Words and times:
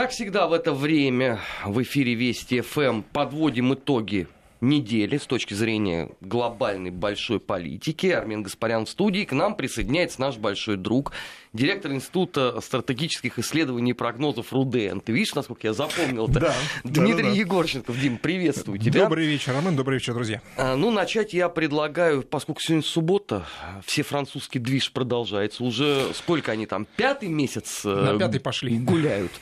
Как 0.00 0.12
всегда 0.12 0.46
в 0.46 0.54
это 0.54 0.72
время 0.72 1.40
в 1.62 1.82
эфире 1.82 2.14
Вести 2.14 2.62
ФМ 2.62 3.02
подводим 3.02 3.74
итоги 3.74 4.28
недели 4.62 5.18
с 5.18 5.26
точки 5.26 5.52
зрения 5.52 6.08
глобальной 6.22 6.90
большой 6.90 7.38
политики. 7.38 8.06
Армен 8.06 8.42
Гаспарян 8.42 8.86
в 8.86 8.88
студии. 8.88 9.24
К 9.24 9.32
нам 9.32 9.54
присоединяется 9.56 10.22
наш 10.22 10.38
большой 10.38 10.78
друг, 10.78 11.12
директор 11.52 11.92
Института 11.92 12.60
стратегических 12.60 13.38
исследований 13.38 13.90
и 13.90 13.94
прогнозов 13.94 14.52
РУДН. 14.52 15.00
Ты 15.00 15.12
видишь, 15.12 15.34
насколько 15.34 15.66
я 15.66 15.72
запомнил 15.72 16.28
это? 16.28 16.40
Да. 16.40 16.54
Дмитрий 16.84 17.24
да, 17.24 17.30
да, 17.30 17.36
Егорченков. 17.36 17.98
Дим, 18.00 18.16
приветствую 18.16 18.78
тебя. 18.78 19.02
Добрый 19.04 19.26
вечер, 19.26 19.54
Армен. 19.54 19.76
Добрый 19.76 19.98
вечер, 19.98 20.14
друзья. 20.14 20.40
А, 20.56 20.74
ну, 20.74 20.90
начать 20.90 21.34
я 21.34 21.48
предлагаю, 21.50 22.22
поскольку 22.22 22.60
сегодня 22.62 22.82
суббота, 22.82 23.44
все 23.84 24.02
французский 24.02 24.58
движ 24.58 24.90
продолжается. 24.92 25.62
Уже 25.64 26.06
сколько 26.14 26.52
они 26.52 26.64
там, 26.66 26.86
пятый 26.96 27.28
месяц 27.28 27.82
э, 27.84 27.88
На 27.88 28.18
пятый 28.18 28.40
пошли. 28.40 28.78
гуляют. 28.78 29.32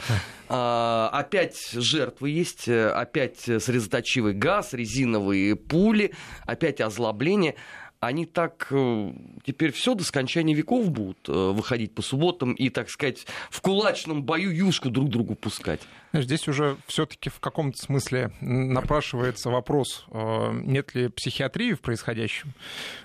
А, 0.48 1.10
опять 1.12 1.70
жертвы 1.72 2.30
есть, 2.30 2.66
э, 2.68 2.88
опять 2.88 3.38
средоточивый 3.40 4.32
газ, 4.32 4.72
резиновые 4.72 5.54
пули, 5.54 6.14
опять 6.46 6.80
озлобление. 6.80 7.54
Они 8.00 8.26
так 8.26 8.68
э, 8.70 9.12
теперь 9.44 9.72
все 9.72 9.94
до 9.94 10.04
скончания 10.04 10.54
веков 10.54 10.90
будут 10.90 11.28
э, 11.28 11.32
выходить 11.32 11.94
по 11.94 12.02
субботам 12.02 12.52
и, 12.52 12.70
так 12.70 12.90
сказать, 12.90 13.26
в 13.50 13.60
кулачном 13.60 14.22
бою 14.22 14.50
юшку 14.50 14.90
друг 14.90 15.08
другу 15.08 15.34
пускать. 15.34 15.80
Здесь 16.12 16.46
уже 16.46 16.76
все-таки 16.86 17.28
в 17.28 17.40
каком-то 17.40 17.78
смысле 17.78 18.32
напрашивается 18.40 19.50
вопрос, 19.50 20.06
нет 20.10 20.94
ли 20.94 21.08
психиатрии 21.08 21.74
в 21.74 21.80
происходящем. 21.80 22.54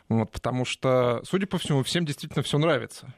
Вот, 0.08 0.32
потому 0.32 0.64
что, 0.64 1.22
судя 1.26 1.48
по 1.48 1.58
всему, 1.58 1.84
всем 1.84 2.06
действительно 2.06 2.44
все 2.44 2.58
нравится. 2.58 3.14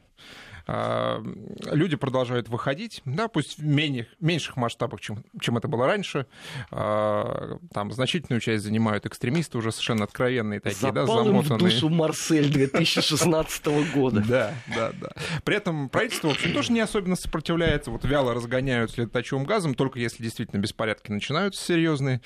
А, 0.68 1.24
люди 1.72 1.96
продолжают 1.96 2.50
выходить, 2.50 3.02
да, 3.05 3.28
пусть 3.28 3.58
в 3.58 3.64
менее, 3.64 4.08
меньших 4.20 4.58
масштабах, 4.58 5.02
чем, 5.02 5.24
чем 5.40 5.58
это 5.58 5.68
было 5.68 5.86
раньше. 5.86 6.26
А, 6.72 7.58
там 7.74 7.91
значительную 7.91 8.41
часть 8.41 8.63
занимают 8.63 9.05
экстремисты, 9.05 9.58
уже 9.58 9.71
совершенно 9.71 10.05
откровенные 10.05 10.60
такие, 10.60 10.80
Запал 10.80 11.05
да, 11.05 11.24
замотанные. 11.24 11.58
в 11.58 11.62
душу 11.62 11.90
Марсель 11.90 12.52
2016 12.52 13.66
года. 13.93 14.24
Да, 14.27 14.54
да, 14.76 14.91
да. 14.99 15.10
При 15.43 15.55
этом 15.55 15.90
правительство, 15.90 16.30
в 16.30 16.32
общем, 16.32 16.54
тоже 16.54 16.71
не 16.71 16.80
особенно 16.80 17.16
сопротивляется, 17.16 17.91
вот 17.91 18.04
вяло 18.05 18.34
разгоняют 18.34 18.91
следоточивым 18.91 19.46
газом, 19.46 19.76
только 19.76 19.99
если 19.99 20.24
действительно 20.24 20.60
беспорядки 20.60 21.12
начинаются 21.12 21.63
серьезные. 21.63 22.21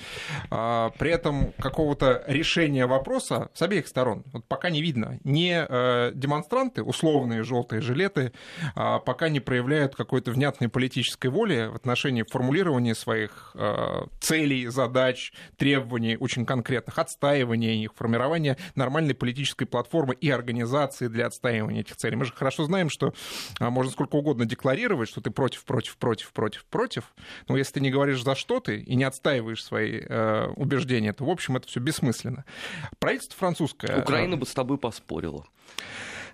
А, 0.50 0.90
при 0.98 1.10
этом 1.10 1.52
какого-то 1.58 2.24
решения 2.26 2.86
вопроса 2.86 3.50
с 3.54 3.62
обеих 3.62 3.86
сторон 3.86 4.24
вот 4.32 4.44
пока 4.46 4.70
не 4.70 4.82
видно. 4.82 5.18
Не 5.24 5.66
э, 5.68 6.12
демонстранты, 6.14 6.82
условные 6.82 7.42
желтые 7.42 7.80
жилеты, 7.80 8.29
а, 8.74 8.98
пока 8.98 9.28
не 9.28 9.40
проявляют 9.40 9.94
какой-то 9.94 10.30
внятной 10.30 10.68
политической 10.68 11.28
воли 11.28 11.68
в 11.70 11.76
отношении 11.76 12.22
формулирования 12.22 12.94
своих 12.94 13.52
а, 13.54 14.06
целей, 14.20 14.66
задач, 14.66 15.32
требований 15.56 16.16
очень 16.16 16.46
конкретных, 16.46 16.98
отстаивания 16.98 17.74
их, 17.74 17.94
формирования 17.94 18.56
нормальной 18.74 19.14
политической 19.14 19.64
платформы 19.64 20.14
и 20.14 20.30
организации 20.30 21.08
для 21.08 21.26
отстаивания 21.26 21.80
этих 21.80 21.96
целей. 21.96 22.16
Мы 22.16 22.24
же 22.24 22.32
хорошо 22.32 22.64
знаем, 22.64 22.90
что 22.90 23.14
а, 23.58 23.70
можно 23.70 23.92
сколько 23.92 24.16
угодно 24.16 24.44
декларировать, 24.44 25.08
что 25.08 25.20
ты 25.20 25.30
против, 25.30 25.64
против, 25.64 25.96
против, 25.96 26.32
против, 26.32 26.64
против, 26.64 27.04
но 27.48 27.56
если 27.56 27.74
ты 27.74 27.80
не 27.80 27.90
говоришь, 27.90 28.22
за 28.22 28.34
что 28.34 28.60
ты, 28.60 28.78
и 28.78 28.94
не 28.94 29.04
отстаиваешь 29.04 29.62
свои 29.62 30.00
убеждения, 30.56 31.12
то, 31.12 31.24
в 31.24 31.30
общем, 31.30 31.56
это 31.56 31.66
все 31.68 31.80
бессмысленно. 31.80 32.44
Правительство 32.98 33.38
французское... 33.38 34.00
Украина 34.00 34.36
бы 34.36 34.46
с 34.46 34.52
тобой 34.52 34.78
поспорила. 34.78 35.46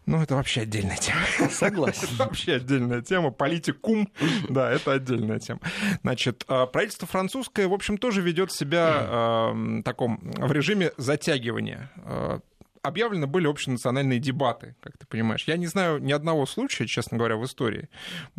Ну, 0.07 0.23
это 0.23 0.37
вообще 0.37 0.63
отдельная 0.63 0.97
тема. 0.97 1.21
Согласен. 1.51 2.05
Это 2.05 2.15
вообще 2.25 2.55
отдельная 2.55 3.03
тема. 3.03 3.31
Политикум, 3.31 4.09
да, 4.49 4.71
это 4.71 4.93
отдельная 4.93 5.41
тема. 5.41 5.61
Значит, 6.03 6.45
а, 6.49 6.67
правительство 6.67 7.07
французское, 7.09 7.67
в 7.69 7.73
общем, 7.75 7.99
тоже 7.99 8.23
ведет 8.23 8.53
себя 8.53 9.53
в 9.53 9.83
таком, 9.83 10.21
в 10.23 10.53
режиме 10.53 10.93
затягивания 10.97 11.91
а, 12.05 12.41
объявлены 12.87 13.27
были 13.27 13.47
общенациональные 13.47 14.19
дебаты, 14.19 14.77
как 14.81 14.97
ты 14.99 15.07
понимаешь. 15.07 15.45
Я 15.47 15.57
не 15.57 15.67
знаю 15.67 15.99
ни 15.99 16.13
одного 16.13 16.47
случая, 16.47 16.87
честно 16.87 17.19
говоря, 17.19 17.37
в 17.37 17.45
истории, 17.45 17.89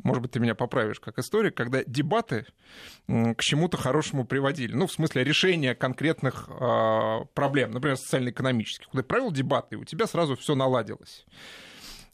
может 0.03 0.22
быть, 0.22 0.31
ты 0.31 0.39
меня 0.39 0.55
поправишь 0.55 0.99
как 0.99 1.19
историк, 1.19 1.55
когда 1.55 1.83
дебаты 1.85 2.45
к 3.07 3.41
чему-то 3.41 3.77
хорошему 3.77 4.25
приводили. 4.25 4.73
Ну, 4.73 4.88
в 4.88 4.91
смысле 4.91 5.23
решения 5.23 5.75
конкретных 5.75 6.49
э, 6.49 7.19
проблем, 7.33 7.72
например, 7.72 7.97
социально-экономических. 7.97 8.88
Куда 8.88 9.03
провел 9.03 9.31
дебаты, 9.31 9.75
и 9.75 9.77
у 9.77 9.85
тебя 9.85 10.07
сразу 10.07 10.35
все 10.35 10.55
наладилось. 10.55 11.25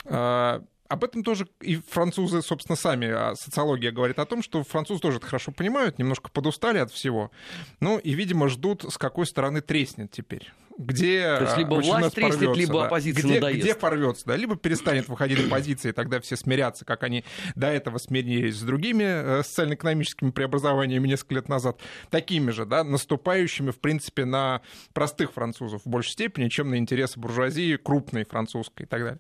Э, 0.06 0.62
об 0.94 1.04
этом 1.04 1.24
тоже 1.24 1.48
и 1.60 1.78
французы, 1.78 2.44
собственно, 2.44 2.76
сами, 2.76 3.08
а 3.08 3.36
социология 3.36 3.92
говорит 3.92 4.20
о 4.20 4.26
том, 4.26 4.44
что 4.44 4.64
французы 4.64 5.02
тоже 5.02 5.18
это 5.18 5.26
хорошо 5.26 5.52
понимают, 5.52 5.98
немножко 5.98 6.30
подустали 6.30 6.78
от 6.78 6.92
всего. 6.92 7.32
Ну 7.80 7.98
и, 7.98 8.14
видимо, 8.14 8.48
ждут, 8.48 8.84
с 8.84 9.00
какой 9.00 9.26
стороны 9.26 9.62
треснет 9.62 10.12
теперь 10.12 10.52
где 10.78 11.38
То 11.38 11.44
есть 11.44 11.58
либо 11.58 11.76
власть 11.76 12.16
треснет, 12.16 12.40
порвется, 12.40 12.60
либо 12.60 12.74
да. 12.74 12.86
оппозиция 12.86 13.24
где, 13.24 13.34
надоест. 13.36 13.60
Где 13.62 13.76
порвется, 13.76 14.26
да, 14.26 14.36
либо 14.36 14.56
перестанет 14.56 15.08
выходить 15.08 15.46
оппозиция, 15.46 15.92
и 15.92 15.94
тогда 15.94 16.20
все 16.20 16.36
смирятся, 16.36 16.86
как 16.86 17.04
они 17.04 17.24
до 17.56 17.68
этого 17.68 17.98
смирились 17.98 18.58
с 18.58 18.62
другими 18.62 19.04
э, 19.04 19.44
социально-экономическими 19.44 20.32
преобразованиями 20.32 21.08
несколько 21.08 21.36
лет 21.36 21.50
назад, 21.50 21.80
такими 22.10 22.52
же, 22.52 22.66
да, 22.66 22.84
наступающими, 22.84 23.72
в 23.72 23.80
принципе, 23.80 24.26
на 24.26 24.62
простых 24.94 25.34
французов 25.34 25.82
в 25.86 25.90
большей 25.90 26.12
степени, 26.12 26.50
чем 26.50 26.70
на 26.70 26.78
интересы 26.78 27.20
буржуазии 27.20 27.76
крупной 27.76 28.26
французской 28.26 28.84
и 28.84 28.86
так 28.86 29.02
далее. 29.02 29.20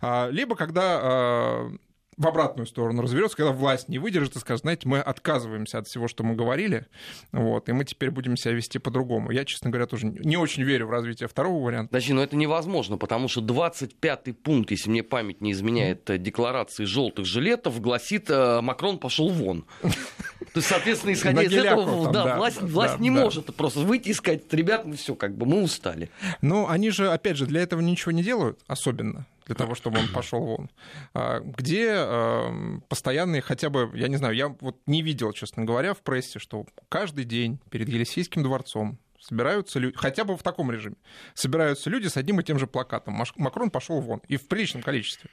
А, 0.00 0.28
либо 0.30 0.56
когда 0.56 1.00
а, 1.02 1.72
в 2.16 2.26
обратную 2.26 2.66
сторону 2.66 3.02
разверется, 3.02 3.36
когда 3.36 3.52
власть 3.52 3.88
не 3.88 3.98
выдержит 3.98 4.36
и 4.36 4.38
скажет, 4.38 4.62
знаете, 4.62 4.86
мы 4.86 5.00
отказываемся 5.00 5.78
от 5.78 5.88
всего, 5.88 6.08
что 6.08 6.24
мы 6.24 6.34
говорили, 6.34 6.86
вот, 7.32 7.68
и 7.68 7.72
мы 7.72 7.84
теперь 7.84 8.10
будем 8.10 8.36
себя 8.36 8.52
вести 8.52 8.78
по-другому. 8.78 9.30
Я, 9.30 9.44
честно 9.44 9.70
говоря, 9.70 9.86
тоже 9.86 10.06
не 10.06 10.36
очень 10.36 10.62
верю 10.62 10.88
в 10.88 10.90
развитие 10.90 11.28
второго 11.28 11.64
варианта. 11.64 11.90
Подожди, 11.90 12.12
но 12.12 12.22
это 12.22 12.36
невозможно, 12.36 12.98
потому 12.98 13.28
что 13.28 13.40
25-й 13.40 14.34
пункт, 14.34 14.70
если 14.70 14.90
мне 14.90 15.02
память 15.02 15.40
не 15.40 15.52
изменяет, 15.52 16.10
декларации 16.22 16.84
желтых 16.84 17.24
жилетов, 17.24 17.80
гласит, 17.80 18.28
э, 18.28 18.60
Макрон 18.60 18.98
пошел 18.98 19.30
вон. 19.30 19.64
То 19.80 20.58
есть, 20.58 20.68
соответственно, 20.68 21.12
исходя 21.12 21.42
из 21.42 21.52
этого, 21.52 22.12
да, 22.12 22.36
власть, 22.36 22.60
власть 22.60 22.98
не 22.98 23.10
может 23.10 23.54
просто 23.54 23.80
выйти 23.80 24.10
и 24.10 24.14
сказать, 24.14 24.52
ребят, 24.52 24.84
ну 24.84 24.94
все, 24.94 25.14
как 25.14 25.36
бы 25.36 25.46
мы 25.46 25.62
устали. 25.62 26.10
Ну, 26.42 26.68
они 26.68 26.90
же, 26.90 27.10
опять 27.10 27.36
же, 27.36 27.46
для 27.46 27.62
этого 27.62 27.80
ничего 27.80 28.12
не 28.12 28.22
делают 28.22 28.58
особенно 28.66 29.26
для 29.46 29.54
того, 29.54 29.74
чтобы 29.74 29.98
он 29.98 30.08
пошел 30.08 30.40
вон. 30.40 30.70
А, 31.14 31.40
где 31.40 31.88
эм, 31.88 32.82
постоянные 32.88 33.42
хотя 33.42 33.70
бы, 33.70 33.90
я 33.94 34.08
не 34.08 34.16
знаю, 34.16 34.34
я 34.34 34.48
вот 34.48 34.80
не 34.86 35.02
видел, 35.02 35.32
честно 35.32 35.64
говоря, 35.64 35.94
в 35.94 36.02
прессе, 36.02 36.38
что 36.38 36.66
каждый 36.88 37.24
день 37.24 37.58
перед 37.70 37.88
Елисейским 37.88 38.42
дворцом 38.42 38.98
собираются 39.22 39.78
люди, 39.78 39.96
хотя 39.96 40.24
бы 40.24 40.36
в 40.36 40.42
таком 40.42 40.70
режиме, 40.70 40.96
собираются 41.34 41.88
люди 41.90 42.08
с 42.08 42.16
одним 42.16 42.40
и 42.40 42.44
тем 42.44 42.58
же 42.58 42.66
плакатом. 42.66 43.22
Макрон 43.36 43.70
пошел 43.70 44.00
вон, 44.00 44.20
и 44.28 44.36
в 44.36 44.48
приличном 44.48 44.82
количестве. 44.82 45.30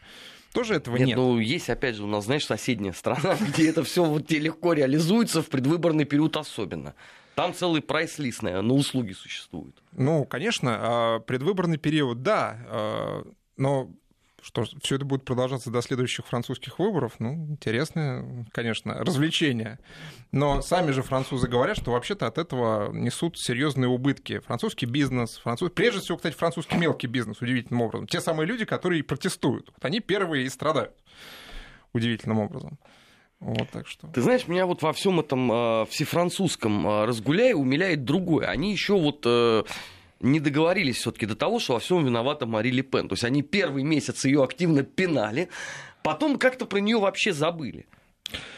Тоже 0.54 0.76
этого 0.76 0.98
нет. 0.98 1.10
нет. 1.10 1.18
Ну, 1.18 1.38
есть, 1.38 1.70
опять 1.70 1.96
же, 1.96 2.04
у 2.04 2.08
нас, 2.08 2.26
знаешь, 2.26 2.46
соседняя 2.46 2.94
страна, 2.94 3.36
где 3.54 3.70
это 3.70 3.84
все 3.84 4.04
вот 4.04 4.32
легко 4.32 4.74
реализуется, 4.74 5.42
в 5.42 5.50
предвыборный 5.50 6.06
период 6.06 6.38
особенно. 6.38 6.96
Там 7.36 7.54
целый 7.54 7.82
прайс-лист, 7.82 8.42
наверное, 8.42 8.68
на 8.68 8.74
услуги 8.74 9.14
существует. 9.14 9.76
Ну, 9.94 10.26
конечно, 10.26 10.78
а 10.80 11.20
предвыборный 11.20 11.78
период, 11.78 12.22
да, 12.22 12.58
а, 12.68 13.24
но 13.60 13.92
что 14.42 14.64
все 14.82 14.96
это 14.96 15.06
будет 15.06 15.26
продолжаться 15.26 15.70
до 15.70 15.82
следующих 15.82 16.26
французских 16.26 16.80
выборов, 16.80 17.16
ну, 17.20 17.34
интересное, 17.50 18.46
конечно, 18.52 18.94
развлечение. 18.94 19.80
Но 20.32 20.62
сами 20.62 20.92
же 20.92 21.02
французы 21.02 21.48
говорят, 21.48 21.78
что 21.78 21.92
вообще-то 21.92 22.28
от 22.28 22.38
этого 22.38 22.92
несут 22.94 23.38
серьезные 23.38 23.90
убытки. 23.90 24.40
Французский 24.40 24.86
бизнес, 24.86 25.38
француз... 25.38 25.72
прежде 25.72 26.00
всего, 26.00 26.18
кстати, 26.18 26.36
французский 26.36 26.78
мелкий 26.78 27.08
бизнес, 27.08 27.42
удивительным 27.42 27.82
образом. 27.82 28.08
Те 28.08 28.22
самые 28.22 28.48
люди, 28.48 28.66
которые 28.66 29.04
протестуют, 29.04 29.72
вот 29.76 29.84
они 29.84 30.00
первые 30.00 30.46
и 30.46 30.50
страдают 30.50 30.96
удивительным 31.94 32.40
образом. 32.40 32.80
Вот, 33.40 33.70
так 33.72 33.88
что. 33.88 34.08
Ты 34.08 34.22
знаешь, 34.22 34.48
меня 34.48 34.66
вот 34.66 34.82
во 34.82 34.92
всем 34.92 35.20
этом 35.20 35.52
э, 35.52 35.86
всефранцузском 35.86 36.86
э, 36.86 37.06
разгуляе 37.06 37.56
умиляет 37.56 38.04
другое. 38.04 38.48
Они 38.48 38.74
еще 38.74 39.00
вот 39.00 39.24
э, 39.26 39.64
не 40.20 40.40
договорились 40.40 40.98
все-таки 40.98 41.26
до 41.26 41.36
того, 41.36 41.60
что 41.60 41.74
во 41.74 41.80
всем 41.80 42.06
виновата 42.06 42.46
Мари 42.46 42.70
Ле 42.70 42.84
Пен. 42.84 43.08
То 43.08 43.14
есть 43.14 43.24
они 43.24 43.42
первый 43.42 43.84
месяц 43.84 44.26
ее 44.26 44.44
активно 44.44 44.84
пинали, 44.84 45.50
потом 46.04 46.38
как-то 46.38 46.66
про 46.66 46.80
нее 46.80 47.00
вообще 47.00 47.34
забыли. 47.34 47.88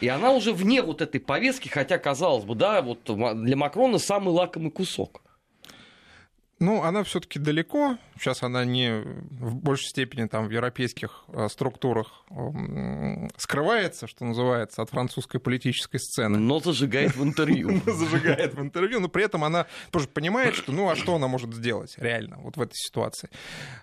И 0.00 0.08
она 0.08 0.32
уже 0.32 0.52
вне 0.52 0.82
вот 0.82 1.00
этой 1.00 1.20
повестки, 1.20 1.68
хотя, 1.68 1.98
казалось 1.98 2.44
бы, 2.44 2.54
да, 2.54 2.82
вот 2.82 3.04
для 3.04 3.56
Макрона 3.56 3.98
самый 3.98 4.30
лакомый 4.30 4.70
кусок. 4.70 5.22
Ну, 6.62 6.84
она 6.84 7.02
все-таки 7.02 7.40
далеко. 7.40 7.98
Сейчас 8.16 8.44
она 8.44 8.64
не 8.64 9.02
в 9.02 9.56
большей 9.56 9.88
степени 9.88 10.28
там 10.28 10.46
в 10.46 10.50
европейских 10.52 11.24
э, 11.26 11.48
структурах 11.48 12.24
скрывается, 13.36 14.06
что 14.06 14.24
называется, 14.24 14.80
от 14.80 14.90
французской 14.90 15.40
политической 15.40 15.98
сцены. 15.98 16.38
Но 16.38 16.60
зажигает 16.60 17.16
в 17.16 17.24
интервью. 17.24 17.80
Зажигает 17.86 18.54
в 18.54 18.60
интервью, 18.60 19.00
но 19.00 19.08
при 19.08 19.24
этом 19.24 19.42
она 19.42 19.66
тоже 19.90 20.06
понимает, 20.06 20.54
что 20.54 20.70
ну 20.70 20.88
а 20.88 20.94
что 20.94 21.16
она 21.16 21.26
может 21.26 21.52
сделать 21.52 21.96
реально 21.98 22.36
вот 22.38 22.56
в 22.56 22.62
этой 22.62 22.76
ситуации. 22.76 23.28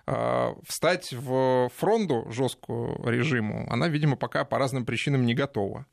А, 0.06 0.54
встать 0.66 1.12
в 1.12 1.70
фронту 1.76 2.32
жесткую 2.32 3.04
режиму 3.04 3.66
она, 3.70 3.88
видимо, 3.88 4.16
пока 4.16 4.46
по 4.46 4.58
разным 4.58 4.86
причинам 4.86 5.26
не 5.26 5.34
готова. 5.34 5.84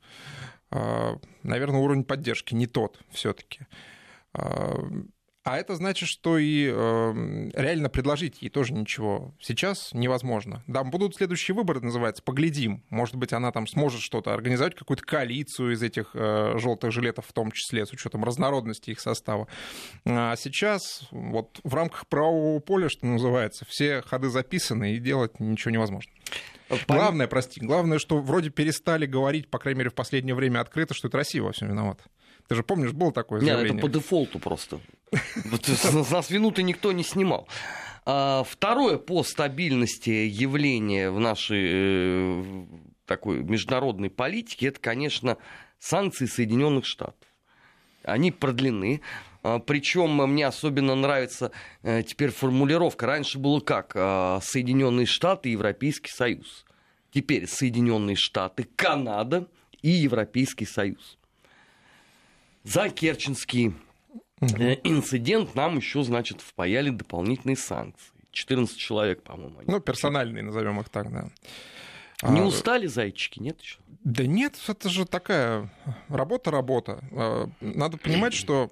наверное, 1.42 1.80
уровень 1.80 2.04
поддержки 2.04 2.54
не 2.54 2.66
тот 2.66 2.98
все-таки. 3.10 3.66
А 5.48 5.56
это 5.56 5.76
значит, 5.76 6.10
что 6.10 6.36
и 6.36 6.70
э, 6.70 7.50
реально 7.54 7.88
предложить 7.88 8.42
ей 8.42 8.50
тоже 8.50 8.74
ничего 8.74 9.34
сейчас 9.40 9.94
невозможно. 9.94 10.62
Да, 10.66 10.84
будут 10.84 11.16
следующие 11.16 11.54
выборы, 11.54 11.80
называется, 11.80 12.22
поглядим. 12.22 12.84
Может 12.90 13.14
быть, 13.16 13.32
она 13.32 13.50
там 13.50 13.66
сможет 13.66 14.02
что-то 14.02 14.34
организовать, 14.34 14.74
какую-то 14.74 15.04
коалицию 15.04 15.72
из 15.72 15.82
этих 15.82 16.10
э, 16.12 16.58
желтых 16.58 16.92
жилетов, 16.92 17.24
в 17.26 17.32
том 17.32 17.50
числе, 17.50 17.86
с 17.86 17.92
учетом 17.92 18.24
разнородности 18.24 18.90
их 18.90 19.00
состава. 19.00 19.48
А 20.04 20.36
сейчас 20.36 21.08
вот 21.12 21.60
в 21.64 21.74
рамках 21.74 22.06
правового 22.08 22.60
поля, 22.60 22.90
что 22.90 23.06
называется, 23.06 23.64
все 23.66 24.02
ходы 24.02 24.28
записаны, 24.28 24.96
и 24.96 24.98
делать 24.98 25.40
ничего 25.40 25.70
невозможно. 25.70 26.12
Главное, 26.86 27.26
прости, 27.26 27.60
главное, 27.60 27.98
что 27.98 28.18
вроде 28.18 28.50
перестали 28.50 29.06
говорить, 29.06 29.48
по 29.48 29.58
крайней 29.58 29.78
мере, 29.78 29.90
в 29.90 29.94
последнее 29.94 30.34
время 30.34 30.60
открыто, 30.60 30.92
что 30.92 31.08
это 31.08 31.16
Россия 31.16 31.42
во 31.42 31.52
всем 31.52 31.68
виновата. 31.68 32.04
Ты 32.48 32.54
же 32.54 32.62
помнишь, 32.62 32.92
было 32.92 33.12
такое 33.12 33.40
заявление? 33.40 33.74
Нет, 33.74 33.78
это 33.78 33.86
по 33.86 33.92
дефолту 33.92 34.38
просто. 34.38 34.80
Нас 36.10 36.30
вину-то 36.30 36.62
никто 36.62 36.92
не 36.92 37.04
снимал. 37.04 37.46
А, 38.06 38.42
второе 38.42 38.96
по 38.96 39.22
стабильности 39.22 40.08
явление 40.08 41.10
в 41.10 41.20
нашей 41.20 41.68
э, 41.70 42.66
такой 43.04 43.42
международной 43.42 44.08
политике, 44.08 44.68
это, 44.68 44.80
конечно, 44.80 45.36
санкции 45.78 46.24
Соединенных 46.24 46.86
Штатов. 46.86 47.28
Они 48.02 48.30
продлены. 48.32 49.02
А, 49.42 49.58
Причем 49.58 50.16
мне 50.16 50.46
особенно 50.46 50.94
нравится 50.94 51.52
э, 51.82 52.02
теперь 52.02 52.30
формулировка. 52.30 53.04
Раньше 53.04 53.38
было 53.38 53.60
как? 53.60 53.92
А, 53.94 54.40
Соединенные 54.42 55.04
Штаты 55.04 55.50
и 55.50 55.52
Европейский 55.52 56.10
Союз. 56.10 56.64
Теперь 57.10 57.46
Соединенные 57.46 58.16
Штаты, 58.16 58.66
Канада 58.74 59.48
и 59.82 59.90
Европейский 59.90 60.64
Союз 60.64 61.17
за 62.68 62.90
Керченский 62.90 63.74
э, 64.40 64.76
инцидент 64.84 65.54
нам 65.54 65.76
еще, 65.76 66.02
значит, 66.02 66.40
впаяли 66.40 66.90
дополнительные 66.90 67.56
санкции. 67.56 68.12
14 68.32 68.76
человек, 68.76 69.22
по-моему. 69.22 69.60
Ну, 69.66 69.80
персональные, 69.80 70.42
назовем 70.42 70.78
их 70.80 70.88
так, 70.90 71.10
да. 71.10 71.28
Не 72.28 72.40
а, 72.40 72.44
устали 72.44 72.86
зайчики, 72.86 73.38
нет 73.38 73.60
еще? 73.60 73.78
Да 74.04 74.26
нет, 74.26 74.56
это 74.66 74.88
же 74.88 75.06
такая 75.06 75.70
работа-работа. 76.08 77.00
А, 77.12 77.50
надо 77.60 77.96
понимать, 77.96 78.34
что 78.34 78.70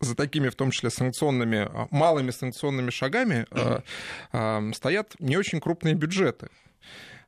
за 0.00 0.14
такими, 0.14 0.48
в 0.48 0.54
том 0.54 0.70
числе, 0.70 0.90
санкционными, 0.90 1.58
а, 1.58 1.88
малыми 1.90 2.30
санкционными 2.30 2.90
шагами 2.90 3.46
стоят 4.74 5.14
не 5.18 5.36
очень 5.36 5.60
крупные 5.60 5.94
бюджеты. 5.94 6.48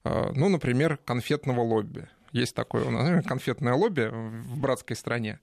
Ну, 0.04 0.48
например, 0.48 0.98
конфетного 0.98 1.60
лобби. 1.60 2.08
Есть 2.32 2.54
такое 2.54 2.84
у 2.84 2.90
нас 2.90 3.24
конфетное 3.24 3.74
лобби 3.74 4.08
в 4.10 4.58
братской 4.58 4.96
стране. 4.96 5.38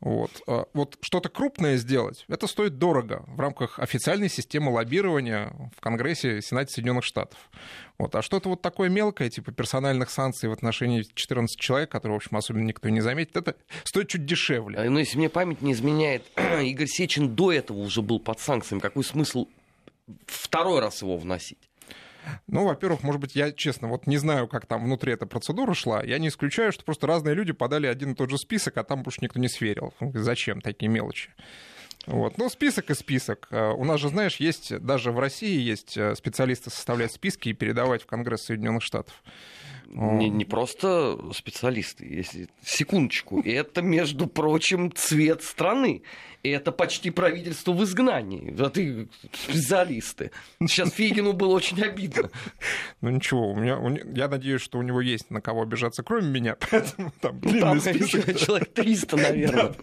Вот, 0.00 0.30
а 0.46 0.64
вот 0.72 0.96
что-то 1.02 1.28
крупное 1.28 1.76
сделать, 1.76 2.24
это 2.28 2.46
стоит 2.46 2.78
дорого 2.78 3.24
в 3.26 3.38
рамках 3.38 3.78
официальной 3.78 4.28
системы 4.28 4.72
лоббирования 4.72 5.52
в 5.76 5.80
Конгрессе 5.80 6.40
Сенате 6.40 6.72
Соединенных 6.72 7.04
Штатов. 7.04 7.38
Вот. 7.98 8.14
А 8.14 8.22
что-то 8.22 8.48
вот 8.48 8.62
такое 8.62 8.88
мелкое, 8.88 9.28
типа 9.28 9.52
персональных 9.52 10.08
санкций 10.08 10.48
в 10.48 10.52
отношении 10.52 11.02
14 11.02 11.60
человек, 11.60 11.90
которые, 11.90 12.18
в 12.18 12.22
общем, 12.22 12.36
особенно 12.36 12.64
никто 12.64 12.88
не 12.88 13.02
заметит, 13.02 13.36
это 13.36 13.56
стоит 13.84 14.08
чуть 14.08 14.24
дешевле. 14.24 14.78
А, 14.78 14.84
ну, 14.88 14.98
если 14.98 15.18
мне 15.18 15.28
память 15.28 15.60
не 15.60 15.72
изменяет, 15.72 16.24
Игорь 16.62 16.86
Сечин 16.86 17.34
до 17.34 17.52
этого 17.52 17.78
уже 17.78 18.00
был 18.00 18.18
под 18.18 18.40
санкциями. 18.40 18.80
Какой 18.80 19.04
смысл 19.04 19.48
второй 20.26 20.80
раз 20.80 21.02
его 21.02 21.18
вносить? 21.18 21.69
Ну, 22.46 22.64
во-первых, 22.64 23.02
может 23.02 23.20
быть, 23.20 23.34
я, 23.34 23.52
честно, 23.52 23.88
вот 23.88 24.06
не 24.06 24.16
знаю, 24.16 24.48
как 24.48 24.66
там 24.66 24.84
внутри 24.84 25.12
эта 25.12 25.26
процедура 25.26 25.74
шла. 25.74 26.02
Я 26.02 26.18
не 26.18 26.28
исключаю, 26.28 26.72
что 26.72 26.84
просто 26.84 27.06
разные 27.06 27.34
люди 27.34 27.52
подали 27.52 27.86
один 27.86 28.12
и 28.12 28.14
тот 28.14 28.30
же 28.30 28.38
список, 28.38 28.76
а 28.76 28.84
там 28.84 29.02
больше 29.02 29.20
никто 29.22 29.38
не 29.38 29.48
сверил. 29.48 29.94
Зачем 30.00 30.60
такие 30.60 30.88
мелочи? 30.88 31.30
Вот. 32.06 32.38
Ну, 32.38 32.48
список 32.48 32.90
и 32.90 32.94
список. 32.94 33.48
Э, 33.50 33.72
у 33.72 33.84
нас 33.84 34.00
же, 34.00 34.08
знаешь, 34.08 34.36
есть, 34.36 34.76
даже 34.78 35.12
в 35.12 35.18
России 35.18 35.60
есть 35.60 35.96
э, 35.96 36.14
специалисты 36.14 36.70
составлять 36.70 37.12
списки 37.12 37.50
и 37.50 37.52
передавать 37.52 38.02
в 38.02 38.06
Конгресс 38.06 38.44
Соединенных 38.44 38.82
Штатов. 38.82 39.22
Не, 39.92 40.28
не 40.28 40.44
просто 40.44 41.18
специалисты, 41.34 42.06
если 42.06 42.48
секундочку. 42.64 43.42
Это, 43.44 43.82
между 43.82 44.28
прочим, 44.28 44.92
цвет 44.92 45.42
страны. 45.42 46.02
Это 46.42 46.72
почти 46.72 47.10
правительство 47.10 47.72
в 47.72 47.84
изгнании. 47.84 48.54
А 48.58 48.70
ты 48.70 49.08
специалисты. 49.32 50.30
Сейчас 50.60 50.90
Фигину 50.92 51.34
было 51.34 51.54
очень 51.54 51.82
обидно. 51.82 52.30
Ну 53.02 53.10
ничего, 53.10 53.50
у 53.50 53.56
меня, 53.56 53.78
я 54.14 54.28
надеюсь, 54.28 54.62
что 54.62 54.78
у 54.78 54.82
него 54.82 55.00
есть 55.00 55.30
на 55.30 55.40
кого 55.40 55.62
обижаться, 55.62 56.02
кроме 56.02 56.28
меня, 56.28 56.56
поэтому 56.70 57.12
там 57.20 57.40
длинный 57.40 57.60
там 57.60 57.80
список. 57.80 58.38
Человек 58.38 58.72
300, 58.72 59.16
наверное. 59.16 59.62
Да. 59.64 59.74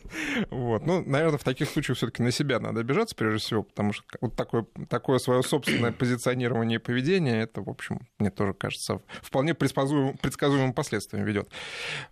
Вот. 0.50 0.86
Ну, 0.86 1.04
наверное, 1.06 1.38
в 1.38 1.44
таких 1.44 1.70
случаях 1.70 1.98
все 1.98 2.08
таки 2.08 2.24
на 2.24 2.32
себя 2.32 2.60
надо 2.60 2.80
обижаться, 2.82 3.16
прежде 3.16 3.40
всего, 3.40 3.64
потому 3.64 3.94
что 3.94 4.04
вот 4.22 4.36
такое, 4.36 4.66
такое 4.90 5.20
свое 5.20 5.44
собственное 5.44 5.92
позиционирование 5.92 6.80
и 6.80 6.82
поведение, 6.82 7.42
это, 7.42 7.62
в 7.62 7.70
общем, 7.70 8.08
мне 8.18 8.32
тоже 8.32 8.54
кажется, 8.54 9.02
вполне 9.22 9.54
предсказуемым, 9.54 10.18
предсказуемым 10.18 10.74
последствиям 10.74 11.24
ведет. 11.24 11.50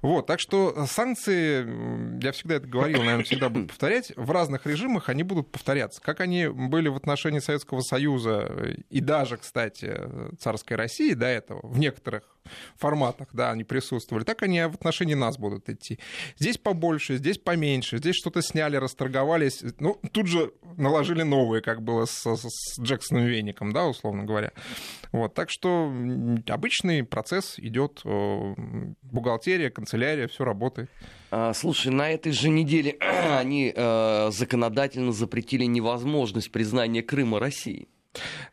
Вот, 0.02 0.28
так 0.28 0.40
что 0.40 0.86
санкции, 0.86 2.24
я 2.24 2.32
всегда 2.32 2.56
это 2.56 2.68
говорил, 2.68 3.00
наверное, 3.00 3.24
всегда 3.24 3.50
буду 3.50 3.68
повторять, 3.68 4.14
в 4.16 4.35
разных 4.36 4.68
режимах 4.68 5.10
они 5.10 5.24
будут 5.24 5.52
повторяться. 5.52 6.02
Как 6.02 6.20
они 6.20 6.48
были 6.48 6.88
в 6.88 6.96
отношении 6.96 7.40
Советского 7.40 7.82
Союза 7.82 8.76
и 8.90 9.02
даже, 9.02 9.38
кстати, 9.38 10.00
царской 10.40 10.78
России 10.78 11.14
до 11.14 11.26
этого, 11.26 11.66
в 11.66 11.80
некоторых 11.80 12.35
форматах, 12.78 13.30
да, 13.34 13.52
они 13.52 13.64
присутствовали, 13.64 14.24
так 14.24 14.44
они 14.44 14.62
в 14.62 14.76
отношении 14.76 15.14
нас 15.14 15.38
будут 15.38 15.70
идти. 15.70 16.00
Здесь 16.38 16.58
побольше, 16.58 17.18
здесь 17.18 17.38
поменьше, 17.38 17.98
здесь 17.98 18.16
что-то 18.16 18.42
сняли, 18.42 18.78
расторговались, 18.78 19.64
ну, 19.80 20.00
тут 20.12 20.28
же 20.28 20.52
наложили 20.78 21.24
новые, 21.24 21.62
как 21.62 21.82
было 21.82 22.06
с, 22.06 22.26
с 22.26 22.80
Джексоном 22.80 23.26
Веником, 23.26 23.74
да, 23.74 23.86
условно 23.86 24.24
говоря. 24.24 24.52
Вот, 25.12 25.34
так 25.34 25.50
что 25.50 25.94
обычный 26.48 27.04
процесс 27.04 27.56
идет, 27.58 28.02
бухгалтерия, 29.02 29.70
канцелярия, 29.70 30.28
все 30.28 30.44
работает. 30.44 30.90
А, 31.32 31.54
слушай, 31.54 31.92
на 31.92 32.12
этой 32.12 32.32
же 32.32 32.50
неделе 32.50 32.98
они 33.40 33.74
э, 33.76 34.30
законодательно 34.32 35.12
запретили 35.12 35.66
невозможность 35.66 36.52
признания 36.52 37.02
Крыма 37.02 37.40
России. 37.40 37.88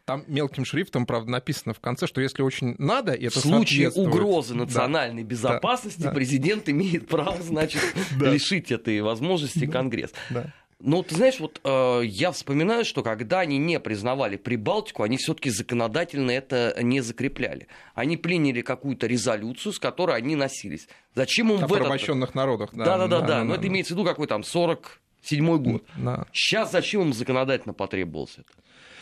Там 0.04 0.24
мелким 0.26 0.64
шрифтом, 0.64 1.06
правда, 1.06 1.30
написано 1.30 1.74
в 1.74 1.80
конце, 1.80 2.06
что 2.06 2.20
если 2.20 2.42
очень 2.42 2.74
надо, 2.78 3.12
это 3.12 3.38
В 3.38 3.42
случае 3.42 3.90
угрозы 3.90 4.54
национальной 4.54 5.22
да, 5.22 5.28
безопасности 5.28 6.02
да, 6.02 6.10
президент 6.10 6.64
да. 6.66 6.72
имеет 6.72 7.08
право, 7.08 7.40
значит, 7.42 7.80
лишить 8.20 8.72
этой 8.72 9.00
возможности 9.00 9.66
Конгресс. 9.66 10.12
Ну, 10.84 11.04
ты 11.04 11.14
знаешь, 11.14 11.38
вот 11.38 11.60
э, 11.62 12.00
я 12.04 12.32
вспоминаю, 12.32 12.84
что 12.84 13.04
когда 13.04 13.38
они 13.38 13.56
не 13.58 13.78
признавали 13.78 14.36
Прибалтику, 14.36 15.04
они 15.04 15.16
все-таки 15.16 15.48
законодательно 15.48 16.32
это 16.32 16.76
не 16.82 17.00
закрепляли. 17.00 17.69
Они 17.94 18.16
приняли 18.16 18.62
какую-то 18.62 19.06
резолюцию, 19.06 19.72
с 19.72 19.78
которой 19.78 20.16
они 20.16 20.34
носились. 20.34 20.88
Зачем 21.14 21.52
им 21.52 21.62
О 21.62 21.66
в 21.66 21.70
порабощенных 21.70 22.31
этот... 22.31 22.34
народах, 22.34 22.70
да. 22.72 22.84
Да-да-да, 22.84 23.20
да, 23.20 23.26
да, 23.26 23.44
но 23.44 23.54
это 23.54 23.69
имеется 23.69 23.94
в 23.94 23.96
виду 23.96 24.08
какой 24.08 24.26
там 24.26 24.40
47-й 24.40 25.58
год. 25.58 25.84
Да. 25.96 26.26
Сейчас 26.32 26.72
зачем 26.72 27.02
им 27.02 27.12
законодательно 27.12 27.74
потребовалось 27.74 28.34
это? 28.38 28.50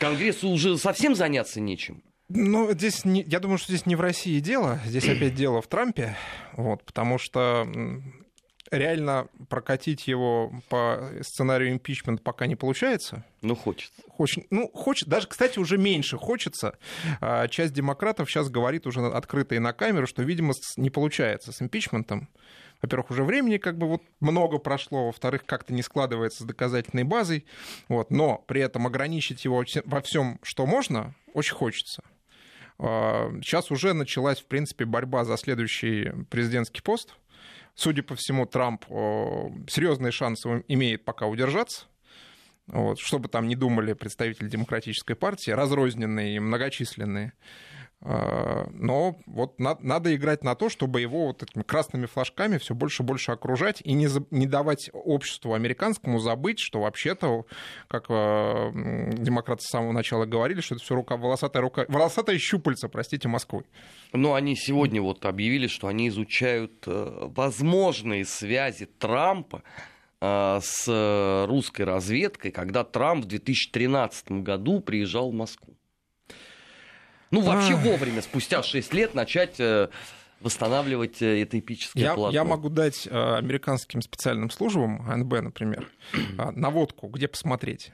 Конгрессу 0.01 0.49
уже 0.49 0.77
совсем 0.79 1.13
заняться 1.13 1.61
нечем. 1.61 2.01
Ну, 2.27 2.71
здесь 2.71 3.05
не, 3.05 3.21
я 3.21 3.39
думаю, 3.39 3.59
что 3.59 3.71
здесь 3.71 3.85
не 3.85 3.95
в 3.95 4.01
России 4.01 4.39
дело, 4.39 4.79
здесь 4.83 5.07
опять 5.09 5.35
дело 5.35 5.61
в 5.61 5.67
Трампе, 5.67 6.17
вот, 6.53 6.83
потому 6.83 7.19
что 7.19 7.67
реально 8.71 9.27
прокатить 9.47 10.07
его 10.07 10.51
по 10.69 11.11
сценарию 11.21 11.71
импичмент 11.71 12.23
пока 12.23 12.47
не 12.47 12.55
получается. 12.55 13.25
Ну, 13.43 13.55
хочется. 13.55 14.01
Хочет, 14.07 14.45
ну, 14.49 14.71
хочет, 14.73 15.07
даже, 15.07 15.27
кстати, 15.27 15.59
уже 15.59 15.77
меньше 15.77 16.17
хочется. 16.17 16.79
А, 17.19 17.47
часть 17.47 17.73
демократов 17.73 18.27
сейчас 18.27 18.49
говорит 18.49 18.87
уже 18.87 19.05
открыто 19.05 19.53
и 19.53 19.59
на 19.59 19.73
камеру, 19.73 20.07
что, 20.07 20.23
видимо, 20.23 20.53
не 20.77 20.89
получается 20.89 21.51
с 21.51 21.61
импичментом. 21.61 22.27
Во-первых, 22.81 23.11
уже 23.11 23.23
времени 23.23 23.57
как 23.57 23.77
бы 23.77 23.87
вот 23.87 24.01
много 24.19 24.57
прошло, 24.57 25.07
во-вторых, 25.07 25.45
как-то 25.45 25.73
не 25.73 25.81
складывается 25.83 26.43
с 26.43 26.47
доказательной 26.47 27.03
базой, 27.03 27.45
вот, 27.87 28.11
но 28.11 28.43
при 28.47 28.61
этом 28.61 28.87
ограничить 28.87 29.45
его 29.45 29.63
во 29.85 30.01
всем, 30.01 30.39
что 30.43 30.65
можно, 30.65 31.13
очень 31.33 31.55
хочется. 31.55 32.03
А, 32.79 33.31
сейчас 33.41 33.71
уже 33.71 33.93
началась, 33.93 34.39
в 34.39 34.45
принципе, 34.45 34.85
борьба 34.85 35.25
за 35.25 35.37
следующий 35.37 36.11
президентский 36.29 36.81
пост– 36.81 37.15
Судя 37.75 38.03
по 38.03 38.15
всему, 38.15 38.45
Трамп 38.45 38.85
серьезные 39.69 40.11
шансы 40.11 40.63
имеет 40.67 41.05
пока 41.05 41.27
удержаться. 41.27 41.85
Вот, 42.67 42.99
что 42.99 43.19
бы 43.19 43.27
там 43.27 43.47
ни 43.47 43.55
думали 43.55 43.93
представители 43.93 44.47
демократической 44.47 45.15
партии, 45.15 45.51
разрозненные 45.51 46.35
и 46.35 46.39
многочисленные. 46.39 47.33
А, 48.03 48.67
но 48.73 49.19
вот 49.27 49.59
на, 49.59 49.77
надо 49.79 50.15
играть 50.15 50.43
на 50.43 50.55
то, 50.55 50.69
чтобы 50.69 51.01
его 51.01 51.27
вот 51.27 51.43
этими 51.43 51.61
красными 51.61 52.07
флажками 52.07 52.57
все 52.57 52.73
больше 52.73 53.03
и 53.03 53.05
больше 53.05 53.31
окружать 53.31 53.79
и 53.83 53.93
не, 53.93 54.07
за, 54.07 54.25
не 54.31 54.47
давать 54.47 54.89
обществу 54.91 55.53
американскому 55.53 56.17
забыть, 56.17 56.59
что 56.59 56.81
вообще-то, 56.81 57.45
как 57.87 58.05
э, 58.09 58.71
демократы 59.13 59.61
с 59.61 59.69
самого 59.69 59.91
начала 59.91 60.25
говорили, 60.25 60.61
что 60.61 60.75
это 60.75 60.83
все 60.83 60.95
рука, 60.95 61.15
волосатая 61.15 61.61
рука, 61.61 61.85
волосатая 61.89 62.39
щупальца, 62.39 62.89
простите, 62.89 63.27
Москвы. 63.27 63.65
Ну, 64.13 64.33
они 64.33 64.55
сегодня 64.55 64.99
вот 65.01 65.23
объявили, 65.25 65.67
что 65.67 65.87
они 65.87 66.07
изучают 66.07 66.83
э, 66.87 67.27
возможные 67.35 68.25
связи 68.25 68.87
Трампа 68.87 69.61
э, 70.21 70.59
с 70.59 71.45
русской 71.47 71.83
разведкой, 71.83 72.49
когда 72.49 72.83
Трамп 72.83 73.25
в 73.25 73.27
2013 73.27 74.31
году 74.31 74.79
приезжал 74.79 75.29
в 75.29 75.35
Москву. 75.35 75.75
Ну, 77.31 77.39
вообще 77.41 77.75
вовремя, 77.75 78.21
спустя 78.21 78.61
6 78.61 78.93
лет, 78.93 79.15
начать 79.15 79.59
э, 79.59 79.87
восстанавливать 80.41 81.21
э, 81.21 81.41
это 81.41 81.57
эпическое 81.57 82.03
я, 82.03 82.13
полотно. 82.13 82.33
Я 82.33 82.43
могу 82.43 82.69
дать 82.69 83.07
э, 83.09 83.35
американским 83.37 84.01
специальным 84.01 84.49
службам, 84.49 85.09
АНБ, 85.09 85.41
например, 85.41 85.89
наводку, 86.53 87.07
где 87.07 87.29
посмотреть. 87.29 87.91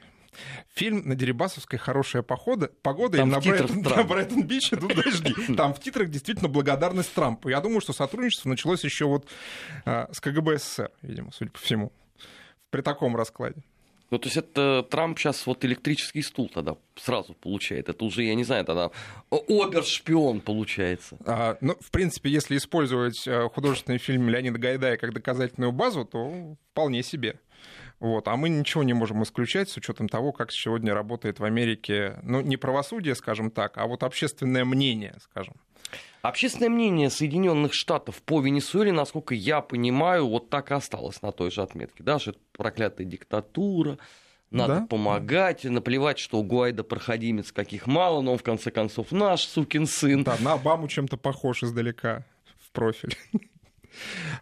Фильм 0.74 1.08
на 1.08 1.14
Дерибасовской 1.14 1.78
«Хорошая 1.78 2.22
похода, 2.22 2.70
погода» 2.82 3.18
Там 3.18 3.28
и 3.28 3.32
на, 3.32 3.40
Брайтон, 3.40 3.82
Брайтон, 3.82 4.02
на 4.02 4.08
Брайтон-Бич 4.08 4.72
идут 4.72 4.94
дожди. 4.94 5.34
Там 5.56 5.72
в 5.72 5.80
титрах 5.80 6.10
действительно 6.10 6.48
благодарность 6.48 7.12
Трампу. 7.14 7.48
Я 7.48 7.60
думаю, 7.60 7.80
что 7.80 7.92
сотрудничество 7.92 8.48
началось 8.48 8.84
еще 8.84 9.06
вот 9.06 9.28
с 9.84 10.20
КГБ 10.20 10.58
СССР, 10.58 10.90
видимо, 11.02 11.30
судя 11.32 11.50
по 11.50 11.58
всему, 11.58 11.92
при 12.70 12.82
таком 12.82 13.16
раскладе. 13.16 13.62
Ну, 14.10 14.18
то 14.18 14.26
есть 14.26 14.36
это 14.38 14.86
Трамп 14.88 15.18
сейчас 15.18 15.46
вот 15.46 15.64
электрический 15.64 16.22
стул 16.22 16.50
тогда 16.52 16.76
сразу 16.96 17.34
получает. 17.34 17.88
Это 17.88 18.04
уже, 18.04 18.22
я 18.22 18.34
не 18.34 18.44
знаю, 18.44 18.64
тогда 18.64 18.90
обершпион 19.30 20.40
получается. 20.40 21.18
А, 21.26 21.58
ну, 21.60 21.76
в 21.80 21.90
принципе, 21.90 22.30
если 22.30 22.56
использовать 22.56 23.26
э, 23.26 23.48
художественный 23.50 23.98
фильм 23.98 24.28
Леонида 24.28 24.58
Гайдая 24.58 24.96
как 24.96 25.12
доказательную 25.12 25.72
базу, 25.72 26.04
то 26.04 26.56
вполне 26.72 27.02
себе. 27.02 27.38
Вот. 28.00 28.28
А 28.28 28.36
мы 28.36 28.48
ничего 28.48 28.82
не 28.82 28.94
можем 28.94 29.22
исключать 29.22 29.68
с 29.68 29.76
учетом 29.76 30.08
того, 30.08 30.32
как 30.32 30.52
сегодня 30.52 30.94
работает 30.94 31.40
в 31.40 31.44
Америке, 31.44 32.18
ну, 32.22 32.40
не 32.40 32.56
правосудие, 32.56 33.14
скажем 33.14 33.50
так, 33.50 33.76
а 33.76 33.86
вот 33.86 34.04
общественное 34.04 34.64
мнение, 34.64 35.16
скажем. 35.20 35.54
Общественное 36.22 36.68
мнение 36.68 37.10
Соединенных 37.10 37.72
Штатов 37.74 38.22
по 38.22 38.40
Венесуэле, 38.40 38.92
насколько 38.92 39.34
я 39.34 39.60
понимаю, 39.60 40.26
вот 40.26 40.50
так 40.50 40.70
и 40.70 40.74
осталось 40.74 41.22
на 41.22 41.32
той 41.32 41.50
же 41.50 41.62
отметке. 41.62 42.02
Да, 42.02 42.18
что 42.18 42.30
это 42.30 42.40
проклятая 42.52 43.06
диктатура, 43.06 43.98
надо 44.50 44.80
да? 44.80 44.86
помогать, 44.86 45.64
наплевать, 45.64 46.18
что 46.18 46.38
у 46.38 46.42
Гуайда 46.42 46.82
проходимец 46.82 47.52
каких 47.52 47.86
мало, 47.86 48.20
но 48.20 48.32
он 48.32 48.38
в 48.38 48.42
конце 48.42 48.70
концов 48.70 49.12
наш 49.12 49.42
сукин 49.42 49.86
сын. 49.86 50.24
Да, 50.24 50.36
на 50.40 50.54
Обаму 50.54 50.88
чем-то 50.88 51.16
похож 51.16 51.62
издалека 51.62 52.24
в 52.58 52.72
профиль. 52.72 53.16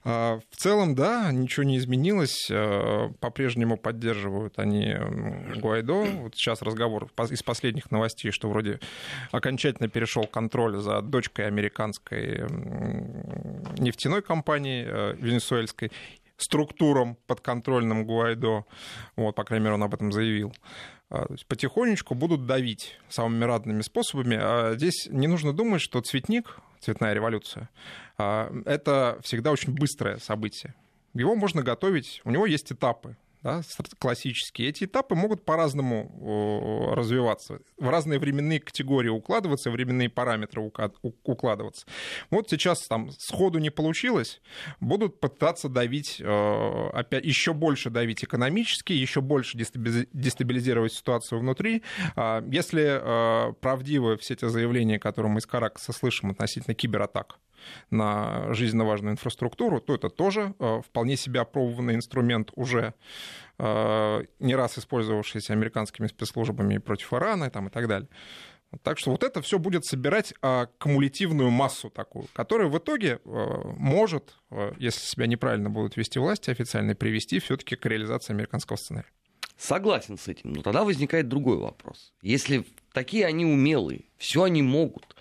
А, 0.05 0.41
в 0.51 0.57
целом, 0.57 0.95
да, 0.95 1.31
ничего 1.33 1.65
не 1.65 1.79
изменилось. 1.79 2.49
А, 2.51 3.11
по-прежнему 3.21 3.77
поддерживают 3.77 4.59
они 4.59 4.95
Гуайдо. 5.61 6.05
Вот 6.05 6.35
сейчас 6.35 6.63
разговор 6.63 7.09
из 7.31 7.43
последних 7.43 7.91
новостей, 7.91 8.31
что 8.31 8.49
вроде 8.49 8.81
окончательно 9.33 9.89
перешел 9.89 10.25
контроль 10.25 10.77
за 10.77 11.01
дочкой 11.03 11.47
американской 11.47 12.45
нефтяной 13.79 14.23
компании 14.23 14.85
э, 14.87 15.15
венесуэльской 15.19 15.93
структурам 16.37 17.17
подконтрольным 17.27 18.05
Гуайдо. 18.05 18.65
Вот, 19.17 19.35
по 19.35 19.45
крайней 19.45 19.65
мере, 19.65 19.75
он 19.75 19.83
об 19.83 19.95
этом 19.95 20.13
заявил. 20.13 20.53
А, 21.09 21.25
то 21.27 21.33
есть 21.33 21.47
потихонечку 21.47 22.15
будут 22.15 22.47
давить 22.47 22.99
самыми 23.09 23.45
разными 23.45 23.83
способами. 23.83 24.37
А 24.41 24.75
здесь 24.75 25.09
не 25.11 25.27
нужно 25.29 25.53
думать, 25.53 25.81
что 25.81 26.01
цветник, 26.01 26.59
цветная 26.87 27.15
революция, 27.15 27.69
а, 28.17 28.53
это 28.65 29.19
всегда 29.23 29.51
очень 29.51 29.75
быстрое 29.75 30.19
событие. 30.19 30.75
Его 31.15 31.35
можно 31.35 31.63
готовить, 31.63 32.21
у 32.25 32.31
него 32.31 32.47
есть 32.47 32.71
этапы 32.73 33.17
да, 33.43 33.63
классические, 33.99 34.69
эти 34.69 34.85
этапы 34.85 35.15
могут 35.15 35.45
по-разному 35.45 36.95
развиваться, 36.95 37.61
в 37.77 37.89
разные 37.89 38.19
временные 38.19 38.61
категории 38.61 39.09
укладываться, 39.09 39.71
временные 39.71 40.09
параметры 40.09 40.63
укладываться. 41.03 41.87
Вот 42.31 42.51
сейчас 42.51 42.87
там 42.87 43.11
сходу 43.11 43.59
не 43.59 43.71
получилось, 43.71 44.41
будут 44.81 45.21
пытаться 45.21 45.69
давить, 45.69 46.21
э, 46.21 46.89
опять 46.93 47.25
еще 47.25 47.53
больше 47.53 47.91
давить 47.91 48.25
экономически, 48.25 48.93
еще 48.93 49.21
больше 49.21 49.57
дестабилизировать 49.59 50.93
ситуацию 50.93 51.41
внутри. 51.41 51.83
А 52.15 52.45
если 52.51 53.01
э, 53.01 53.53
правдивы 53.55 54.17
все 54.17 54.35
те 54.37 54.49
заявления, 54.49 54.99
которые 54.99 55.33
мы 55.33 55.39
из 55.39 55.47
Каракаса 55.47 55.93
слышим 55.93 56.31
относительно 56.31 56.75
кибератак, 56.75 57.39
на 57.91 58.53
жизненно 58.53 58.85
важную 58.85 59.13
инфраструктуру, 59.13 59.81
то 59.81 59.95
это 59.95 60.09
тоже 60.09 60.55
э, 60.59 60.81
вполне 60.85 61.17
себе 61.17 61.41
опробованный 61.41 61.95
инструмент 61.95 62.51
уже 62.55 62.95
э, 63.59 64.25
не 64.39 64.55
раз 64.55 64.79
использовавшийся 64.79 65.53
американскими 65.53 66.07
спецслужбами 66.07 66.79
против 66.79 67.13
Ирана 67.13 67.51
там, 67.51 67.69
и 67.69 67.71
так 67.71 67.89
далее. 67.89 68.09
Так 68.83 68.99
что 68.99 69.13
вот 69.13 69.23
это 69.23 69.41
все 69.43 69.59
будет 69.59 69.85
собирать 69.87 70.35
а, 70.43 70.67
кумулятивную 70.79 71.51
массу 71.51 71.89
такую, 71.89 72.27
которая 72.33 72.67
в 72.69 72.77
итоге 72.77 73.21
э, 73.25 73.61
может, 73.77 74.35
если 74.77 75.01
себя 75.01 75.27
неправильно 75.27 75.71
будут 75.71 75.97
вести 75.97 76.19
власти 76.19 76.51
официально, 76.51 76.95
привести 76.95 77.39
все-таки 77.39 77.77
к 77.77 77.87
реализации 77.87 78.33
американского 78.33 78.77
сценария. 78.77 79.09
Согласен 79.57 80.19
с 80.19 80.29
этим, 80.29 80.53
но 80.53 80.63
тогда 80.63 80.85
возникает 80.85 81.29
другой 81.29 81.57
вопрос. 81.57 82.13
Если 82.21 82.67
такие 82.93 83.25
они 83.25 83.47
умелые, 83.47 84.03
все 84.19 84.43
они 84.43 84.61
могут, 84.61 85.16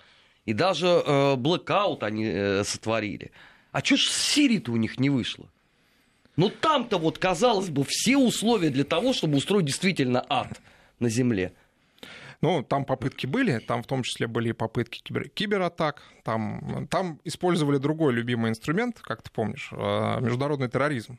и 0.46 0.52
даже 0.52 0.86
э, 0.86 1.36
блэкаут 1.36 2.02
они 2.02 2.24
э, 2.24 2.64
сотворили. 2.64 3.32
А 3.72 3.84
что 3.84 3.96
ж 3.96 4.08
с 4.08 4.32
Сирией-то 4.32 4.72
у 4.72 4.76
них 4.76 4.98
не 4.98 5.10
вышло? 5.10 5.46
Ну 6.36 6.48
там-то 6.48 6.98
вот, 6.98 7.18
казалось 7.18 7.68
бы, 7.68 7.84
все 7.84 8.16
условия 8.16 8.70
для 8.70 8.84
того, 8.84 9.12
чтобы 9.12 9.36
устроить 9.36 9.66
действительно 9.66 10.24
ад 10.28 10.60
на 10.98 11.08
Земле. 11.08 11.52
Ну, 12.42 12.62
там 12.62 12.84
попытки 12.84 13.26
были, 13.26 13.58
там 13.58 13.82
в 13.82 13.86
том 13.86 14.02
числе 14.02 14.26
были 14.26 14.52
попытки 14.52 15.00
кибер, 15.02 15.28
кибератак, 15.30 16.02
там, 16.22 16.86
там 16.90 17.18
использовали 17.24 17.78
другой 17.78 18.12
любимый 18.12 18.50
инструмент, 18.50 19.00
как 19.00 19.22
ты 19.22 19.30
помнишь, 19.30 19.70
э, 19.72 20.20
международный 20.20 20.68
терроризм. 20.68 21.18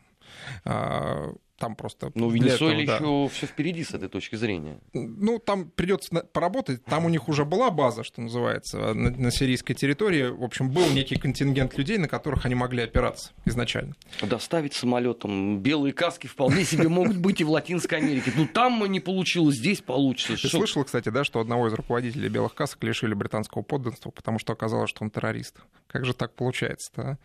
Э, 1.57 1.59
там 1.59 1.75
просто... 1.75 2.11
Ну, 2.15 2.29
Венесуэле 2.29 2.83
еще 2.83 2.99
да. 2.99 3.27
все 3.29 3.47
впереди 3.47 3.83
с 3.83 3.93
этой 3.93 4.09
точки 4.09 4.35
зрения. 4.35 4.79
Ну, 4.93 5.39
там 5.39 5.69
придется 5.69 6.23
поработать. 6.33 6.83
Там 6.85 7.05
у 7.05 7.09
них 7.09 7.27
уже 7.29 7.45
была 7.45 7.71
база, 7.71 8.03
что 8.03 8.21
называется, 8.21 8.93
на, 8.93 9.11
на 9.11 9.31
сирийской 9.31 9.73
территории. 9.73 10.29
В 10.29 10.43
общем, 10.43 10.69
был 10.69 10.87
некий 10.91 11.15
контингент 11.15 11.77
людей, 11.77 11.97
на 11.97 12.07
которых 12.07 12.45
они 12.45 12.55
могли 12.55 12.83
опираться 12.83 13.31
изначально. 13.45 13.95
Доставить 14.21 14.73
самолетом 14.73 15.59
белые 15.59 15.93
каски 15.93 16.27
вполне 16.27 16.63
себе 16.63 16.89
могут 16.89 17.17
быть 17.17 17.41
и 17.41 17.43
в 17.43 17.49
Латинской 17.49 17.99
Америке. 17.99 18.31
Ну, 18.35 18.47
там 18.47 18.85
не 18.85 18.99
получилось, 18.99 19.55
здесь 19.55 19.81
получится. 19.81 20.33
Ты 20.33 20.47
что? 20.47 20.57
слышал, 20.57 20.83
кстати, 20.83 21.09
да, 21.09 21.23
что 21.23 21.39
одного 21.39 21.67
из 21.67 21.73
руководителей 21.73 22.29
белых 22.29 22.53
касок 22.53 22.83
лишили 22.83 23.13
британского 23.13 23.63
подданства, 23.63 24.11
потому 24.11 24.39
что 24.39 24.53
оказалось, 24.53 24.89
что 24.89 25.03
он 25.03 25.09
террорист. 25.09 25.57
Как 25.87 26.05
же 26.05 26.13
так 26.13 26.33
получается-то, 26.33 27.01
а? 27.01 27.17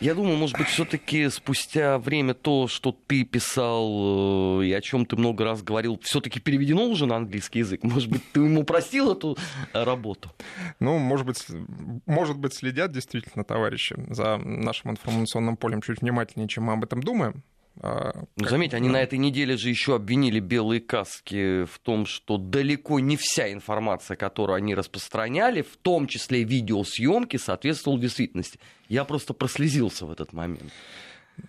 Я 0.00 0.14
думаю, 0.14 0.36
может 0.36 0.58
быть, 0.58 0.68
все-таки 0.68 1.28
спустя 1.30 1.98
время 1.98 2.34
то, 2.34 2.68
что 2.68 2.92
ты 3.06 3.24
писал 3.24 4.60
э, 4.60 4.66
и 4.66 4.72
о 4.72 4.80
чем 4.82 5.06
ты 5.06 5.16
много 5.16 5.44
раз 5.44 5.62
говорил, 5.62 5.98
все-таки 6.02 6.38
переведено 6.38 6.84
уже 6.84 7.06
на 7.06 7.16
английский 7.16 7.60
язык. 7.60 7.82
Может 7.82 8.10
быть, 8.10 8.22
ты 8.32 8.40
ему 8.40 8.64
простил 8.64 9.12
эту 9.12 9.38
э, 9.72 9.84
работу? 9.84 10.30
Ну, 10.80 10.98
может 10.98 11.26
быть, 11.26 11.46
может 12.04 12.36
быть, 12.36 12.52
следят 12.52 12.92
действительно 12.92 13.42
товарищи 13.42 13.96
за 14.10 14.36
нашим 14.36 14.90
информационным 14.90 15.56
полем 15.56 15.80
чуть 15.80 16.02
внимательнее, 16.02 16.48
чем 16.48 16.64
мы 16.64 16.74
об 16.74 16.84
этом 16.84 17.02
думаем. 17.02 17.42
А, 17.80 18.24
ну, 18.36 18.48
заметь, 18.48 18.72
они 18.74 18.88
на 18.88 19.02
этой 19.02 19.18
неделе 19.18 19.56
же 19.56 19.68
еще 19.68 19.96
обвинили 19.96 20.40
белые 20.40 20.80
каски 20.80 21.64
в 21.64 21.78
том, 21.80 22.06
что 22.06 22.38
далеко 22.38 23.00
не 23.00 23.16
вся 23.16 23.52
информация, 23.52 24.16
которую 24.16 24.56
они 24.56 24.74
распространяли, 24.74 25.62
в 25.62 25.76
том 25.76 26.06
числе 26.06 26.42
видеосъемки, 26.42 27.36
соответствовала 27.36 28.00
действительности. 28.00 28.58
Я 28.88 29.04
просто 29.04 29.34
прослезился 29.34 30.06
в 30.06 30.12
этот 30.12 30.32
момент. 30.32 30.72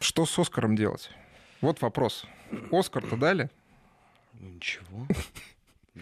Что 0.01 0.25
с 0.25 0.38
Оскаром 0.38 0.75
делать? 0.75 1.10
Вот 1.62 1.81
вопрос. 1.81 2.25
Оскар-то 2.72 3.15
дали? 3.15 3.50
Ну, 4.34 4.50
ничего. 4.50 5.07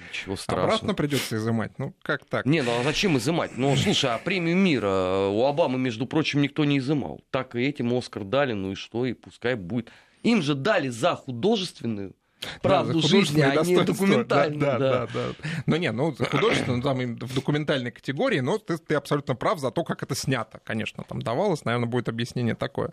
Ничего 0.10 0.36
страшного. 0.36 0.74
Обратно 0.74 0.94
придется 0.94 1.38
изымать. 1.38 1.80
Ну, 1.80 1.94
как 2.02 2.26
так? 2.26 2.46
Не, 2.46 2.62
ну 2.62 2.78
а 2.78 2.84
зачем 2.84 3.18
изымать? 3.18 3.56
Ну, 3.56 3.76
слушай, 3.78 4.10
а 4.14 4.18
премию 4.18 4.58
мира 4.58 5.30
у 5.30 5.46
Обамы, 5.46 5.78
между 5.78 6.06
прочим, 6.06 6.42
никто 6.42 6.66
не 6.66 6.80
изымал. 6.80 7.22
Так 7.32 7.56
и 7.56 7.62
этим 7.62 7.94
Оскар 7.94 8.26
дали, 8.26 8.52
ну 8.54 8.74
и 8.74 8.76
что, 8.76 9.06
и 9.06 9.14
пускай 9.14 9.56
будет. 9.56 9.92
Им 10.26 10.42
же 10.42 10.56
дали 10.56 10.90
за 10.90 11.16
художественную 11.16 12.16
правду 12.62 13.02
да, 13.02 13.08
жизни, 13.08 13.42
а 13.42 13.64
не 13.64 13.82
документальную. 13.84 14.60
Да, 14.60 14.78
да, 14.78 15.08
да. 15.08 15.08
да. 15.14 15.50
Ну 15.66 15.76
не, 15.76 15.92
ну 15.92 16.14
художественно, 16.14 16.82
там 16.82 17.16
в 17.16 17.36
документальной 17.36 17.92
категории, 17.92 18.40
но 18.40 18.58
ты, 18.58 18.78
ты 18.78 18.96
абсолютно 18.96 19.36
прав 19.36 19.60
за 19.60 19.72
то, 19.72 19.84
как 19.84 20.04
это 20.04 20.16
снято, 20.16 20.60
конечно, 20.64 21.04
там 21.04 21.22
давалось, 21.22 21.64
наверное, 21.64 21.88
будет 21.88 22.10
объяснение 22.10 22.56
такое. 22.56 22.92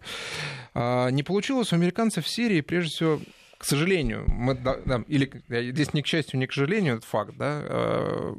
А, 0.74 1.08
не 1.08 1.22
получилось 1.22 1.72
у 1.72 1.76
американцев 1.76 2.24
в 2.24 2.28
Сирии, 2.28 2.60
прежде 2.60 2.90
всего, 2.90 3.20
к 3.58 3.64
сожалению, 3.64 4.24
мы, 4.28 4.54
да, 4.54 5.02
или 5.08 5.42
здесь 5.70 5.94
не 5.94 6.02
к 6.02 6.06
счастью, 6.06 6.38
не 6.38 6.46
к 6.46 6.52
сожалению, 6.52 6.94
этот 6.96 7.04
факт, 7.04 7.34
да, 7.36 7.62
а, 7.64 8.36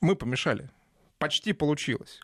мы 0.00 0.14
помешали 0.14 0.70
почти 1.18 1.52
получилось. 1.52 2.20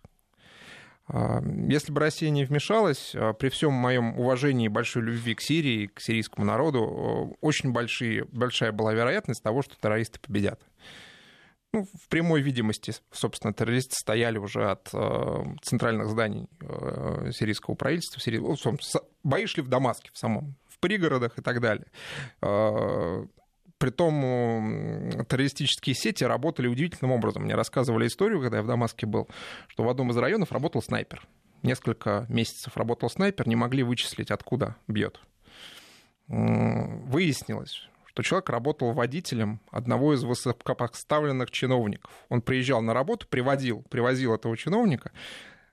А, 1.09 1.43
если 1.69 1.93
бы 1.93 2.01
Россия 2.01 2.31
не 2.31 2.45
вмешалась, 2.45 3.13
а, 3.15 3.33
при 3.33 3.49
всем 3.49 3.73
моем 3.73 4.19
уважении 4.19 4.67
и 4.67 4.69
большой 4.69 5.03
любви 5.03 5.35
к 5.35 5.41
Сирии, 5.41 5.87
к 5.87 6.01
сирийскому 6.01 6.47
народу, 6.47 7.37
очень 7.41 7.73
большие, 7.73 8.25
большая 8.27 8.73
была 8.73 8.93
вероятность 8.93 9.43
того, 9.43 9.63
что 9.63 9.77
террористы 9.77 10.21
победят. 10.21 10.61
Ну, 11.73 11.85
в 11.85 12.09
прямой 12.09 12.41
видимости, 12.41 12.95
собственно, 13.13 13.53
террористы 13.53 13.95
стояли 13.95 14.39
уже 14.39 14.71
от 14.71 14.89
э, 14.95 15.45
центральных 15.61 16.09
зданий 16.09 16.49
э, 16.61 17.31
сирийского 17.35 17.75
правительства. 17.75 18.21
Сирии... 18.21 18.39
Ну, 18.39 18.57
бои 19.23 19.45
шли 19.45 19.63
в 19.63 19.69
Дамаске 19.69 20.11
в 20.13 20.19
самом, 20.19 20.57
в 20.67 20.79
пригородах 20.79 21.39
и 21.39 21.43
так 21.43 21.61
далее. 21.61 21.87
Э, 22.41 23.27
Притом 23.79 25.25
террористические 25.29 25.95
сети 25.95 26.25
работали 26.25 26.67
удивительным 26.67 27.13
образом. 27.13 27.45
Мне 27.45 27.55
рассказывали 27.55 28.09
историю, 28.09 28.41
когда 28.41 28.57
я 28.57 28.63
в 28.65 28.67
Дамаске 28.67 29.07
был, 29.07 29.29
что 29.69 29.85
в 29.85 29.89
одном 29.89 30.11
из 30.11 30.17
районов 30.17 30.51
работал 30.51 30.83
снайпер. 30.83 31.23
Несколько 31.63 32.27
месяцев 32.29 32.77
работал 32.77 33.09
снайпер, 33.09 33.47
не 33.47 33.57
могли 33.57 33.85
вычислить, 33.85 34.33
откуда 34.33 34.77
бьет. 34.89 35.21
Выяснилось, 36.27 37.89
что 38.07 38.23
человек 38.23 38.51
работал 38.51 38.93
водителем 38.93 39.61
одного 39.71 40.13
из 40.15 40.25
высокопоставленных 40.25 41.51
чиновников. 41.53 42.11
Он 42.29 42.43
приезжал 42.43 42.83
на 42.83 42.95
работу, 42.95 43.29
приводил, 43.29 43.83
привозил 43.91 44.35
этого 44.35 44.57
чиновника, 44.57 45.13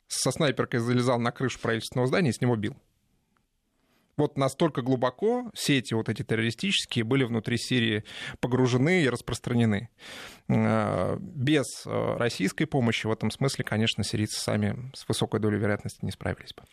со 0.08 0.32
снайперкой 0.32 0.80
залезал 0.80 1.20
на 1.20 1.32
крышу 1.32 1.60
правительственного 1.60 2.08
здания 2.08 2.30
и 2.30 2.34
с 2.34 2.42
него 2.42 2.56
бил 2.56 2.76
вот 4.18 4.38
настолько 4.38 4.82
глубоко 4.82 5.52
сети 5.54 5.94
вот 5.94 6.10
эти 6.10 6.24
террористические 6.24 7.04
были 7.04 7.24
внутри 7.24 7.58
Сирии 7.58 8.04
погружены 8.40 9.04
и 9.04 9.10
распространены. 9.10 9.90
Э, 10.48 11.18
без 11.20 11.66
э, 11.86 12.18
российской 12.18 12.66
помощи 12.66 13.08
в 13.08 13.12
этом 13.12 13.32
смысле, 13.32 13.64
конечно, 13.64 14.04
сирийцы 14.04 14.40
сами 14.40 14.92
с 14.94 15.08
высокой 15.08 15.40
долей 15.40 15.58
вероятности 15.58 16.04
не 16.04 16.12
справились 16.12 16.54
бы. 16.54 16.64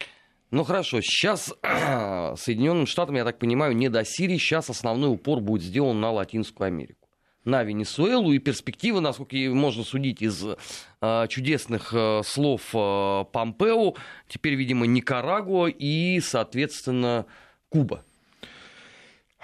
Ну 0.51 0.65
хорошо, 0.65 1.01
сейчас 1.01 1.47
Соединенным 1.63 2.87
Штатам, 2.87 3.17
я 3.17 3.25
так 3.25 3.39
понимаю, 3.39 3.75
не 3.75 3.89
до 3.89 4.05
Сирии, 4.05 4.37
сейчас 4.37 4.69
основной 4.69 5.11
упор 5.11 5.41
будет 5.41 5.63
сделан 5.63 5.99
на 6.01 6.11
Латинскую 6.11 6.67
Америку 6.67 7.02
на 7.45 7.65
Венесуэлу, 7.65 8.33
и 8.33 8.39
перспективы, 8.39 9.01
насколько 9.01 9.37
можно 9.37 9.85
судить 9.85 10.23
из 10.23 10.45
э, 11.01 11.27
чудесных 11.29 11.93
э, 11.93 12.23
слов 12.25 12.63
э, 12.75 13.25
Помпео, 13.33 13.95
теперь, 14.29 14.55
видимо, 14.55 14.87
Никарагуа 14.87 15.67
и, 15.67 16.21
соответственно, 16.21 17.27
Куба. 17.69 18.05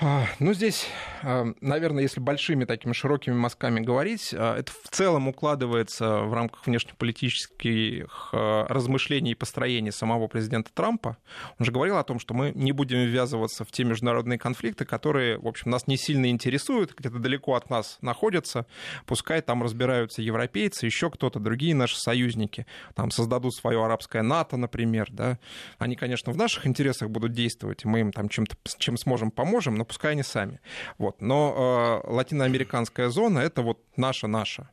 А, 0.01 0.27
ну, 0.39 0.53
здесь, 0.53 0.87
а, 1.25 1.45
наверное, 1.61 2.05
если 2.05 2.21
большими 2.21 2.65
такими 2.65 2.93
широкими 2.93 3.35
мазками 3.35 3.81
говорить, 3.81 4.33
а, 4.33 4.57
это 4.57 4.71
в 4.71 4.91
целом 4.91 5.27
укладывается 5.27 6.21
в 6.21 6.33
рамках 6.35 6.65
внешнеполитических 6.67 8.29
размышлений 8.33 9.33
и 9.33 9.35
построений 9.35 9.91
самого 9.91 10.29
президента 10.29 10.71
Трампа. 10.73 11.17
Он 11.59 11.67
же 11.67 11.73
говорил 11.73 11.97
о 11.97 12.05
том, 12.05 12.21
что 12.21 12.33
мы 12.33 12.53
не 12.55 12.71
будем 12.71 12.99
ввязываться 12.99 13.65
в 13.65 13.73
те 13.73 13.83
международные 13.83 14.39
конфликты, 14.39 14.85
которые, 14.85 15.39
в 15.39 15.49
общем, 15.49 15.73
нас 15.73 15.89
не 15.89 15.97
сильно 15.97 16.31
интересуют, 16.31 16.95
где-то 16.97 17.19
далеко 17.19 17.55
от 17.55 17.69
нас 17.69 17.99
находятся. 18.01 18.67
Пускай 19.05 19.43
там 19.43 19.65
разбираются 19.65 20.23
европейцы, 20.23 20.87
еще 20.87 21.11
кто-то, 21.11 21.41
другие 21.41 21.75
наши 21.75 21.99
союзники. 21.99 22.67
Там 22.95 23.11
создадут 23.11 23.55
свое 23.57 23.85
арабское 23.85 24.23
НАТО, 24.23 24.57
например. 24.57 25.09
Да? 25.11 25.39
Они, 25.79 25.97
конечно, 25.97 26.33
в 26.33 26.37
наших 26.37 26.69
интересах 26.69 27.11
будут 27.11 27.33
действовать, 27.33 27.85
и 27.85 27.89
мы 27.89 28.01
им 28.01 28.13
там 28.13 28.29
чем-то, 28.29 28.57
чем 28.79 28.97
сможем, 28.97 29.33
поможем, 29.33 29.75
но 29.75 29.88
пускай 29.89 30.13
они 30.13 30.23
сами. 30.23 30.61
Вот. 30.99 31.21
Но 31.21 32.03
э, 32.05 32.11
латиноамериканская 32.11 33.09
зона— 33.09 33.39
это 33.41 33.63
вот 33.63 33.81
наша-наша. 33.97 34.71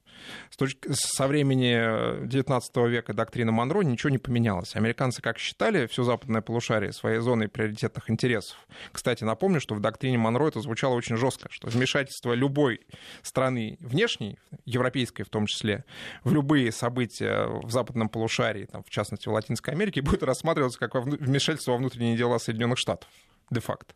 Со 0.91 1.27
времени 1.27 2.25
19 2.25 2.75
века 2.87 3.13
доктрина 3.13 3.51
Монро 3.51 3.81
ничего 3.81 4.09
не 4.09 4.17
поменялось. 4.17 4.75
Американцы 4.75 5.21
как 5.21 5.37
считали 5.37 5.87
все 5.87 6.03
западное 6.03 6.41
полушарие 6.41 6.93
своей 6.93 7.19
зоной 7.19 7.47
приоритетных 7.47 8.09
интересов. 8.09 8.57
Кстати, 8.91 9.23
напомню, 9.23 9.59
что 9.59 9.75
в 9.75 9.79
доктрине 9.79 10.17
Монро 10.17 10.47
это 10.47 10.61
звучало 10.61 10.95
очень 10.95 11.17
жестко, 11.17 11.49
что 11.51 11.67
вмешательство 11.67 12.33
любой 12.33 12.81
страны 13.21 13.77
внешней, 13.79 14.39
европейской 14.65 15.23
в 15.23 15.29
том 15.29 15.45
числе, 15.45 15.85
в 16.23 16.33
любые 16.33 16.71
события 16.71 17.47
в 17.47 17.69
западном 17.69 18.09
полушарии, 18.09 18.65
там, 18.65 18.83
в 18.83 18.89
частности 18.89 19.27
в 19.27 19.33
Латинской 19.33 19.73
Америке, 19.73 20.01
будет 20.05 20.23
рассматриваться 20.23 20.79
как 20.79 20.95
вмешательство 20.95 21.71
во 21.71 21.77
внутренние 21.77 22.17
дела 22.17 22.39
Соединенных 22.39 22.77
Штатов 22.77 23.09
де-факто. 23.51 23.93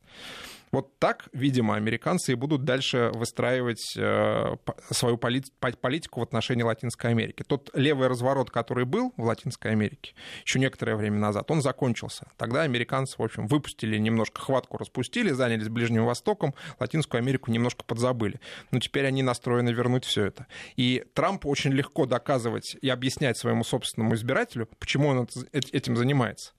Вот 0.72 0.98
так, 1.00 1.30
видимо, 1.34 1.76
американцы 1.76 2.34
и 2.34 2.36
будут 2.36 2.64
дальше 2.64 3.12
выстраивать 3.14 3.94
э, 3.98 4.56
свою 4.92 5.18
политику 5.18 6.20
в 6.20 6.24
отношении 6.24 6.64
Латинской 6.64 7.12
Америки. 7.12 7.44
Тот 7.48 7.70
левый 7.74 8.08
разворот, 8.08 8.52
который 8.52 8.86
был 8.86 9.14
в 9.18 9.24
Латинской 9.24 9.72
Америке 9.72 10.14
еще 10.46 10.60
некоторое 10.60 10.96
время 10.96 11.18
назад, 11.18 11.50
он 11.52 11.62
закончился. 11.62 12.28
Тогда 12.38 12.62
американцы, 12.62 13.16
в 13.18 13.24
общем, 13.24 13.48
выпустили 13.48 13.98
немножко 13.98 14.42
хватку, 14.42 14.78
распустили, 14.78 15.32
занялись 15.32 15.70
Ближним 15.70 16.06
Востоком, 16.06 16.54
Латинскую 16.80 17.20
Америку 17.20 17.52
немножко 17.52 17.84
подзабыли. 17.84 18.40
Но 18.72 18.80
теперь 18.80 19.06
они 19.06 19.24
настроены 19.24 19.70
вернуть 19.70 20.06
все 20.06 20.26
это. 20.26 20.48
И 20.76 21.04
Трамп 21.14 21.46
очень 21.46 21.72
легко 21.72 22.06
доказывать 22.06 22.76
и 22.82 22.90
объяснять 22.90 23.38
своему 23.38 23.64
собственному 23.64 24.16
избирателю, 24.16 24.68
почему 24.80 25.10
он 25.10 25.28
этим 25.52 25.98
занимается. 25.98 26.54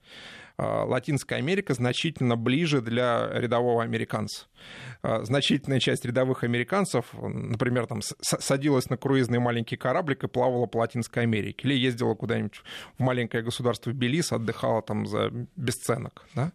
А, 0.60 0.84
Латинская 0.84 1.36
Америка 1.36 1.72
значительно 1.72 2.36
ближе 2.36 2.82
для 2.82 3.30
рядового 3.32 3.82
американца. 3.82 4.46
А, 5.02 5.22
значительная 5.24 5.80
часть 5.80 6.04
рядовых 6.04 6.44
американцев, 6.44 7.06
например, 7.14 7.86
там, 7.86 8.00
садилась 8.20 8.90
на 8.90 8.98
круизный 8.98 9.38
маленький 9.38 9.76
кораблик 9.76 10.22
и 10.24 10.28
плавала 10.28 10.66
по 10.66 10.78
Латинской 10.78 11.22
Америке, 11.22 11.66
или 11.66 11.74
ездила 11.78 12.14
куда-нибудь 12.14 12.60
в 12.98 13.02
маленькое 13.02 13.42
государство 13.42 13.90
Белиз, 13.92 14.32
отдыхала 14.32 14.82
там 14.82 15.06
за 15.06 15.30
бесценок. 15.56 16.26
Да? 16.34 16.52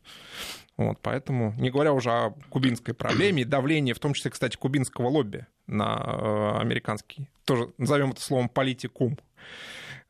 Вот, 0.77 0.99
поэтому, 1.01 1.55
не 1.57 1.71
говоря 1.71 1.91
уже 1.93 2.11
о 2.11 2.35
кубинской 2.49 2.93
проблеме, 2.93 3.43
давлении, 3.43 3.93
в 3.93 3.99
том 3.99 4.13
числе, 4.13 4.29
кстати, 4.29 4.55
кубинского 4.55 5.07
лобби 5.07 5.47
на 5.65 5.95
э, 5.95 6.61
американский, 6.61 7.27
тоже 7.43 7.71
назовем 7.79 8.11
это 8.11 8.21
словом 8.21 8.49
политикум, 8.49 9.17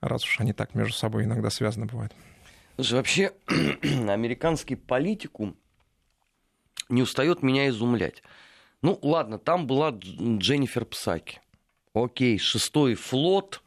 раз 0.01 0.25
уж 0.25 0.41
они 0.41 0.51
так 0.51 0.75
между 0.75 0.93
собой 0.93 1.23
иногда 1.23 1.49
связаны 1.49 1.86
бывают. 1.86 2.13
Слушай, 2.76 2.94
вообще 2.96 3.32
американский 4.10 4.76
политику 4.76 5.56
не 6.90 7.02
устает 7.02 7.42
меня 7.42 7.70
изумлять. 7.70 8.22
Ну, 8.82 9.00
ладно, 9.02 9.40
там 9.40 9.66
была 9.66 9.92
Дженнифер 9.92 10.84
Псаки. 10.84 11.40
Окей, 11.94 12.38
шестой 12.38 12.96
флот 12.96 13.64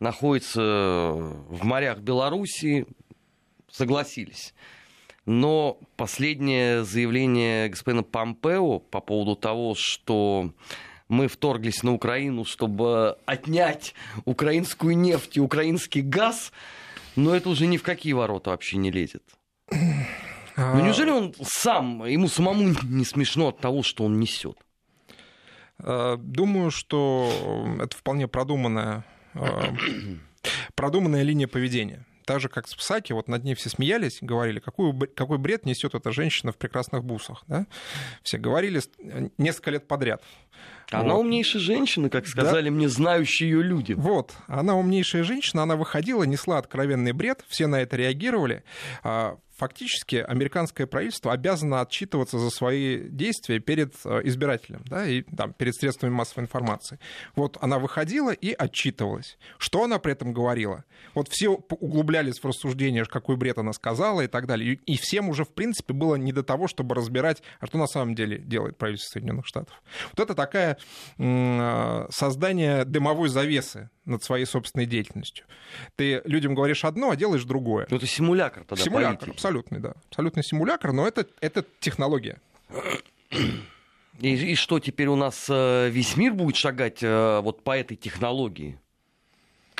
находится 0.00 0.60
в 0.60 1.64
морях 1.64 2.00
Белоруссии, 2.00 2.86
согласились. 3.70 4.52
Но 5.26 5.78
последнее 5.96 6.82
заявление 6.82 7.68
господина 7.68 8.02
Помпео 8.02 8.80
по 8.80 9.00
поводу 9.00 9.36
того, 9.36 9.76
что 9.76 10.52
мы 11.08 11.28
вторглись 11.28 11.84
на 11.84 11.92
Украину, 11.92 12.44
чтобы 12.44 13.16
отнять 13.26 13.94
украинскую 14.24 14.98
нефть 14.98 15.36
и 15.36 15.40
украинский 15.40 16.00
газ– 16.00 16.50
но 17.16 17.34
это 17.34 17.48
уже 17.48 17.66
ни 17.66 17.76
в 17.76 17.82
какие 17.82 18.12
ворота 18.12 18.50
вообще 18.50 18.76
не 18.76 18.90
лезет. 18.90 19.22
А... 20.56 20.74
Ну 20.74 20.84
неужели 20.84 21.10
он 21.10 21.34
сам, 21.42 22.04
ему 22.04 22.28
самому 22.28 22.74
не 22.82 23.04
смешно 23.04 23.48
от 23.48 23.58
того, 23.58 23.82
что 23.82 24.04
он 24.04 24.18
несет? 24.18 24.58
А, 25.78 26.16
думаю, 26.16 26.70
что 26.70 27.66
это 27.80 27.96
вполне 27.96 28.28
продуманная, 28.28 29.04
а, 29.34 29.74
продуманная 30.74 31.22
линия 31.22 31.48
поведения. 31.48 32.04
Так 32.26 32.40
же, 32.40 32.48
как 32.48 32.68
с 32.68 32.74
Псаки, 32.74 33.12
вот 33.12 33.26
над 33.26 33.42
ней 33.42 33.54
все 33.54 33.70
смеялись, 33.70 34.18
говорили, 34.20 34.60
какой, 34.60 34.96
какой 35.08 35.38
бред 35.38 35.66
несет 35.66 35.94
эта 35.94 36.12
женщина 36.12 36.52
в 36.52 36.58
прекрасных 36.58 37.02
бусах. 37.02 37.42
Да? 37.48 37.66
Все 38.22 38.38
говорили 38.38 38.80
несколько 39.36 39.72
лет 39.72 39.88
подряд. 39.88 40.22
Она 40.90 41.14
вот. 41.14 41.20
умнейшая 41.20 41.62
женщина, 41.62 42.10
как 42.10 42.26
сказали 42.26 42.68
да? 42.68 42.74
мне 42.74 42.88
знающие 42.88 43.50
ее 43.50 43.62
люди. 43.62 43.92
Вот, 43.92 44.34
она 44.46 44.76
умнейшая 44.76 45.24
женщина, 45.24 45.62
она 45.62 45.76
выходила, 45.76 46.24
несла 46.24 46.58
откровенный 46.58 47.12
бред, 47.12 47.44
все 47.48 47.66
на 47.66 47.80
это 47.80 47.96
реагировали. 47.96 48.64
А, 49.02 49.38
фактически 49.60 50.16
американское 50.16 50.86
правительство 50.86 51.32
обязано 51.32 51.82
отчитываться 51.82 52.38
за 52.38 52.48
свои 52.48 53.08
действия 53.10 53.58
перед 53.58 53.94
э, 54.06 54.22
избирателем, 54.24 54.82
да, 54.86 55.06
и 55.06 55.20
там, 55.20 55.52
перед 55.52 55.74
средствами 55.76 56.10
массовой 56.10 56.44
информации. 56.44 56.98
Вот 57.36 57.58
она 57.60 57.78
выходила 57.78 58.30
и 58.30 58.52
отчитывалась. 58.52 59.36
Что 59.58 59.84
она 59.84 59.98
при 59.98 60.12
этом 60.12 60.32
говорила? 60.32 60.84
Вот 61.14 61.28
все 61.28 61.50
углублялись 61.50 62.38
в 62.38 62.44
рассуждение, 62.46 63.04
какой 63.04 63.36
бред 63.36 63.58
она 63.58 63.74
сказала 63.74 64.22
и 64.22 64.28
так 64.28 64.46
далее. 64.46 64.78
И 64.86 64.96
всем 64.96 65.28
уже, 65.28 65.44
в 65.44 65.50
принципе, 65.50 65.92
было 65.92 66.14
не 66.14 66.32
до 66.32 66.42
того, 66.42 66.66
чтобы 66.66 66.94
разбирать, 66.94 67.42
а 67.60 67.66
что 67.66 67.76
на 67.76 67.86
самом 67.86 68.14
деле 68.14 68.38
делает 68.38 68.78
правительство 68.78 69.12
Соединенных 69.12 69.46
Штатов. 69.46 69.82
Вот 70.16 70.24
это 70.24 70.34
такая 70.34 70.78
создание 72.10 72.84
дымовой 72.84 73.28
завесы 73.28 73.90
над 74.04 74.22
своей 74.22 74.46
собственной 74.46 74.86
деятельностью. 74.86 75.46
Ты 75.96 76.22
людям 76.24 76.54
говоришь 76.54 76.84
одно, 76.84 77.10
а 77.10 77.16
делаешь 77.16 77.44
другое. 77.44 77.86
Ну, 77.90 77.96
это 77.96 78.06
симулятор 78.06 78.64
тогда 78.64 78.82
Симулятор, 78.82 79.18
политики. 79.18 79.36
абсолютный, 79.36 79.80
да. 79.80 79.94
Абсолютный 80.08 80.44
симулятор, 80.44 80.92
но 80.92 81.06
это, 81.06 81.26
это 81.40 81.64
технология. 81.80 82.40
И, 84.18 84.34
и 84.34 84.54
что, 84.54 84.80
теперь 84.80 85.08
у 85.08 85.16
нас 85.16 85.46
э, 85.48 85.88
весь 85.88 86.16
мир 86.16 86.34
будет 86.34 86.56
шагать 86.56 87.02
э, 87.02 87.40
вот 87.40 87.64
по 87.64 87.76
этой 87.76 87.96
технологии? 87.96 88.78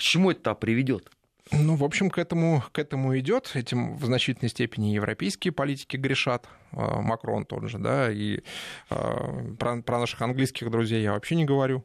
к 0.01 0.03
чему 0.03 0.31
это 0.31 0.55
приведет? 0.55 1.11
Ну, 1.53 1.75
в 1.75 1.85
общем, 1.85 2.11
к 2.11 2.19
этому, 2.19 2.63
к 2.73 2.79
этому 2.79 3.19
идет. 3.19 3.51
Этим 3.55 3.97
в 3.97 4.05
значительной 4.05 4.51
степени 4.51 4.89
европейские 4.89 5.53
политики 5.53 5.97
грешат. 5.97 6.49
А, 6.73 7.01
Макрон 7.01 7.45
тот 7.45 7.69
же, 7.69 7.79
да, 7.79 8.11
и 8.11 8.41
а, 8.89 9.55
про, 9.59 9.83
про 9.83 9.99
наших 9.99 10.23
английских 10.23 10.71
друзей 10.71 11.03
я 11.03 11.13
вообще 11.13 11.35
не 11.35 11.45
говорю 11.45 11.85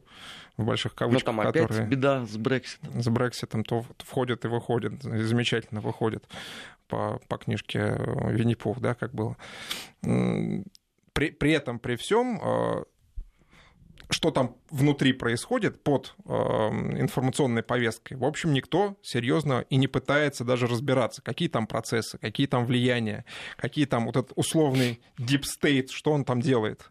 в 0.56 0.64
больших 0.64 0.94
кавычках, 0.94 1.34
Но 1.34 1.42
там 1.42 1.48
опять 1.48 1.62
которые 1.62 1.86
беда 1.86 2.24
с 2.26 2.36
Брекситом. 2.36 3.02
С 3.02 3.08
Брекситом 3.08 3.64
то 3.64 3.84
входят 3.98 4.44
и 4.44 4.48
выходят, 4.48 5.04
и 5.04 5.22
замечательно 5.22 5.80
выходят 5.80 6.24
по, 6.88 7.20
по 7.28 7.36
книжке 7.36 7.98
Винни-Пух, 8.30 8.80
да, 8.80 8.94
как 8.94 9.12
было. 9.12 9.36
При, 10.00 11.30
при 11.30 11.52
этом, 11.52 11.78
при 11.78 11.96
всем, 11.96 12.40
а, 12.42 12.84
что 14.08 14.30
там 14.30 14.56
внутри 14.70 15.12
происходит 15.12 15.82
под 15.82 16.14
э, 16.24 16.30
информационной 16.30 17.62
повесткой, 17.62 18.14
в 18.14 18.24
общем, 18.24 18.52
никто 18.52 18.96
серьезно 19.02 19.64
и 19.68 19.76
не 19.76 19.88
пытается 19.88 20.44
даже 20.44 20.66
разбираться, 20.66 21.22
какие 21.22 21.48
там 21.48 21.66
процессы, 21.66 22.18
какие 22.18 22.46
там 22.46 22.66
влияния, 22.66 23.24
какие 23.56 23.86
там 23.86 24.06
вот 24.06 24.16
этот 24.16 24.32
условный 24.36 25.00
deep 25.18 25.42
state, 25.42 25.88
что 25.90 26.12
он 26.12 26.24
там 26.24 26.40
делает. 26.40 26.90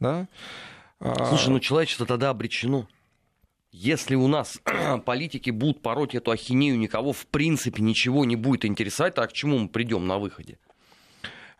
Да? 0.00 0.28
А, 0.98 1.26
Слушай, 1.26 1.50
ну 1.50 1.60
человечество 1.60 2.06
тогда 2.06 2.30
обречено. 2.30 2.86
Если 3.72 4.14
у 4.14 4.26
нас 4.26 4.60
политики 5.06 5.50
будут 5.50 5.80
пороть 5.80 6.14
эту 6.14 6.30
ахинею, 6.30 6.78
никого 6.78 7.12
в 7.12 7.26
принципе 7.26 7.82
ничего 7.82 8.24
не 8.24 8.36
будет 8.36 8.64
интересовать, 8.64 9.16
а 9.16 9.26
к 9.26 9.32
чему 9.32 9.58
мы 9.58 9.68
придем 9.68 10.06
на 10.06 10.18
выходе? 10.18 10.58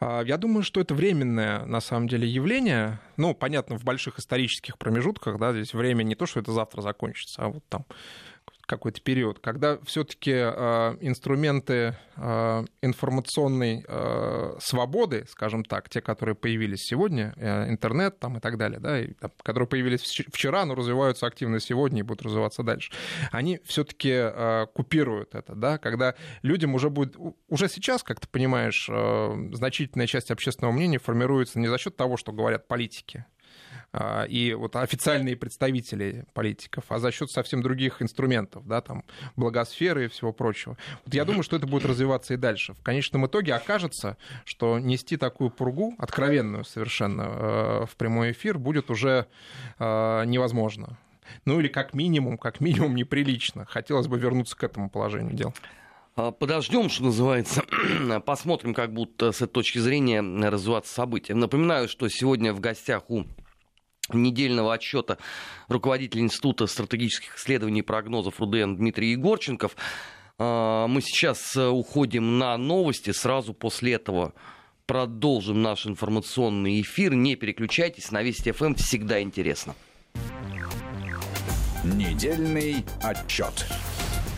А, 0.00 0.22
я 0.22 0.38
думаю, 0.38 0.62
что 0.62 0.80
это 0.80 0.94
временное, 0.94 1.64
на 1.66 1.80
самом 1.80 2.08
деле, 2.08 2.26
явление. 2.26 2.98
Ну, 3.18 3.34
понятно, 3.34 3.78
в 3.78 3.84
больших 3.84 4.18
исторических 4.18 4.78
промежутках, 4.78 5.38
да, 5.38 5.52
здесь 5.52 5.74
время 5.74 6.02
не 6.02 6.14
то, 6.14 6.26
что 6.26 6.40
это 6.40 6.52
завтра 6.52 6.80
закончится, 6.80 7.42
а 7.42 7.48
вот 7.48 7.62
там 7.68 7.84
какой-то 8.70 9.00
период, 9.00 9.40
когда 9.40 9.78
все-таки 9.82 10.30
э, 10.32 10.96
инструменты 11.00 11.96
э, 12.16 12.64
информационной 12.82 13.84
э, 13.86 14.56
свободы, 14.60 15.24
скажем 15.28 15.64
так, 15.64 15.88
те, 15.88 16.00
которые 16.00 16.36
появились 16.36 16.84
сегодня, 16.84 17.34
интернет 17.68 18.20
там 18.20 18.38
и 18.38 18.40
так 18.40 18.56
далее, 18.58 18.78
да, 18.78 19.00
и, 19.00 19.12
которые 19.42 19.66
появились 19.66 20.02
вчера, 20.02 20.64
но 20.64 20.76
развиваются 20.76 21.26
активно 21.26 21.58
сегодня 21.58 21.98
и 21.98 22.02
будут 22.02 22.22
развиваться 22.22 22.62
дальше, 22.62 22.92
они 23.32 23.60
все-таки 23.64 24.30
купируют 24.72 25.34
это, 25.34 25.56
да, 25.56 25.78
когда 25.78 26.14
людям 26.42 26.74
уже 26.74 26.90
будет, 26.90 27.16
уже 27.48 27.68
сейчас, 27.68 28.04
как 28.04 28.20
ты 28.20 28.28
понимаешь, 28.28 28.88
значительная 29.52 30.06
часть 30.06 30.30
общественного 30.30 30.72
мнения 30.72 30.98
формируется 30.98 31.58
не 31.58 31.66
за 31.66 31.78
счет 31.78 31.96
того, 31.96 32.16
что 32.16 32.30
говорят 32.32 32.68
политики, 32.68 33.24
и 34.28 34.54
вот 34.56 34.76
официальные 34.76 35.36
представители 35.36 36.24
политиков, 36.32 36.84
а 36.88 36.98
за 36.98 37.10
счет 37.10 37.30
совсем 37.30 37.60
других 37.60 38.00
инструментов, 38.02 38.66
да, 38.66 38.80
там, 38.80 39.04
благосферы 39.36 40.04
и 40.04 40.08
всего 40.08 40.32
прочего. 40.32 40.76
Вот 41.04 41.14
я 41.14 41.24
думаю, 41.24 41.42
что 41.42 41.56
это 41.56 41.66
будет 41.66 41.84
развиваться 41.84 42.34
и 42.34 42.36
дальше. 42.36 42.74
В 42.74 42.82
конечном 42.82 43.26
итоге 43.26 43.54
окажется, 43.54 44.16
что 44.44 44.78
нести 44.78 45.16
такую 45.16 45.50
пургу, 45.50 45.94
откровенную 45.98 46.64
совершенно, 46.64 47.22
э, 47.22 47.86
в 47.86 47.96
прямой 47.96 48.32
эфир 48.32 48.58
будет 48.58 48.90
уже 48.90 49.26
э, 49.78 50.24
невозможно. 50.26 50.96
Ну 51.44 51.60
или 51.60 51.68
как 51.68 51.94
минимум, 51.94 52.38
как 52.38 52.60
минимум 52.60 52.94
неприлично. 52.94 53.64
Хотелось 53.64 54.06
бы 54.06 54.18
вернуться 54.18 54.56
к 54.56 54.64
этому 54.64 54.90
положению 54.90 55.34
дел. 55.34 55.54
А, 56.16 56.32
Подождем, 56.32 56.88
что 56.88 57.04
называется, 57.04 57.62
посмотрим, 58.26 58.74
как 58.74 58.92
будут 58.92 59.22
с 59.22 59.42
этой 59.42 59.52
точки 59.52 59.78
зрения 59.78 60.20
развиваться 60.20 60.92
события. 60.92 61.34
Напоминаю, 61.34 61.88
что 61.88 62.08
сегодня 62.08 62.52
в 62.52 62.60
гостях 62.60 63.08
у 63.08 63.24
недельного 64.14 64.74
отчета 64.74 65.18
руководитель 65.68 66.20
Института 66.20 66.66
стратегических 66.66 67.36
исследований 67.36 67.80
и 67.80 67.82
прогнозов 67.82 68.40
РУДН 68.40 68.76
Дмитрий 68.76 69.12
Егорченков. 69.12 69.76
А, 70.38 70.86
мы 70.86 71.02
сейчас 71.02 71.56
э, 71.56 71.68
уходим 71.68 72.38
на 72.38 72.56
новости. 72.56 73.10
Сразу 73.10 73.54
после 73.54 73.94
этого 73.94 74.32
продолжим 74.86 75.62
наш 75.62 75.86
информационный 75.86 76.80
эфир. 76.80 77.14
Не 77.14 77.36
переключайтесь, 77.36 78.10
на 78.10 78.22
Вести 78.22 78.52
ФМ 78.52 78.74
всегда 78.74 79.22
интересно. 79.22 79.74
Недельный 81.84 82.84
отчет. 83.02 83.66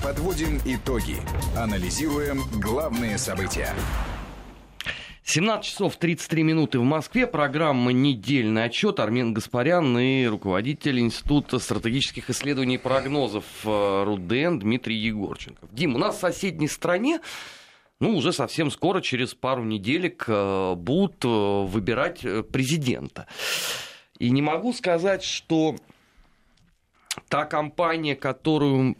Подводим 0.03 0.61
итоги. 0.65 1.17
Анализируем 1.57 2.43
главные 2.61 3.19
события. 3.19 3.73
17 5.25 5.65
часов 5.65 5.97
33 5.97 6.43
минуты 6.43 6.81
в 6.81 6.83
Москве. 6.83 7.29
Программа 7.29 7.93
«Недельный 7.93 8.65
отчет». 8.65 8.99
Армен 8.99 9.33
Гаспарян 9.33 9.97
и 9.97 10.27
руководитель 10.27 10.99
Института 10.99 11.61
стратегических 11.61 12.29
исследований 12.29 12.75
и 12.75 12.79
прогнозов 12.79 13.45
э, 13.65 14.05
РУДН 14.05 14.59
Дмитрий 14.59 14.97
Егорченков. 14.97 15.73
Дим, 15.73 15.95
у 15.95 15.99
нас 15.99 16.17
в 16.17 16.21
соседней 16.21 16.67
стране 16.67 17.21
ну, 18.01 18.17
уже 18.17 18.33
совсем 18.33 18.69
скоро, 18.73 19.01
через 19.01 19.33
пару 19.33 19.63
неделек, 19.63 20.25
э, 20.27 20.75
будут 20.75 21.25
э, 21.25 21.29
выбирать 21.29 22.27
президента. 22.51 23.29
И 24.19 24.29
не 24.31 24.43
могу 24.43 24.73
сказать, 24.73 25.23
что 25.23 25.77
та 27.29 27.45
кампания, 27.45 28.17
которую 28.17 28.97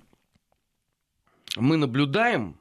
мы 1.57 1.77
наблюдаем, 1.77 2.57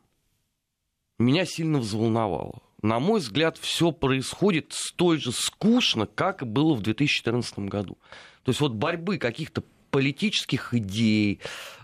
меня 1.19 1.45
сильно 1.45 1.78
взволновала 1.78 2.60
на 2.82 3.00
мой 3.00 3.20
взгляд, 3.20 3.58
все 3.58 3.91
происходит 3.91 4.74
столь 4.74 5.20
же 5.20 5.32
скучно, 5.32 6.08
как 6.08 6.41
и 6.41 6.46
было 6.46 6.74
в 6.74 6.82
2014 6.82 7.60
году. 7.60 7.98
То 8.44 8.50
есть 8.50 8.60
вот 8.60 8.74
борьбы 8.74 9.17
каких-то 9.17 9.63
политических 9.91 10.74
идей, 10.74 11.39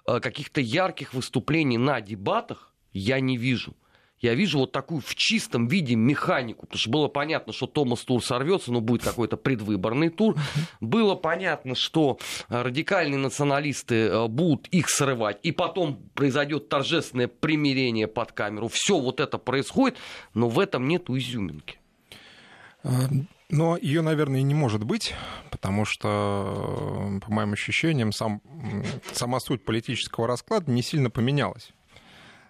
э, 0.08 0.20
каких-то 0.20 0.62
ярких 0.62 1.14
выступлений 1.14 1.78
на 1.78 2.02
дебатах 2.02 2.74
я 2.94 3.20
не 3.20 3.38
вижу 3.38 3.76
я 4.20 4.34
вижу 4.34 4.60
вот 4.60 4.72
такую 4.72 5.02
в 5.02 5.16
чистом 5.16 5.68
виде 5.68 5.96
механику, 5.96 6.66
потому 6.66 6.80
что 6.80 6.90
было 6.90 7.08
понятно, 7.08 7.54
что 7.54 7.68
Томас 7.68 8.02
Тур 8.02 8.24
сорвется, 8.24 8.72
но 8.72 8.82
будет 8.82 9.04
какой-то 9.04 9.38
предвыборный 9.38 10.10
тур. 10.10 10.36
Было 10.82 11.16
понятно, 11.16 11.76
что 11.76 12.18
радикальные 12.50 13.20
националисты 13.20 13.96
э, 13.96 14.28
будут 14.28 14.68
их 14.70 14.90
срывать, 14.90 15.40
и 15.44 15.52
потом 15.52 16.10
произойдет 16.16 16.70
торжественное 16.70 17.28
примирение 17.28 18.08
под 18.08 18.32
камеру. 18.32 18.70
Все 18.70 19.00
вот 19.00 19.20
это 19.20 19.38
происходит, 19.38 19.98
но 20.34 20.50
в 20.50 20.60
этом 20.60 20.88
нет 20.88 21.10
изюминки. 21.10 21.80
Э, 22.84 22.90
но 23.50 23.78
ее, 23.78 24.02
наверное, 24.02 24.42
и 24.42 24.44
не 24.44 24.56
может 24.56 24.84
быть, 24.84 25.14
потому 25.52 25.86
что, 25.86 27.20
по 27.26 27.32
моим 27.32 27.54
ощущениям, 27.54 28.12
сам, 28.12 28.42
сама 29.14 29.40
суть 29.40 29.64
политического 29.64 30.28
расклада 30.28 30.70
не 30.70 30.82
сильно 30.82 31.10
поменялась 31.10 31.72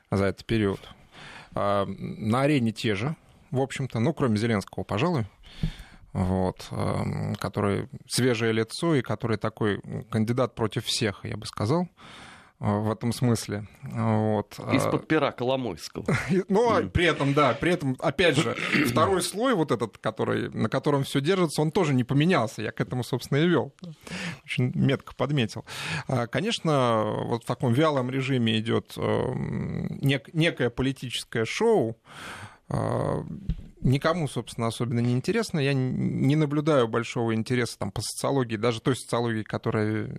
за 0.10 0.26
этот 0.26 0.46
период. 0.46 0.80
А, 1.58 1.86
на 1.88 2.42
арене 2.42 2.72
те 2.72 2.94
же, 2.94 3.16
в 3.52 3.60
общем-то, 3.60 4.00
ну, 4.00 4.14
кроме 4.14 4.38
Зеленского, 4.38 4.84
пожалуй, 4.84 5.26
вот, 6.14 6.70
который 7.40 7.90
свежее 8.08 8.52
лицо 8.52 8.96
и 8.96 9.02
который 9.02 9.38
такой 9.38 9.82
кандидат 10.10 10.56
против 10.56 10.86
всех, 10.86 11.26
я 11.26 11.38
бы 11.38 11.46
сказал 11.46 11.88
в 12.60 12.92
этом 12.92 13.14
смысле. 13.14 13.68
Вот. 13.84 14.58
Из-под 14.74 15.08
пера 15.08 15.32
Коломойского. 15.32 16.06
Ну, 16.50 16.90
при 16.90 17.06
этом, 17.06 17.34
да, 17.34 17.54
при 17.54 17.72
этом, 17.72 17.96
опять 18.00 18.36
же, 18.38 18.56
второй 18.88 19.22
слой 19.22 19.54
вот 19.54 19.72
этот, 19.72 19.98
который, 20.00 20.50
на 20.50 20.70
котором 20.70 21.04
все 21.04 21.22
держится, 21.22 21.62
он 21.62 21.72
тоже 21.72 21.94
не 21.94 22.04
поменялся. 22.04 22.62
Я 22.62 22.72
к 22.72 22.82
этому, 22.82 23.04
собственно, 23.04 23.38
и 23.40 23.48
вел. 23.48 23.74
Очень 24.44 24.72
метко 24.74 25.14
подметил. 25.16 25.66
А, 26.08 26.26
конечно, 26.28 27.04
вот 27.26 27.44
в 27.44 27.46
таком 27.46 27.74
вялом 27.74 28.10
режиме 28.10 28.58
идет 28.60 28.98
нек- 28.98 30.30
некое 30.34 30.70
политическое 30.70 31.46
шоу, 31.46 31.98
а, 32.70 33.24
никому, 33.82 34.28
собственно, 34.28 34.68
особенно 34.68 35.00
не 35.00 35.14
интересно. 35.14 35.60
Я 35.60 35.74
не 35.74 36.36
наблюдаю 36.36 36.88
большого 36.88 37.36
интереса 37.36 37.78
там, 37.78 37.92
по 37.92 38.02
социологии, 38.02 38.58
даже 38.58 38.82
той 38.82 38.96
социологии, 38.96 39.44
которая 39.44 40.10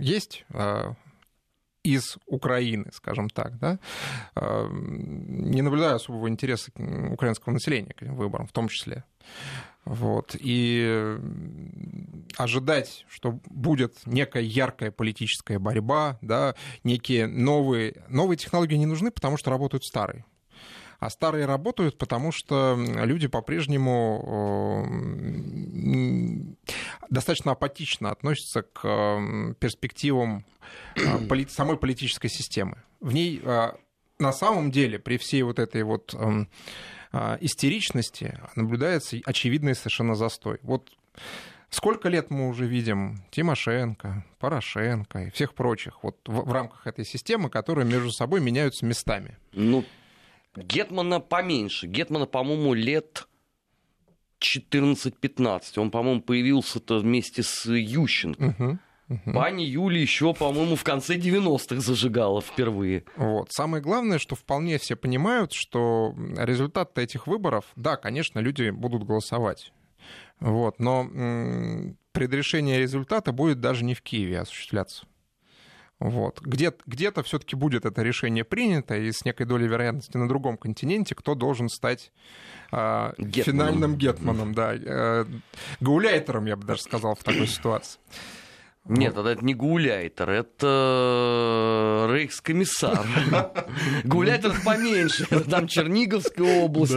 есть 0.00 0.44
а, 0.52 0.94
из 1.82 2.18
Украины, 2.26 2.90
скажем 2.92 3.30
так, 3.30 3.58
да, 3.58 3.78
а, 4.34 4.68
не 4.70 5.62
наблюдаю 5.62 5.96
особого 5.96 6.28
интереса 6.28 6.70
украинского 7.10 7.52
населения 7.52 7.92
к 7.94 8.02
этим 8.02 8.16
выборам, 8.16 8.46
в 8.46 8.52
том 8.52 8.68
числе. 8.68 9.04
Вот. 9.84 10.36
И 10.38 11.16
ожидать, 12.36 13.04
что 13.08 13.40
будет 13.46 13.94
некая 14.06 14.42
яркая 14.42 14.90
политическая 14.90 15.58
борьба, 15.58 16.18
да, 16.20 16.54
некие 16.84 17.26
новые... 17.26 18.04
Новые 18.08 18.36
технологии 18.36 18.76
не 18.76 18.86
нужны, 18.86 19.10
потому 19.10 19.36
что 19.36 19.50
работают 19.50 19.84
старые. 19.84 20.24
А 21.00 21.10
старые 21.10 21.46
работают, 21.46 21.98
потому 21.98 22.30
что 22.30 22.78
люди 22.78 23.26
по-прежнему 23.26 24.86
достаточно 27.08 27.52
апатично 27.52 28.10
относятся 28.10 28.62
к 28.62 29.54
перспективам 29.58 30.44
а, 30.96 31.20
самой 31.48 31.78
политической 31.78 32.28
системы. 32.28 32.82
В 33.00 33.12
ней 33.12 33.42
на 34.18 34.32
самом 34.32 34.70
деле 34.70 34.98
при 34.98 35.16
всей 35.16 35.42
вот 35.42 35.58
этой 35.58 35.82
вот 35.82 36.14
а, 37.12 37.38
истеричности 37.40 38.38
наблюдается 38.54 39.16
очевидный 39.24 39.74
совершенно 39.74 40.14
застой. 40.14 40.58
Вот 40.62 40.90
Сколько 41.70 42.08
лет 42.08 42.30
мы 42.30 42.48
уже 42.48 42.66
видим 42.66 43.22
Тимошенко, 43.30 44.24
Порошенко 44.40 45.26
и 45.26 45.30
всех 45.30 45.54
прочих 45.54 46.02
вот 46.02 46.16
в, 46.26 46.48
в 46.48 46.52
рамках 46.52 46.84
этой 46.88 47.04
системы, 47.04 47.48
которые 47.48 47.86
между 47.86 48.10
собой 48.10 48.40
меняются 48.40 48.84
местами? 48.84 49.38
Ну, 49.52 49.84
Гетмана 50.56 51.20
поменьше. 51.20 51.86
Гетмана, 51.86 52.26
по-моему, 52.26 52.74
лет 52.74 53.26
14-15. 54.40 55.78
Он, 55.78 55.90
по-моему, 55.90 56.22
появился-то 56.22 56.98
вместе 56.98 57.42
с 57.42 57.66
Ющенко. 57.70 58.56
Угу. 58.58 58.78
Угу. 59.10 59.32
Пани 59.32 59.64
Юли 59.64 60.00
еще, 60.00 60.32
по-моему, 60.34 60.76
в 60.76 60.84
конце 60.84 61.16
90-х 61.16 61.80
зажигала 61.80 62.40
впервые. 62.40 63.04
Вот. 63.16 63.50
Самое 63.50 63.82
главное, 63.82 64.18
что 64.18 64.36
вполне 64.36 64.78
все 64.78 64.94
понимают, 64.94 65.52
что 65.52 66.14
результат 66.36 66.96
этих 66.96 67.26
выборов, 67.26 67.64
да, 67.74 67.96
конечно, 67.96 68.38
люди 68.38 68.70
будут 68.70 69.02
голосовать. 69.02 69.72
Вот, 70.38 70.78
но 70.78 71.02
м- 71.02 71.98
предрешение 72.12 72.78
результата 72.78 73.32
будет 73.32 73.60
даже 73.60 73.84
не 73.84 73.94
в 73.94 74.00
Киеве 74.00 74.40
осуществляться. 74.40 75.06
Вот. 76.00 76.40
Где- 76.40 76.72
где-то 76.86 77.22
все-таки 77.22 77.54
будет 77.56 77.84
это 77.84 78.02
решение 78.02 78.42
принято, 78.42 78.96
и 78.96 79.12
с 79.12 79.24
некой 79.24 79.46
долей 79.46 79.68
вероятности 79.68 80.16
на 80.16 80.26
другом 80.28 80.56
континенте, 80.56 81.14
кто 81.14 81.34
должен 81.34 81.68
стать 81.68 82.10
э, 82.72 83.12
Гетманом. 83.18 83.44
финальным 83.44 83.96
гетманом, 83.96 84.54
да, 84.54 84.74
э, 84.74 85.26
гауляйтером, 85.80 86.46
я 86.46 86.56
бы 86.56 86.64
даже 86.64 86.82
сказал, 86.82 87.14
в 87.14 87.22
такой 87.22 87.46
ситуации. 87.46 88.00
Нет, 88.86 89.14
это 89.14 89.44
не 89.44 89.52
гауляйтер, 89.54 90.30
это 90.30 92.06
рейхскомиссар. 92.10 93.06
Гауляйтер 94.04 94.54
поменьше, 94.64 95.26
там 95.26 95.68
Черниговская 95.68 96.62
область. 96.64 96.96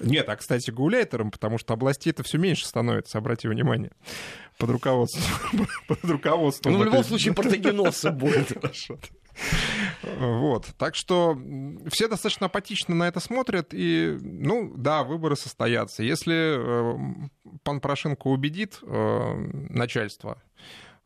Нет, 0.00 0.28
а, 0.28 0.36
кстати, 0.36 0.70
гауляйтером, 0.70 1.30
потому 1.30 1.56
что 1.58 1.72
областей 1.72 2.10
это 2.10 2.22
все 2.22 2.36
меньше 2.36 2.66
становится, 2.66 3.16
обрати 3.18 3.48
внимание, 3.48 3.90
под 4.58 4.70
руководством. 4.70 5.66
под 5.88 6.04
руководством 6.04 6.72
Ну, 6.72 6.78
в 6.80 6.84
любом 6.84 7.04
случае, 7.04 7.34
протагеносца 7.34 8.10
будет. 8.12 8.52
Хорошо. 8.52 8.98
Вот. 10.18 10.66
Так 10.76 10.96
что 10.96 11.38
все 11.88 12.08
достаточно 12.08 12.46
апатично 12.46 12.94
на 12.94 13.06
это 13.06 13.20
смотрят. 13.20 13.68
И, 13.72 14.18
ну, 14.20 14.74
да, 14.76 15.04
выборы 15.04 15.36
состоятся. 15.36 16.02
Если 16.02 16.56
э, 16.58 17.28
пан 17.62 17.80
Порошенко 17.80 18.26
убедит 18.26 18.80
э, 18.82 19.34
начальство, 19.70 20.42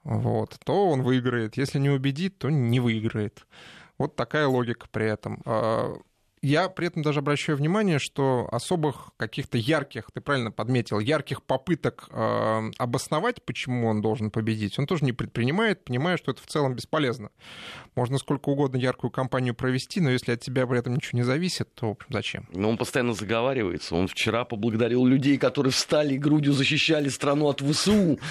вот, 0.02 0.58
то 0.64 0.88
он 0.88 1.02
выиграет. 1.02 1.58
Если 1.58 1.78
не 1.78 1.90
убедит, 1.90 2.38
то 2.38 2.48
не 2.48 2.80
выиграет. 2.80 3.46
Вот 3.98 4.16
такая 4.16 4.46
логика 4.46 4.86
при 4.90 5.06
этом. 5.06 5.42
Я 6.42 6.68
при 6.68 6.88
этом 6.88 7.02
даже 7.02 7.20
обращаю 7.20 7.56
внимание, 7.56 8.00
что 8.00 8.48
особых 8.50 9.12
каких-то 9.16 9.58
ярких, 9.58 10.10
ты 10.12 10.20
правильно 10.20 10.50
подметил, 10.50 10.98
ярких 10.98 11.40
попыток 11.44 12.08
э, 12.10 12.70
обосновать, 12.78 13.44
почему 13.44 13.86
он 13.86 14.02
должен 14.02 14.32
победить, 14.32 14.76
он 14.76 14.86
тоже 14.86 15.04
не 15.04 15.12
предпринимает, 15.12 15.84
понимая, 15.84 16.16
что 16.16 16.32
это 16.32 16.42
в 16.42 16.46
целом 16.46 16.74
бесполезно. 16.74 17.30
Можно 17.94 18.18
сколько 18.18 18.48
угодно 18.48 18.76
яркую 18.76 19.12
кампанию 19.12 19.54
провести, 19.54 20.00
но 20.00 20.10
если 20.10 20.32
от 20.32 20.40
тебя 20.40 20.66
при 20.66 20.80
этом 20.80 20.94
ничего 20.94 21.18
не 21.18 21.24
зависит, 21.24 21.72
то 21.74 21.88
в 21.88 21.90
общем, 21.92 22.06
зачем? 22.10 22.48
Но 22.52 22.70
он 22.70 22.76
постоянно 22.76 23.12
заговаривается. 23.12 23.94
Он 23.94 24.08
вчера 24.08 24.44
поблагодарил 24.44 25.04
людей, 25.04 25.38
которые 25.38 25.72
встали 25.72 26.14
и 26.14 26.18
грудью 26.18 26.54
защищали 26.54 27.08
страну 27.08 27.48
от 27.48 27.60
ВСУ. 27.60 28.18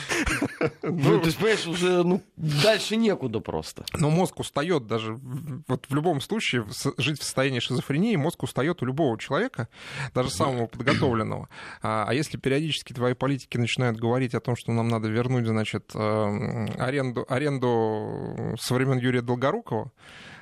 Ну, 0.83 1.23
есть, 1.23 1.37
понимаешь, 1.37 1.67
уже 1.67 2.03
ну, 2.03 2.21
дальше 2.35 2.95
некуда 2.95 3.39
просто. 3.39 3.83
Но 3.93 4.09
мозг 4.09 4.39
устает 4.39 4.87
даже, 4.87 5.19
вот 5.67 5.85
в 5.87 5.95
любом 5.95 6.21
случае, 6.21 6.65
жить 6.97 7.19
в 7.19 7.23
состоянии 7.23 7.59
шизофрении, 7.59 8.00
мозг 8.17 8.43
устает 8.43 8.81
у 8.81 8.85
любого 8.85 9.17
человека, 9.17 9.67
даже 10.13 10.29
самого 10.29 10.67
подготовленного. 10.67 11.49
А 11.81 12.01
а 12.11 12.13
если 12.13 12.37
периодически 12.37 12.93
твои 12.93 13.13
политики 13.13 13.57
начинают 13.57 13.97
говорить 13.97 14.35
о 14.35 14.41
том, 14.41 14.55
что 14.57 14.71
нам 14.73 14.89
надо 14.89 15.07
вернуть, 15.07 15.45
значит, 15.45 15.91
э, 15.95 16.65
аренду, 16.77 17.25
аренду 17.29 18.55
со 18.59 18.73
времен 18.73 18.97
Юрия 18.97 19.21
Долгорукова 19.21 19.91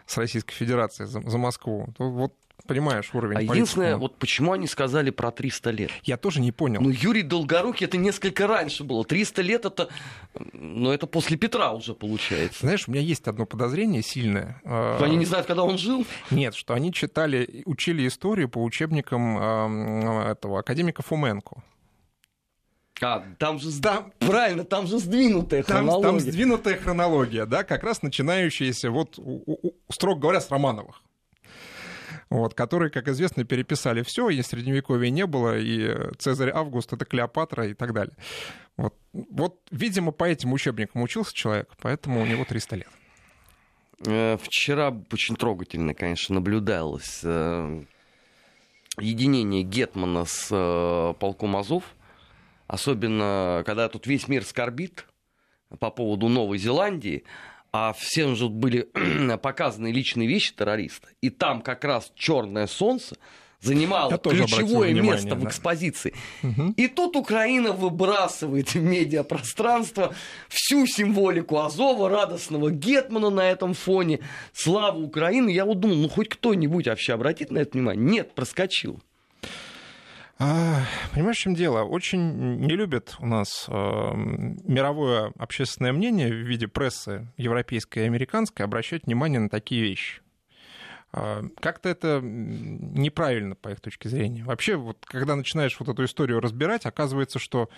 с 0.08 0.17
Российской 0.17 0.56
Федерации 0.56 1.06
за, 1.06 1.22
за 1.22 1.38
Москву, 1.38 1.93
то 1.95 2.10
вот 2.10 2.34
понимаешь 2.69 3.10
уровень 3.13 3.38
А 3.38 3.41
единственное, 3.41 3.97
вот 3.97 4.15
почему 4.17 4.53
они 4.53 4.67
сказали 4.67 5.10
про 5.10 5.32
300 5.32 5.71
лет? 5.71 5.91
Я 6.03 6.15
тоже 6.15 6.39
не 6.39 6.51
понял. 6.53 6.79
Ну, 6.82 6.89
Юрий 6.89 7.23
Долгорукий 7.23 7.86
это 7.86 7.97
несколько 7.97 8.47
раньше 8.47 8.84
было. 8.86 9.03
300 9.03 9.41
лет 9.41 9.65
это, 9.65 9.89
ну, 10.53 10.91
это 10.91 11.05
после 11.08 11.36
Петра 11.36 11.73
уже 11.73 11.93
получается. 11.93 12.60
Знаешь, 12.62 12.88
у 12.88 12.91
меня 12.91 13.01
есть 13.01 13.27
одно 13.27 13.45
подозрение 13.45 14.01
сильное. 14.01 14.62
Э, 14.63 14.99
Они 15.03 15.17
не 15.17 15.25
знают, 15.25 15.47
когда 15.47 15.63
он 15.63 15.77
жил. 15.77 16.05
Нет, 16.32 16.55
что 16.55 16.73
они 16.73 16.93
читали, 16.93 17.63
учили 17.65 18.08
историю 18.08 18.47
по 18.47 18.63
учебникам 18.63 19.38
этого 19.38 20.60
академика 20.60 21.01
Фуменко. 21.03 21.63
А, 23.01 23.23
там 23.38 23.60
же, 23.60 23.71
Там, 23.82 24.12
правильно, 24.19 24.65
там 24.65 24.86
же 24.86 24.99
сдвинутая 24.99 25.63
там, 25.63 25.77
хронология. 25.77 26.10
там 26.12 26.19
сдвинутая 26.19 26.75
хронология, 26.77 27.45
да, 27.45 27.63
как 27.63 27.84
раз 27.84 28.01
начинающаяся, 28.01 28.91
вот, 28.91 29.17
у- 29.17 29.41
у- 29.47 29.73
строго 29.89 30.19
говоря, 30.19 30.41
с 30.41 30.51
Романовых. 30.51 31.01
Вот, 32.29 32.53
которые, 32.53 32.91
как 32.91 33.07
известно, 33.07 33.43
переписали 33.43 34.03
все, 34.03 34.29
и 34.29 34.41
средневековья 34.43 35.09
не 35.09 35.25
было, 35.25 35.57
и 35.57 36.13
Цезарь 36.19 36.51
Август 36.51 36.93
это 36.93 37.03
Клеопатра 37.03 37.67
и 37.67 37.73
так 37.73 37.91
далее. 37.91 38.15
Вот, 38.77 38.95
вот, 39.11 39.59
видимо, 39.71 40.11
по 40.11 40.25
этим 40.25 40.53
учебникам 40.53 41.01
учился 41.01 41.33
человек, 41.33 41.69
поэтому 41.81 42.21
у 42.21 42.25
него 42.25 42.45
300 42.45 42.75
лет. 42.75 42.87
Э, 44.05 44.37
Вчера 44.37 44.95
очень 45.11 45.35
трогательно, 45.35 45.95
конечно, 45.95 46.35
наблюдалось 46.35 47.21
э, 47.23 47.83
единение 48.99 49.63
Гетмана 49.63 50.25
с 50.25 50.49
э, 50.51 51.13
полком 51.19 51.57
Азов. 51.57 51.83
Особенно, 52.67 53.63
когда 53.65 53.89
тут 53.89 54.05
весь 54.05 54.27
мир 54.27 54.45
скорбит 54.45 55.07
по 55.79 55.89
поводу 55.89 56.27
Новой 56.27 56.59
Зеландии, 56.59 57.23
а 57.71 57.93
всем 57.93 58.36
же 58.36 58.49
были 58.49 58.89
показаны 59.41 59.91
личные 59.91 60.27
вещи 60.27 60.53
террориста. 60.53 61.08
И 61.21 61.29
там 61.29 61.62
как 61.62 61.84
раз 61.84 62.12
черное 62.15 62.67
солнце 62.67 63.15
занимало 63.62 64.17
ключевое 64.17 64.91
внимание, 64.91 65.13
место 65.13 65.36
в 65.36 65.45
экспозиции. 65.45 66.13
И 66.77 66.88
тут 66.88 67.15
Украина 67.15 67.71
выбрасывает 67.71 68.69
в 68.73 68.82
медиапространство 68.82 70.13
всю 70.47 70.86
символику 70.88 71.60
Азова, 71.60 72.10
радостного 72.10 72.71
Гетмана 72.71 73.29
на 73.29 73.49
этом 73.49 73.73
фоне. 73.73 74.19
Слава 74.53 74.97
Украины. 74.97 75.49
Я 75.49 75.65
вот 75.65 75.79
думал, 75.79 75.95
ну 75.97 76.10
хоть 76.10 76.29
кто-нибудь 76.29 76.88
вообще 76.88 77.13
обратит 77.13 77.51
на 77.51 77.60
это 77.60 77.71
внимание? 77.77 78.03
Нет, 78.03 78.34
проскочил. 78.34 79.01
А, 80.41 80.84
Понимаешь, 81.13 81.38
в 81.38 81.41
чем 81.41 81.54
дело? 81.54 81.84
Очень 81.84 82.62
не 82.62 82.75
любят 82.75 83.15
у 83.19 83.25
нас 83.25 83.65
э, 83.67 83.71
мировое 83.73 85.34
общественное 85.38 85.91
мнение 85.91 86.30
в 86.30 86.47
виде 86.47 86.69
прессы 86.69 87.28
европейской 87.36 87.99
и 87.99 88.06
американской 88.06 88.65
обращать 88.65 89.06
внимание 89.06 89.41
на 89.41 89.49
такие 89.49 89.82
вещи. 89.82 90.21
А, 91.12 91.41
Как-то 91.60 91.89
это 91.89 92.21
неправильно, 92.21 93.56
по 93.56 93.67
их 93.67 93.82
точке 93.82 94.08
зрения. 94.08 94.45
Вообще, 94.45 94.78
вот, 94.78 95.06
когда 95.06 95.36
начинаешь 95.36 95.78
вот 95.78 95.89
эту 95.89 96.06
историю 96.06 96.39
разбирать, 96.39 96.86
оказывается, 96.86 97.38
что, 97.38 97.69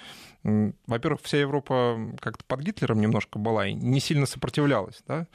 м, 0.44 0.76
во-первых, 0.86 1.22
вся 1.24 1.40
Европа 1.40 1.98
как-то 2.20 2.46
под 2.46 2.60
Гитлером 2.60 3.02
немножко 3.02 3.40
была 3.40 3.70
и 3.70 3.74
не 3.74 4.00
сильно 4.00 4.28
сопротивлялась 4.28 5.02
да, 5.08 5.26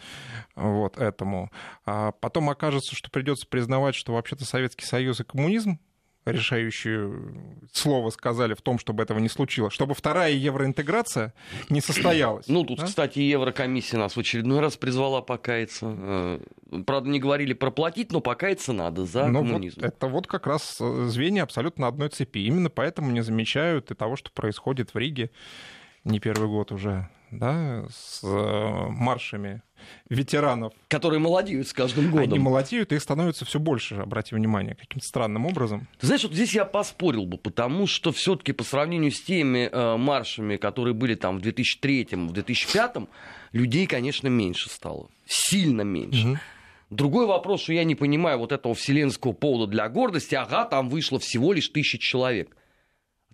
вот 0.55 0.97
этому. 0.97 1.51
А 1.87 2.13
потом 2.13 2.51
окажется, 2.51 2.95
что 2.95 3.11
придется 3.11 3.49
признавать, 3.49 3.97
что 3.97 4.13
вообще-то 4.13 4.45
Советский 4.45 4.85
Союз 4.85 5.19
и 5.19 5.25
коммунизм 5.25 5.81
решающее 6.27 7.13
слово 7.73 8.11
сказали 8.11 8.55
в 8.55 8.63
том, 8.63 8.79
чтобы 8.79 9.03
этого 9.03 9.19
не 9.19 9.29
случилось, 9.29 9.73
чтобы 9.73 9.95
вторая 9.95 10.33
евроинтеграция 10.33 11.33
не 11.71 11.81
состоялась. 11.81 12.49
Ну, 12.49 12.65
тут, 12.65 12.81
да? 12.81 12.87
кстати, 12.87 13.21
Еврокомиссия 13.21 13.99
нас 13.99 14.17
в 14.17 14.21
очередной 14.21 14.61
раз 14.61 14.77
призвала 14.77 15.23
покаяться. 15.23 15.87
Э, 15.89 16.41
Правда, 16.85 17.09
не 17.09 17.21
говорили 17.21 17.53
проплатить, 17.53 18.11
но 18.11 18.21
покаяться 18.21 18.73
надо 18.73 19.07
за 19.07 19.29
Но 19.29 19.41
вот 19.41 19.47
коммунизм. 19.49 19.81
это 19.83 20.09
вот 20.09 20.27
как 20.27 20.47
раз 20.47 20.79
э, 20.81 21.05
звенья 21.07 21.45
абсолютно 21.45 21.87
одной 21.87 22.09
цепи. 22.09 22.39
Именно 22.41 22.71
поэтому 22.71 23.13
не 23.13 23.23
замечают 23.23 23.91
и 23.91 23.95
того, 23.95 24.17
что 24.17 24.31
происходит 24.33 24.93
в 24.93 24.99
Риге 24.99 25.31
не 26.05 26.19
первый 26.21 26.49
год 26.49 26.73
уже, 26.73 27.09
да, 27.31 27.85
с 27.91 28.23
э, 28.23 28.87
маршами 28.89 29.63
ветеранов. 30.09 30.73
Которые 30.89 31.21
молодеют 31.21 31.69
с 31.69 31.73
каждым 31.73 32.11
годом. 32.11 32.35
Они 32.35 32.39
молодеют, 32.39 32.93
и 32.93 32.97
их 32.97 33.03
становится 33.03 33.45
все 33.45 33.59
больше, 33.59 33.97
обрати 33.97 34.35
внимание, 34.35 34.75
каким-то 34.75 35.07
странным 35.07 35.47
образом. 35.47 35.87
Ты 35.99 36.07
знаешь, 36.07 36.23
вот 36.23 36.33
здесь 36.33 36.55
я 36.55 36.65
поспорил 36.65 37.27
бы, 37.27 37.39
потому 37.39 37.87
что 37.87 38.13
все-таки 38.13 38.53
по 38.53 38.65
сравнению 38.65 39.13
с 39.13 39.21
теми 39.21 39.69
э, 39.71 39.97
маршами, 39.97 40.57
которые 40.57 40.95
были 40.95 41.15
там 41.15 41.39
в 41.39 41.43
2003, 41.43 42.09
в 42.13 42.33
2005, 42.33 42.97
людей, 43.53 43.87
конечно, 43.87 44.29
меньше 44.29 44.69
стало. 44.69 45.09
Сильно 45.27 45.83
меньше. 45.83 46.27
Мгм. 46.27 46.41
Другой 46.91 47.27
вопрос, 47.27 47.63
что 47.63 47.73
я 47.73 47.83
не 47.83 47.97
понимаю 47.97 48.39
вот 48.39 48.53
этого 48.53 48.75
вселенского 48.75 49.33
повода 49.33 49.71
для 49.71 49.89
гордости. 49.89 50.37
Ага, 50.37 50.65
там 50.65 50.89
вышло 50.89 51.19
всего 51.19 51.53
лишь 51.53 51.69
тысяча 51.69 51.99
человек. 51.99 52.57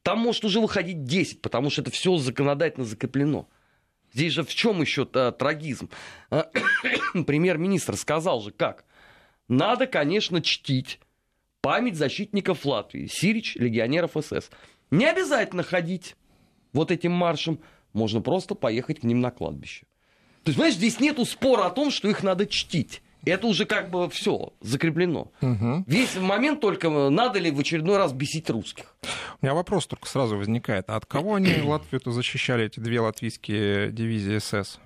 Там 0.02 0.18
может 0.18 0.44
уже 0.44 0.59
выходить 0.59 1.05
10, 1.05 1.42
потому 1.42 1.70
что 1.70 1.83
это 1.83 1.90
все 1.90 2.16
законодательно 2.16 2.87
закреплено. 2.87 3.48
Здесь 4.12 4.33
же 4.33 4.42
в 4.42 4.55
чем 4.55 4.81
еще 4.81 5.05
трагизм? 5.05 5.90
А, 6.31 6.51
Премьер-министр 7.27 7.96
сказал 7.96 8.40
же 8.40 8.51
как? 8.51 8.85
Надо, 9.48 9.87
конечно, 9.87 10.40
чтить 10.42 11.01
память 11.62 11.96
защитников 11.96 12.66
Латвии, 12.66 13.07
Сирич, 13.07 13.57
легионеров 13.57 14.12
СС. 14.20 14.51
Не 14.90 15.07
обязательно 15.07 15.62
ходить. 15.62 16.16
вот 16.72 16.90
этим 16.90 17.12
маршем, 17.12 17.61
можно 17.92 18.20
просто 18.20 18.55
поехать 18.55 19.01
к 19.01 19.03
ним 19.05 19.20
на 19.20 19.31
кладбище. 19.31 19.87
То 20.42 20.48
есть, 20.48 20.57
понимаешь, 20.57 20.75
здесь 20.75 21.01
нету 21.01 21.25
спора 21.25 21.66
о 21.66 21.70
том, 21.70 21.90
что 21.90 22.09
их 22.09 22.22
надо 22.22 22.46
чтить. 22.46 23.03
Это 23.24 23.46
уже 23.46 23.66
как 23.66 23.90
бы 23.90 24.08
все 24.11 24.52
закреплено. 24.61 25.30
Угу. 25.40 25.85
Весь 25.87 26.16
момент 26.16 26.61
только, 26.61 26.90
надо 26.90 27.38
ли 27.38 27.50
в 27.50 27.61
очередной 27.61 27.96
раз 27.96 28.12
бесить 28.12 28.50
русских. 28.50 28.96
У 29.40 29.46
меня 29.46 29.54
вопрос 29.54 29.87
только 29.87 30.08
сразу 30.08 30.37
возникает. 30.37 30.88
А 30.88 30.96
от 30.96 31.06
кого 31.06 31.35
они 31.37 31.54
Латвию-то 31.62 32.11
защищали, 32.11 32.66
эти 32.66 32.80
две 32.80 33.00
латвийские 33.00 33.90
дивизии 33.92 34.38
СС? 34.38 34.78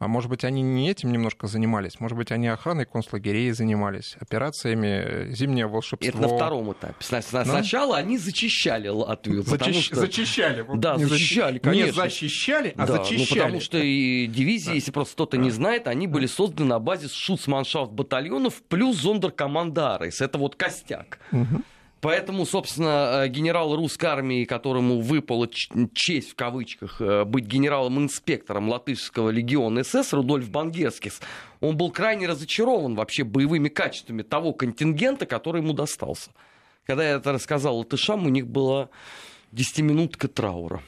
А 0.00 0.08
может 0.08 0.30
быть, 0.30 0.44
они 0.44 0.62
не 0.62 0.88
этим 0.90 1.12
немножко 1.12 1.46
занимались? 1.46 2.00
Может 2.00 2.16
быть, 2.16 2.32
они 2.32 2.48
охраной 2.48 2.86
концлагерей 2.86 3.50
занимались, 3.52 4.16
операциями 4.18 4.86
э, 4.86 5.30
«Зимнее 5.34 5.66
волшебство»? 5.66 6.08
Это 6.08 6.18
на 6.18 6.28
втором 6.28 6.72
этапе. 6.72 6.94
Ну? 7.10 7.20
Сначала 7.44 7.98
они 7.98 8.16
зачищали 8.16 8.88
Латвию, 8.88 9.42
Зачищ- 9.42 9.82
что... 9.82 9.96
Зачищали. 9.96 10.64
Да, 10.74 10.96
не 10.96 11.04
защи- 11.04 11.08
защищали, 11.08 11.52
Не 11.54 11.58
конечно. 11.60 12.02
защищали, 12.04 12.72
а 12.78 12.86
Да, 12.86 12.96
ну, 12.96 13.04
зачищали. 13.04 13.38
потому 13.40 13.60
что 13.60 13.76
и 13.76 14.26
дивизии, 14.26 14.74
если 14.74 14.90
просто 14.90 15.12
кто-то 15.16 15.36
не 15.36 15.50
знает, 15.50 15.86
они 15.86 16.06
были 16.06 16.24
созданы 16.24 16.70
на 16.70 16.78
базе 16.78 17.08
шуцманшафт 17.08 17.92
батальонов 17.92 18.62
плюс 18.68 18.96
зондеркоманда 18.96 19.96
Арес. 19.96 20.22
Это 20.22 20.38
вот 20.38 20.56
костяк. 20.56 21.18
Мгм. 21.30 21.62
Поэтому, 22.00 22.46
собственно, 22.46 23.24
э, 23.24 23.28
генерал 23.28 23.76
русской 23.76 24.06
армии, 24.06 24.44
которому 24.44 25.00
выпала 25.00 25.48
честь 25.92 26.30
в 26.30 26.34
кавычках 26.34 27.00
э, 27.00 27.24
быть 27.24 27.44
генералом-инспектором 27.44 28.70
латышского 28.70 29.28
легиона 29.28 29.84
СС 29.84 30.12
Рудольф 30.14 30.48
Бангерскис, 30.48 31.20
он 31.60 31.76
был 31.76 31.90
крайне 31.90 32.26
разочарован 32.26 32.94
вообще 32.94 33.22
боевыми 33.22 33.68
качествами 33.68 34.22
того 34.22 34.54
контингента, 34.54 35.26
который 35.26 35.60
ему 35.60 35.74
достался. 35.74 36.30
Когда 36.86 37.04
я 37.04 37.16
это 37.16 37.32
рассказал 37.32 37.76
латышам, 37.76 38.24
у 38.24 38.30
них 38.30 38.46
была 38.46 38.88
десятиминутка 39.52 40.28
траура. 40.28 40.82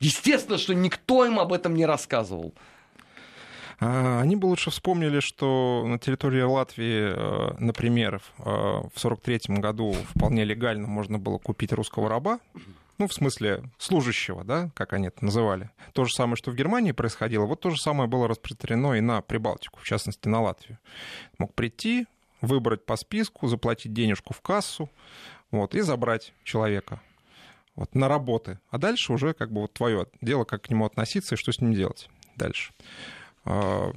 Естественно, 0.00 0.58
что 0.58 0.74
никто 0.74 1.24
им 1.24 1.40
об 1.40 1.54
этом 1.54 1.74
не 1.74 1.86
рассказывал. 1.86 2.54
А, 3.78 4.20
Они 4.20 4.36
бы 4.36 4.46
лучше 4.46 4.70
вспомнили, 4.70 5.20
что 5.20 5.84
на 5.86 5.98
территории 5.98 6.42
Латвии, 6.42 7.12
э, 7.14 7.56
например, 7.58 8.20
в 8.38 9.00
1943 9.02 9.58
году 9.58 9.92
вполне 10.14 10.44
легально 10.44 10.86
можно 10.86 11.18
было 11.18 11.38
купить 11.38 11.72
русского 11.72 12.08
раба, 12.08 12.40
ну, 12.98 13.06
в 13.08 13.12
смысле, 13.12 13.64
служащего, 13.78 14.42
да, 14.44 14.70
как 14.74 14.94
они 14.94 15.08
это 15.08 15.22
называли. 15.24 15.70
То 15.92 16.04
же 16.04 16.14
самое, 16.14 16.36
что 16.36 16.50
в 16.50 16.54
Германии 16.54 16.92
происходило, 16.92 17.44
вот 17.44 17.60
то 17.60 17.70
же 17.70 17.80
самое 17.80 18.08
было 18.08 18.26
распространено 18.26 18.94
и 18.94 19.00
на 19.00 19.20
Прибалтику, 19.20 19.78
в 19.80 19.84
частности, 19.84 20.28
на 20.28 20.40
Латвию. 20.40 20.78
Мог 21.38 21.52
прийти, 21.54 22.06
выбрать 22.40 22.86
по 22.86 22.96
списку, 22.96 23.48
заплатить 23.48 23.92
денежку 23.92 24.32
в 24.32 24.40
кассу, 24.40 24.90
вот, 25.50 25.74
и 25.74 25.80
забрать 25.80 26.32
человека 26.44 27.00
вот, 27.74 27.94
на 27.94 28.08
работы. 28.08 28.58
А 28.70 28.78
дальше 28.78 29.12
уже 29.12 29.34
как 29.34 29.52
бы 29.52 29.62
вот 29.62 29.74
твое 29.74 30.06
дело, 30.20 30.44
как 30.44 30.62
к 30.62 30.70
нему 30.70 30.86
относиться 30.86 31.34
и 31.34 31.38
что 31.38 31.52
с 31.52 31.60
ним 31.60 31.74
делать 31.74 32.08
дальше. 32.36 32.72
А, 33.46 33.92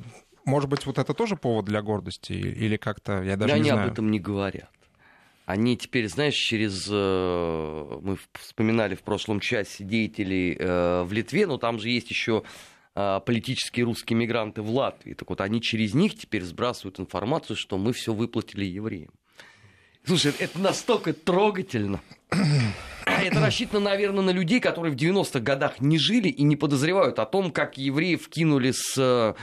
Может 0.46 0.70
быть, 0.70 0.86
вот 0.86 0.98
это 1.00 1.14
тоже 1.14 1.36
повод 1.36 1.66
для 1.66 1.82
гордости? 1.82 2.32
Или 2.34 2.78
как-то, 2.78 3.22
я 3.24 3.36
даже 3.36 3.50
Да 3.54 3.56
не 3.56 3.62
они 3.62 3.70
знаю. 3.72 3.88
об 3.88 3.92
этом 3.94 4.10
не 4.12 4.20
говорят. 4.20 4.70
Они 5.46 5.76
теперь, 5.76 6.08
знаешь, 6.08 6.36
через... 6.36 6.88
э, 6.90 8.00
Мы 8.02 8.18
вспоминали 8.34 8.94
в 8.96 9.02
прошлом 9.02 9.40
часе 9.40 9.84
деятелей 9.84 10.56
э, 10.58 11.04
в 11.04 11.12
Литве, 11.12 11.48
но 11.48 11.58
там 11.58 11.80
же 11.80 11.90
есть 11.90 12.10
еще 12.12 12.44
э, 12.96 13.20
политические 13.26 13.86
русские 13.86 14.18
мигранты 14.18 14.62
в 14.62 14.70
Латвии. 14.70 15.14
Так 15.16 15.28
вот, 15.30 15.42
они 15.42 15.60
через 15.62 15.96
них 15.96 16.16
теперь 16.16 16.44
сбрасывают 16.44 17.00
информацию, 17.00 17.56
что 17.58 17.80
мы 17.80 17.94
все 17.94 18.14
выплатили 18.14 18.64
евреям. 18.66 19.10
Слушай, 20.06 20.34
это 20.40 20.60
настолько 20.60 21.14
трогательно. 21.14 22.00
Это 23.22 23.40
рассчитано, 23.40 23.82
наверное, 23.82 24.24
на 24.24 24.32
людей, 24.32 24.60
которые 24.60 24.94
в 24.94 24.96
90-х 24.96 25.40
годах 25.40 25.80
не 25.80 25.98
жили 25.98 26.28
и 26.30 26.44
не 26.44 26.56
подозревают 26.56 27.20
о 27.20 27.26
том, 27.26 27.52
как 27.52 27.78
евреев 27.78 28.28
кинули 28.30 28.72
с 28.72 28.96
э, 28.98 29.34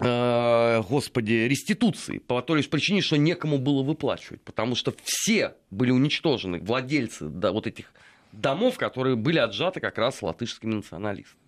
э, 0.00 0.82
господи, 0.88 1.46
реституции, 1.48 2.18
по 2.18 2.42
той 2.42 2.58
лишь 2.58 2.68
причине, 2.68 3.00
что 3.00 3.16
некому 3.16 3.58
было 3.58 3.82
выплачивать, 3.82 4.40
потому 4.42 4.74
что 4.74 4.94
все 5.02 5.54
были 5.70 5.90
уничтожены, 5.90 6.60
владельцы 6.60 7.26
да, 7.26 7.52
вот 7.52 7.66
этих 7.66 7.92
домов, 8.32 8.78
которые 8.78 9.16
были 9.16 9.38
отжаты 9.38 9.80
как 9.80 9.98
раз 9.98 10.22
латышскими 10.22 10.74
националистами. 10.74 11.40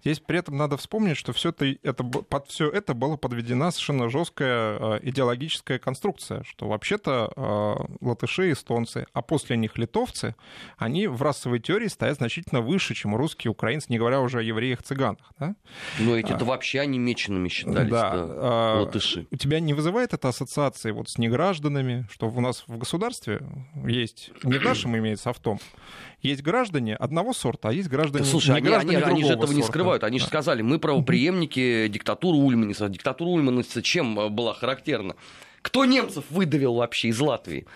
Здесь 0.00 0.20
при 0.20 0.38
этом 0.38 0.56
надо 0.56 0.76
вспомнить, 0.76 1.16
что 1.16 1.32
все 1.32 1.50
это, 1.50 1.66
это, 1.82 2.04
под 2.04 2.48
все 2.48 2.68
это 2.68 2.94
была 2.94 3.16
подведена 3.16 3.70
совершенно 3.70 4.08
жесткая 4.08 4.78
э, 4.78 5.00
идеологическая 5.02 5.78
конструкция, 5.78 6.42
что 6.44 6.68
вообще-то 6.68 7.32
э, 7.34 8.04
латыши, 8.04 8.52
эстонцы, 8.52 9.06
а 9.12 9.22
после 9.22 9.56
них 9.56 9.78
литовцы, 9.78 10.34
они 10.76 11.06
в 11.06 11.22
расовой 11.22 11.60
теории 11.60 11.88
стоят 11.88 12.16
значительно 12.16 12.60
выше, 12.60 12.94
чем 12.94 13.16
русские, 13.16 13.50
украинцы, 13.50 13.86
не 13.90 13.98
говоря 13.98 14.20
уже 14.20 14.38
о 14.38 14.42
евреях-цыганах. 14.42 15.32
Да? 15.38 15.54
Но 15.98 16.16
эти-то 16.16 16.44
вообще 16.44 16.80
онемеченными 16.80 17.48
считались, 17.48 17.90
Да, 17.90 18.10
да, 18.10 18.24
а, 18.26 18.80
латыши. 18.82 19.26
У 19.30 19.36
тебя 19.36 19.60
не 19.60 19.74
вызывает 19.74 20.12
это 20.12 20.28
ассоциации 20.28 20.90
вот 20.90 21.08
с 21.08 21.18
негражданами, 21.18 22.06
что 22.10 22.28
у 22.28 22.40
нас 22.40 22.64
в 22.66 22.76
государстве 22.78 23.40
есть, 23.84 24.30
не 24.42 24.58
в 24.58 24.64
нашем 24.64 24.96
имеется, 24.96 25.30
а 25.30 25.32
в 25.32 25.38
том, 25.38 25.58
есть 26.24 26.42
граждане 26.42 26.96
одного 26.96 27.32
сорта, 27.32 27.68
а 27.68 27.72
есть 27.72 27.88
граждане, 27.88 28.24
Слушай, 28.24 28.50
не 28.50 28.56
они, 28.56 28.66
граждане 28.68 28.96
они- 28.98 29.06
они 29.12 29.22
же 29.24 29.32
этого 29.34 29.46
не 29.52 29.60
сорта. 29.60 29.68
скрывают. 29.68 30.04
Они 30.04 30.18
же 30.18 30.26
сказали, 30.26 30.62
мы 30.62 30.78
правоприемники 30.80 31.88
диктатуры 31.88 32.38
Ульманиса. 32.38 32.88
Диктатура 32.88 33.28
Ульманиса 33.28 33.82
чем 33.82 34.18
э, 34.18 34.28
была 34.28 34.54
характерна? 34.54 35.14
Кто 35.62 35.84
немцев 35.84 36.24
выдавил 36.30 36.74
вообще 36.74 37.08
из 37.08 37.20
Латвии? 37.20 37.66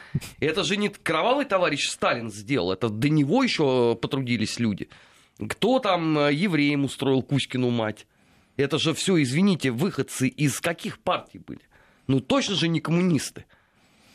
Это 0.41 0.65
же 0.65 0.77
не 0.77 0.89
кровавый 0.89 1.45
товарищ 1.47 1.89
Сталин 1.89 2.31
сделал, 2.31 2.73
это 2.73 2.89
до 2.89 3.09
него 3.09 3.43
еще 3.43 3.97
потрудились 4.01 4.59
люди. 4.59 4.89
Кто 5.49 5.79
там 5.79 6.19
э, 6.19 6.33
евреям 6.33 6.85
устроил 6.85 7.23
Кузькину 7.23 7.71
мать? 7.71 8.07
Это 8.57 8.79
же 8.79 8.93
все, 8.93 9.23
извините, 9.23 9.71
выходцы 9.71 10.27
из 10.27 10.61
каких 10.61 10.99
партий 10.99 11.39
были? 11.39 11.61
Ну 12.09 12.21
точно 12.21 12.55
же 12.57 12.67
не 12.69 12.81
коммунисты. 12.81 13.45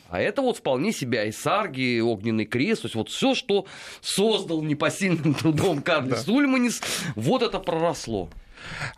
А 0.08 0.20
это 0.20 0.42
вот 0.42 0.58
вполне 0.58 0.92
себе 0.92 1.20
Айсарги, 1.20 2.00
Огненный 2.00 2.44
крест, 2.44 2.82
то 2.82 2.86
есть 2.86 2.94
вот 2.94 3.08
все, 3.08 3.34
что 3.34 3.66
создал 4.00 4.62
непосильным 4.62 5.34
трудом 5.34 5.82
Карлис 5.82 6.28
Ульманис, 6.28 6.80
вот 7.16 7.42
это 7.42 7.58
проросло. 7.58 8.28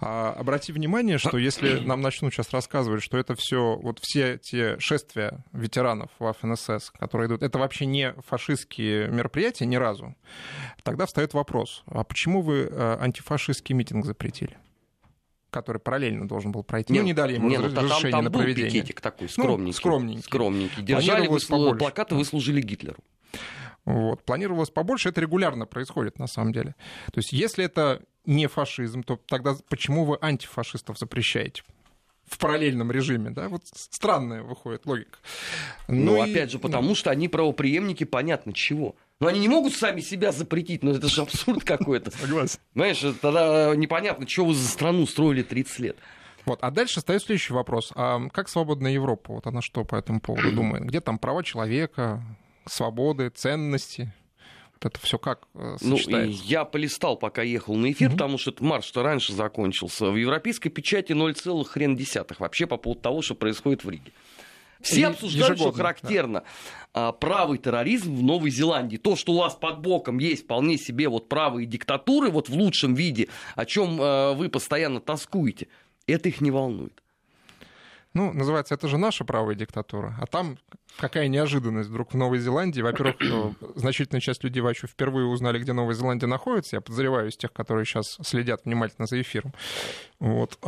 А, 0.00 0.32
обрати 0.32 0.72
внимание, 0.72 1.18
что 1.18 1.38
если 1.38 1.78
нам 1.84 2.00
начнут 2.00 2.32
сейчас 2.32 2.52
рассказывать, 2.52 3.02
что 3.02 3.18
это 3.18 3.34
все, 3.34 3.76
вот 3.76 3.98
все 4.00 4.38
те 4.38 4.78
шествия 4.78 5.44
ветеранов 5.52 6.10
в 6.18 6.32
ФНСС, 6.32 6.90
которые 6.98 7.28
идут, 7.28 7.42
это 7.42 7.58
вообще 7.58 7.86
не 7.86 8.14
фашистские 8.26 9.08
мероприятия 9.08 9.66
ни 9.66 9.76
разу, 9.76 10.14
тогда 10.82 11.06
встает 11.06 11.34
вопрос, 11.34 11.82
а 11.86 12.04
почему 12.04 12.42
вы 12.42 12.68
э, 12.70 12.96
антифашистский 13.00 13.74
митинг 13.74 14.04
запретили? 14.04 14.56
Который 15.56 15.78
параллельно 15.78 16.28
должен 16.28 16.52
был 16.52 16.62
пройти. 16.64 16.92
ну, 16.92 17.02
не 17.02 17.14
дали 17.14 17.34
ему 17.34 17.48
не, 17.48 17.56
ну, 17.58 17.70
та- 17.70 17.80
разрешение 17.82 18.02
там, 18.02 18.10
там 18.10 18.24
на 18.24 18.30
был 18.30 18.40
проведение. 18.40 18.70
пикетик 18.70 19.00
такой, 19.00 19.28
скромненький. 19.28 19.72
скромненький. 19.76 20.22
скромненький. 20.22 20.82
Держали 20.82 21.26
побольше. 21.26 21.78
плакаты, 21.78 22.14
вы 22.14 22.24
служили 22.24 22.60
Гитлеру. 22.60 22.98
Вот. 23.86 24.22
Планировалось 24.24 24.70
побольше, 24.70 25.08
это 25.08 25.20
регулярно 25.20 25.64
происходит 25.64 26.18
на 26.18 26.26
самом 26.26 26.52
деле. 26.52 26.74
То 27.12 27.18
есть 27.18 27.32
если 27.32 27.64
это 27.64 28.02
не 28.26 28.48
фашизм, 28.48 29.02
то 29.02 29.18
тогда 29.28 29.54
почему 29.68 30.04
вы 30.04 30.18
антифашистов 30.20 30.98
запрещаете? 30.98 31.62
В 32.26 32.38
параллельном 32.38 32.90
режиме, 32.90 33.30
да? 33.30 33.48
Вот 33.48 33.62
странная 33.72 34.42
выходит 34.42 34.84
логика. 34.84 35.18
Ну, 35.86 36.16
и- 36.24 36.32
опять 36.32 36.50
же, 36.50 36.58
потому 36.58 36.94
что 36.96 37.10
они 37.10 37.28
правоприемники, 37.28 38.02
понятно 38.04 38.52
чего. 38.52 38.96
Но 39.20 39.28
они 39.28 39.40
не 39.40 39.48
могут 39.48 39.74
сами 39.74 40.00
себя 40.00 40.30
запретить, 40.30 40.82
но 40.82 40.90
это 40.90 41.08
же 41.08 41.22
абсурд 41.22 41.64
какой-то. 41.64 42.10
Согласен. 42.10 42.58
Понимаешь, 42.74 43.02
тогда 43.22 43.74
непонятно, 43.74 44.28
что 44.28 44.44
вы 44.44 44.54
за 44.54 44.68
страну 44.68 45.06
строили 45.06 45.42
30 45.42 45.78
лет. 45.78 45.96
Вот. 46.44 46.58
А 46.62 46.70
дальше 46.70 47.00
стоит 47.00 47.22
следующий 47.22 47.54
вопрос. 47.54 47.92
А 47.96 48.20
как 48.28 48.48
свободная 48.48 48.92
Европа? 48.92 49.32
Вот 49.32 49.46
она 49.46 49.62
что 49.62 49.84
по 49.84 49.96
этому 49.96 50.20
поводу 50.20 50.52
думает? 50.54 50.84
Где 50.84 51.00
там 51.00 51.18
права 51.18 51.42
человека, 51.42 52.22
свободы, 52.66 53.30
ценности? 53.30 54.12
Вот 54.74 54.92
это 54.92 55.00
все 55.00 55.18
как 55.18 55.48
э, 55.54 55.78
Ну, 55.80 55.96
сочетается? 55.96 56.42
я 56.44 56.66
полистал, 56.66 57.16
пока 57.16 57.40
ехал 57.40 57.74
на 57.76 57.90
эфир, 57.92 58.10
потому 58.10 58.36
что 58.36 58.50
этот 58.50 58.60
марш 58.60 58.84
что 58.84 59.02
раньше 59.02 59.32
закончился. 59.32 60.10
В 60.10 60.16
европейской 60.16 60.68
печати 60.68 61.14
0, 61.14 61.34
хрен 61.64 61.96
десятых 61.96 62.40
вообще 62.40 62.66
по 62.66 62.76
поводу 62.76 63.00
того, 63.00 63.22
что 63.22 63.34
происходит 63.34 63.84
в 63.84 63.88
Риге. 63.88 64.12
Все 64.80 65.08
обсуждают, 65.08 65.46
что 65.46 65.54
ежегодно, 65.54 65.78
характерно. 65.78 66.42
а, 66.92 67.12
правый 67.12 67.58
терроризм 67.58 68.14
в 68.14 68.22
Новой 68.22 68.50
Зеландии. 68.50 68.96
То, 68.96 69.16
что 69.16 69.32
у 69.32 69.38
вас 69.38 69.54
под 69.54 69.80
боком 69.80 70.18
есть 70.18 70.44
вполне 70.44 70.78
себе 70.78 71.08
вот 71.08 71.28
правые 71.28 71.66
диктатуры, 71.66 72.30
вот 72.30 72.48
в 72.48 72.54
лучшем 72.54 72.94
виде, 72.94 73.28
о 73.54 73.64
чем 73.64 73.96
вы 74.36 74.48
постоянно 74.48 75.00
тоскуете, 75.00 75.68
это 76.06 76.28
их 76.28 76.40
не 76.40 76.50
волнует. 76.50 77.02
Ну, 78.16 78.32
называется, 78.32 78.74
это 78.74 78.88
же 78.88 78.96
наша 78.96 79.26
правая 79.26 79.54
диктатура. 79.54 80.16
А 80.18 80.24
там 80.24 80.56
какая 80.96 81.28
неожиданность 81.28 81.90
вдруг 81.90 82.14
в 82.14 82.16
Новой 82.16 82.38
Зеландии. 82.38 82.80
Во-первых, 82.80 83.16
э, 83.20 83.52
значительная 83.74 84.22
часть 84.22 84.42
людей 84.42 84.62
вообще 84.62 84.86
впервые 84.86 85.26
узнали, 85.26 85.58
где 85.58 85.74
Новая 85.74 85.94
Зеландия 85.94 86.26
находится. 86.26 86.76
Я 86.76 86.80
подозреваю 86.80 87.28
из 87.28 87.36
тех, 87.36 87.52
которые 87.52 87.84
сейчас 87.84 88.16
следят 88.22 88.64
внимательно 88.64 89.06
за 89.06 89.20
эфиром. 89.20 89.52
Вот. 90.18 90.58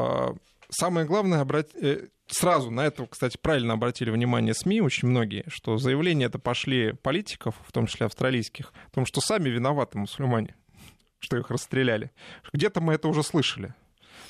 Самое 0.70 1.06
главное, 1.06 1.40
обрат... 1.40 1.74
э, 1.74 2.08
сразу 2.26 2.70
на 2.70 2.86
это, 2.86 3.06
кстати, 3.06 3.38
правильно 3.40 3.74
обратили 3.74 4.10
внимание 4.10 4.54
СМИ 4.54 4.80
очень 4.80 5.08
многие, 5.08 5.44
что 5.48 5.78
заявления 5.78 6.26
это 6.26 6.38
пошли 6.38 6.92
политиков, 6.92 7.54
в 7.66 7.72
том 7.72 7.86
числе 7.86 8.06
австралийских, 8.06 8.72
о 8.88 8.90
том, 8.90 9.06
что 9.06 9.20
сами 9.20 9.48
виноваты 9.48 9.98
мусульмане. 9.98 10.54
что 11.18 11.36
их 11.36 11.50
расстреляли. 11.50 12.10
Где-то 12.52 12.80
мы 12.80 12.94
это 12.94 13.08
уже 13.08 13.22
слышали, 13.22 13.74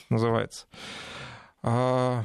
называется. 0.08 0.66
А, 1.62 2.24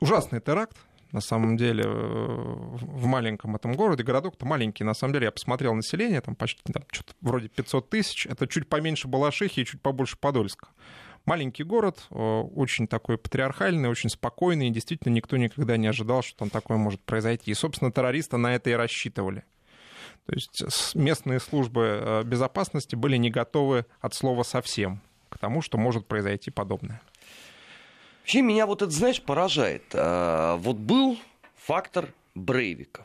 ужасный 0.00 0.40
теракт, 0.40 0.76
на 1.12 1.20
самом 1.20 1.56
деле, 1.56 1.84
э, 1.84 1.88
в 1.88 3.06
маленьком 3.06 3.56
этом 3.56 3.72
городе. 3.72 4.04
Городок-то 4.04 4.46
маленький, 4.46 4.84
на 4.84 4.94
самом 4.94 5.12
деле. 5.14 5.24
Я 5.24 5.32
посмотрел 5.32 5.74
население, 5.74 6.20
там 6.20 6.36
почти 6.36 6.62
там, 6.72 6.84
что-то 6.92 7.14
вроде 7.20 7.48
500 7.48 7.90
тысяч. 7.90 8.26
Это 8.26 8.46
чуть 8.46 8.68
поменьше 8.68 9.08
Балашихи 9.08 9.60
и 9.60 9.64
чуть 9.64 9.82
побольше 9.82 10.16
Подольска. 10.16 10.68
Маленький 11.26 11.64
город, 11.64 12.06
э, 12.10 12.14
очень 12.14 12.86
такой 12.86 13.18
патриархальный, 13.18 13.88
очень 13.88 14.10
спокойный, 14.10 14.68
и 14.68 14.70
действительно 14.70 15.12
никто 15.12 15.36
никогда 15.36 15.76
не 15.76 15.86
ожидал, 15.86 16.22
что 16.22 16.38
там 16.38 16.50
такое 16.50 16.76
может 16.76 17.00
произойти. 17.02 17.50
И, 17.50 17.54
собственно, 17.54 17.92
террористы 17.92 18.36
на 18.36 18.54
это 18.54 18.70
и 18.70 18.74
рассчитывали. 18.74 19.44
То 20.26 20.34
есть 20.34 20.94
местные 20.94 21.40
службы 21.40 22.00
э, 22.00 22.22
безопасности 22.24 22.94
были 22.94 23.16
не 23.16 23.30
готовы 23.30 23.86
от 24.00 24.14
слова 24.14 24.42
совсем 24.42 25.00
к 25.28 25.38
тому, 25.38 25.62
что 25.62 25.78
может 25.78 26.06
произойти 26.06 26.50
подобное. 26.50 27.00
Вообще 28.20 28.42
меня 28.42 28.66
вот 28.66 28.82
это, 28.82 28.90
знаешь, 28.90 29.22
поражает. 29.22 29.82
А, 29.92 30.56
вот 30.56 30.76
был 30.76 31.18
фактор 31.56 32.12
Брейвика, 32.34 33.04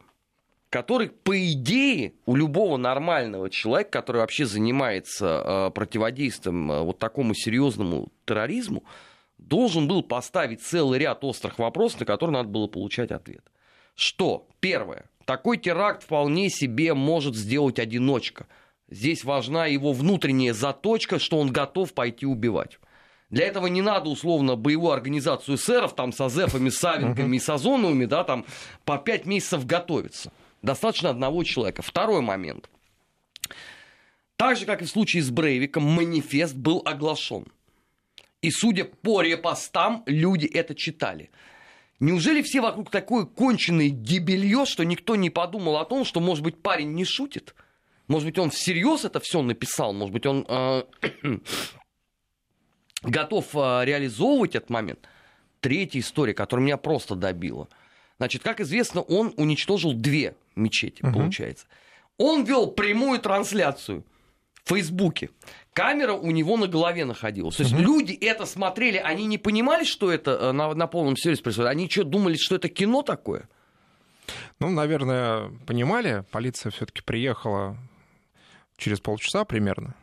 который, 0.76 1.08
по 1.08 1.42
идее, 1.54 2.16
у 2.26 2.36
любого 2.36 2.76
нормального 2.76 3.50
человека, 3.50 3.92
который 3.92 4.18
вообще 4.18 4.46
занимается 4.46 5.68
а, 5.68 5.70
противодействием 5.70 6.70
а, 6.70 6.82
вот 6.84 7.00
такому 7.00 7.34
серьезному 7.34 8.10
терроризму, 8.26 8.84
должен 9.38 9.88
был 9.88 10.04
поставить 10.04 10.62
целый 10.62 11.00
ряд 11.00 11.24
острых 11.24 11.60
вопросов, 11.60 12.02
на 12.02 12.06
которые 12.06 12.34
надо 12.34 12.50
было 12.50 12.68
получать 12.68 13.12
ответ. 13.12 13.46
Что? 13.96 14.50
Первое. 14.60 15.06
Такой 15.24 15.60
теракт 15.60 16.04
вполне 16.04 16.50
себе 16.50 16.94
может 16.94 17.38
сделать 17.38 17.80
одиночка. 17.80 18.46
Здесь 18.90 19.24
важна 19.24 19.68
его 19.68 19.94
внутренняя 19.94 20.54
заточка, 20.54 21.20
что 21.20 21.38
он 21.38 21.54
готов 21.54 21.94
пойти 21.94 22.26
убивать. 22.26 22.80
Для 23.30 23.46
этого 23.46 23.68
не 23.68 23.82
надо, 23.82 24.10
условно, 24.10 24.58
боевую 24.58 24.92
организацию 24.92 25.58
сэров, 25.58 25.96
там, 25.96 26.12
с 26.12 26.20
Азефами, 26.20 26.68
с 26.68 26.80
Савинками 26.80 27.38
и 27.38 27.40
с 27.40 27.48
Озоновыми, 27.48 28.04
да, 28.04 28.26
там, 28.26 28.46
по 28.84 28.98
пять 28.98 29.26
месяцев 29.26 29.66
готовиться. 29.66 30.34
Достаточно 30.62 31.10
одного 31.10 31.44
человека. 31.44 31.82
Второй 31.82 32.22
момент. 32.22 32.70
Так 34.38 34.58
же, 34.58 34.66
как 34.66 34.82
и 34.82 34.86
в 34.86 34.90
случае 34.90 35.24
с 35.24 35.30
Брейвиком, 35.30 35.84
манифест 35.84 36.56
был 36.56 36.82
оглашен. 36.86 37.46
И 38.42 38.52
судя 38.52 38.86
по 38.86 39.22
репостам, 39.22 40.04
люди 40.06 40.46
это 40.46 40.76
читали. 40.76 41.30
Неужели 42.00 42.42
все 42.42 42.62
вокруг 42.62 42.92
такое 42.92 43.26
конченое 43.26 43.90
дебилье, 43.90 44.66
что 44.66 44.84
никто 44.84 45.16
не 45.16 45.30
подумал 45.30 45.78
о 45.78 45.86
том, 45.86 46.04
что, 46.04 46.20
может 46.20 46.44
быть, 46.44 46.62
парень 46.62 46.94
не 46.94 47.06
шутит? 47.06 47.56
Может 48.08 48.28
быть, 48.28 48.38
он 48.38 48.50
всерьез 48.50 49.06
это 49.06 49.20
все 49.20 49.42
написал? 49.42 49.94
Может 49.94 50.14
быть, 50.14 50.26
он 50.26 50.46
э, 50.48 50.84
готов 53.02 53.56
э, 53.56 53.86
реализовывать 53.86 54.56
этот 54.56 54.70
момент? 54.70 55.00
Третья 55.62 56.00
история, 56.00 56.34
которая 56.34 56.66
меня 56.66 56.78
просто 56.78 57.16
добила. 57.16 57.70
Значит, 58.18 58.44
как 58.44 58.60
известно, 58.60 59.02
он 59.02 59.34
уничтожил 59.38 59.94
две 59.94 60.36
мечети, 60.56 61.04
угу. 61.04 61.14
получается. 61.14 61.68
Он 62.18 62.44
вел 62.44 62.72
прямую 62.72 63.20
трансляцию 63.20 64.06
в 64.64 64.70
Фейсбуке 64.70 65.30
камера 65.76 66.14
у 66.14 66.32
него 66.32 66.56
на 66.58 66.68
голове 66.68 67.06
находилась. 67.06 67.58
То 67.58 67.64
есть 67.64 67.74
угу. 67.74 67.84
люди 67.84 68.14
это 68.14 68.46
смотрели, 68.46 68.98
они 68.98 69.26
не 69.26 69.38
понимали, 69.38 69.84
что 69.84 70.10
это 70.10 70.32
э, 70.32 70.52
на, 70.54 70.74
на 70.74 70.88
полном 70.88 71.18
сервисе 71.18 71.44
происходит. 71.44 71.70
Они 71.70 71.90
что, 71.90 72.06
думали, 72.06 72.38
что 72.38 72.56
это 72.56 72.70
кино 72.70 73.04
такое? 73.04 73.48
Ну, 74.60 74.70
наверное, 74.70 75.52
понимали. 75.68 76.24
Полиция 76.32 76.72
все-таки 76.72 77.02
приехала 77.02 77.78
через 78.78 79.02
полчаса 79.02 79.44
примерно. 79.44 79.94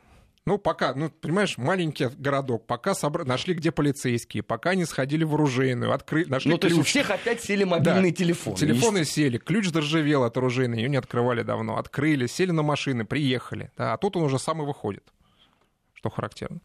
Ну, 0.44 0.58
пока, 0.58 0.92
ну, 0.94 1.08
понимаешь, 1.08 1.56
маленький 1.56 2.08
городок, 2.18 2.66
пока 2.66 2.94
собра... 2.94 3.24
нашли, 3.24 3.54
где 3.54 3.70
полицейские, 3.70 4.42
пока 4.42 4.74
не 4.74 4.84
сходили 4.84 5.22
в 5.22 5.34
оружейную, 5.34 5.92
открыли, 5.92 6.28
нашли 6.28 6.50
Ну, 6.50 6.58
ключ. 6.58 6.60
то 6.62 6.66
есть 6.66 6.80
у 6.80 6.82
всех 6.82 7.10
опять 7.10 7.40
сели 7.42 7.62
мобильные 7.62 8.10
да, 8.10 8.16
телефоны. 8.16 8.56
Телефоны 8.56 8.98
есть. 8.98 9.12
сели, 9.12 9.38
ключ 9.38 9.68
заржавел 9.68 10.24
от 10.24 10.36
оружейной, 10.36 10.78
ее 10.78 10.88
не 10.88 10.96
открывали 10.96 11.42
давно, 11.42 11.78
открыли, 11.78 12.26
сели 12.26 12.50
на 12.50 12.62
машины, 12.62 13.04
приехали, 13.04 13.70
да, 13.76 13.92
а 13.92 13.98
тут 13.98 14.16
он 14.16 14.24
уже 14.24 14.38
сам 14.38 14.62
и 14.62 14.66
выходит 14.66 15.04
что 15.94 16.10
характерно. 16.10 16.58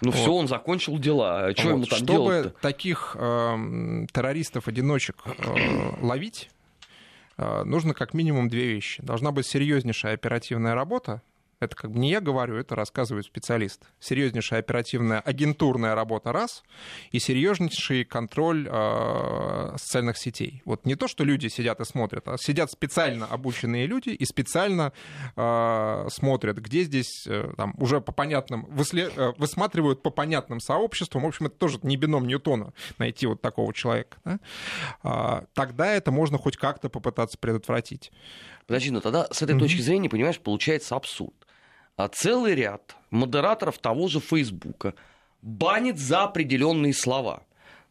Ну 0.00 0.12
вот. 0.12 0.20
все, 0.20 0.32
он 0.32 0.46
закончил 0.46 0.96
дела. 1.00 1.46
А 1.46 1.52
что 1.56 1.62
вот. 1.64 1.70
ему 1.70 1.86
там 1.86 1.98
Чтобы 1.98 2.12
делать-то? 2.12 2.60
таких 2.60 3.16
э, 3.18 4.06
террористов-одиночек 4.12 5.16
э, 5.26 5.96
ловить, 6.00 6.50
э, 7.36 7.64
нужно 7.64 7.94
как 7.94 8.14
минимум 8.14 8.48
две 8.48 8.68
вещи. 8.68 9.02
Должна 9.02 9.32
быть 9.32 9.44
серьезнейшая 9.48 10.14
оперативная 10.14 10.76
работа, 10.76 11.20
это 11.58 11.74
как 11.74 11.90
бы 11.90 11.98
не 11.98 12.10
я 12.10 12.20
говорю, 12.20 12.56
это 12.56 12.74
рассказывает 12.74 13.24
специалист. 13.24 13.82
Серьезнейшая 13.98 14.60
оперативная 14.60 15.20
агентурная 15.20 15.94
работа 15.94 16.32
раз, 16.32 16.62
и 17.12 17.18
серьезнейший 17.18 18.04
контроль 18.04 18.68
э, 18.70 19.76
социальных 19.78 20.18
сетей. 20.18 20.60
Вот 20.66 20.84
не 20.84 20.96
то, 20.96 21.08
что 21.08 21.24
люди 21.24 21.48
сидят 21.48 21.80
и 21.80 21.84
смотрят, 21.84 22.28
а 22.28 22.36
сидят 22.36 22.70
специально 22.70 23.26
обученные 23.26 23.86
люди 23.86 24.10
и 24.10 24.24
специально 24.26 24.92
э, 25.34 26.06
смотрят, 26.10 26.58
где 26.58 26.82
здесь 26.82 27.26
э, 27.26 27.50
там, 27.56 27.74
уже 27.78 28.02
по 28.02 28.12
понятным, 28.12 28.66
выслед, 28.66 29.12
э, 29.16 29.32
высматривают 29.38 30.02
по 30.02 30.10
понятным 30.10 30.60
сообществам. 30.60 31.22
В 31.22 31.26
общем, 31.26 31.46
это 31.46 31.56
тоже 31.56 31.78
не 31.82 31.96
бином 31.96 32.26
Ньютона 32.26 32.74
найти 32.98 33.26
вот 33.26 33.40
такого 33.40 33.72
человека. 33.72 34.18
Да? 34.24 34.38
А, 35.02 35.44
тогда 35.54 35.86
это 35.94 36.10
можно 36.10 36.36
хоть 36.36 36.58
как-то 36.58 36.90
попытаться 36.90 37.38
предотвратить. 37.38 38.12
Подожди, 38.66 38.90
ну 38.90 39.00
тогда 39.00 39.26
с 39.30 39.40
этой 39.40 39.54
mm-hmm. 39.54 39.58
точки 39.60 39.80
зрения, 39.80 40.10
понимаешь, 40.10 40.38
получается 40.38 40.96
абсурд 40.96 41.45
а 41.96 42.08
целый 42.08 42.54
ряд 42.54 42.96
модераторов 43.10 43.78
того 43.78 44.08
же 44.08 44.20
Фейсбука 44.20 44.94
банит 45.42 45.98
за 45.98 46.24
определенные 46.24 46.92
слова. 46.92 47.42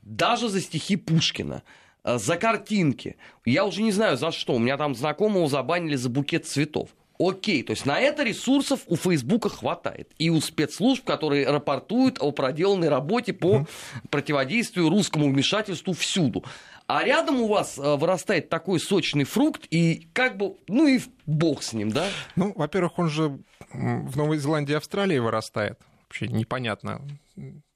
Даже 0.01 0.49
за 0.49 0.62
стихи 0.62 0.95
Пушкина, 0.95 1.64
э, 2.03 2.18
за 2.18 2.38
картинки. 2.38 3.18
Я 3.45 3.66
уже 3.66 3.82
не 3.82 3.91
знаю 3.91 4.18
за 4.18 4.32
что. 4.32 4.53
У 4.53 4.60
меня 4.60 4.78
там 4.78 4.93
знакомого 4.93 5.47
забанили 5.47 5.95
за 5.95 6.10
букет 6.10 6.45
цветов. 6.45 6.89
Окей, 7.18 7.63
то 7.63 7.72
есть 7.72 7.86
на 7.86 7.99
это 7.99 8.24
ресурсов 8.24 8.82
у 8.88 8.95
Фейсбука 8.95 9.49
хватает. 9.49 10.11
И 10.18 10.30
у 10.30 10.41
спецслужб, 10.41 11.05
которые 11.05 11.47
рапортуют 11.47 12.18
о 12.20 12.32
проделанной 12.32 12.89
работе 12.89 13.34
по 13.34 13.66
противодействию 14.09 14.89
русскому 14.89 15.30
вмешательству 15.30 15.93
всюду. 15.93 16.43
А 16.88 17.03
рядом 17.03 17.41
у 17.41 17.47
вас 17.47 17.78
э, 17.78 17.95
вырастает 17.95 18.49
такой 18.49 18.80
сочный 18.80 19.24
фрукт, 19.24 19.66
и 19.72 20.07
как 20.13 20.38
бы, 20.38 20.55
ну 20.68 20.88
и 20.88 20.99
бог 21.26 21.63
с 21.63 21.74
ним, 21.74 21.89
да? 21.89 22.07
Ну, 22.36 22.53
во-первых, 22.55 22.99
он 22.99 23.09
же 23.09 23.39
в 23.74 24.18
Новой 24.18 24.38
Зеландии 24.38 24.74
и 24.74 24.76
Австралии 24.76 25.18
вырастает. 25.18 25.80
Вообще 26.03 26.28
непонятно. 26.28 27.01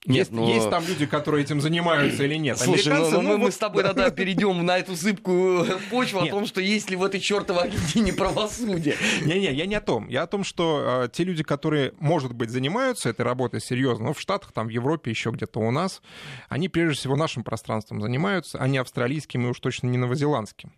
Нет, 0.09 0.17
есть, 0.17 0.31
но... 0.31 0.49
есть 0.49 0.69
там 0.69 0.83
люди, 0.87 1.05
которые 1.05 1.43
этим 1.43 1.61
занимаются 1.61 2.23
или 2.23 2.35
нет. 2.35 2.57
Слушай, 2.57 2.97
ну, 2.97 3.11
ну, 3.11 3.21
мы, 3.21 3.29
вот... 3.37 3.37
мы 3.37 3.51
с 3.51 3.57
тобой 3.57 3.83
тогда 3.83 4.09
перейдем 4.09 4.65
на 4.65 4.79
эту 4.79 4.95
зыбкую 4.95 5.79
почву 5.91 6.21
нет. 6.21 6.33
о 6.33 6.35
том, 6.37 6.45
что 6.47 6.61
есть 6.61 6.89
ли 6.89 6.95
в 6.95 7.03
этой 7.03 7.19
чертовой 7.19 7.63
Аргентине 7.63 8.11
правосудие. 8.11 8.95
Не-не, 9.21 9.53
я 9.53 9.65
не 9.67 9.75
о 9.75 9.81
том. 9.81 10.07
Я 10.07 10.23
о 10.23 10.27
том, 10.27 10.43
что 10.43 11.03
э, 11.03 11.09
те 11.13 11.23
люди, 11.23 11.43
которые, 11.43 11.93
может 11.99 12.33
быть, 12.33 12.49
занимаются 12.49 13.09
этой 13.09 13.21
работой 13.21 13.61
серьезно, 13.61 14.07
ну, 14.07 14.13
в 14.13 14.19
Штатах, 14.19 14.51
там, 14.51 14.67
в 14.67 14.71
Европе, 14.71 15.11
еще 15.11 15.29
где-то 15.29 15.59
у 15.59 15.69
нас, 15.69 16.01
они 16.49 16.69
прежде 16.69 16.97
всего 16.97 17.15
нашим 17.15 17.43
пространством 17.43 18.01
занимаются, 18.01 18.57
а 18.57 18.67
не 18.67 18.79
австралийским 18.79 19.45
и 19.45 19.49
уж 19.49 19.59
точно 19.59 19.87
не 19.87 19.99
новозеландским. 19.99 20.73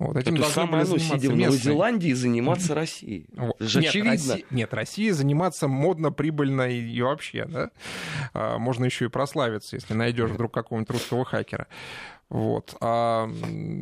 Вот, 0.00 0.16
этим 0.16 0.36
Это 0.36 0.44
самое 0.44 0.84
оно, 0.84 0.96
сидя 0.96 1.28
в 1.28 1.36
Новой 1.36 1.58
Зеландии, 1.58 2.14
заниматься 2.14 2.74
Россией. 2.74 3.26
Вот. 3.36 3.54
Же 3.60 3.80
нет, 3.80 3.90
очевидно. 3.90 4.12
Россия, 4.12 4.44
нет, 4.50 4.72
Россия 4.72 5.12
заниматься 5.12 5.68
модно, 5.68 6.10
прибыльно 6.10 6.62
и, 6.70 6.90
и 6.90 7.02
вообще, 7.02 7.44
да. 7.44 7.70
А, 8.32 8.56
можно 8.56 8.86
еще 8.86 9.04
и 9.04 9.08
прославиться, 9.08 9.76
если 9.76 9.92
найдешь 9.92 10.30
вдруг 10.30 10.54
какого-нибудь 10.54 10.90
русского 10.90 11.26
хакера. 11.26 11.66
Вот. 12.30 12.74
А 12.80 13.30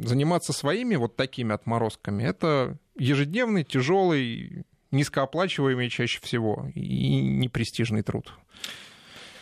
заниматься 0.03 0.53
своими 0.53 0.97
вот 0.97 1.15
такими 1.15 1.55
отморозками 1.55 2.25
это 2.25 2.77
ежедневный, 2.97 3.63
тяжелый, 3.63 4.65
низкооплачиваемый 4.91 5.89
чаще 5.89 6.21
всего 6.21 6.67
и 6.75 7.21
непрестижный 7.21 8.03
труд. 8.03 8.33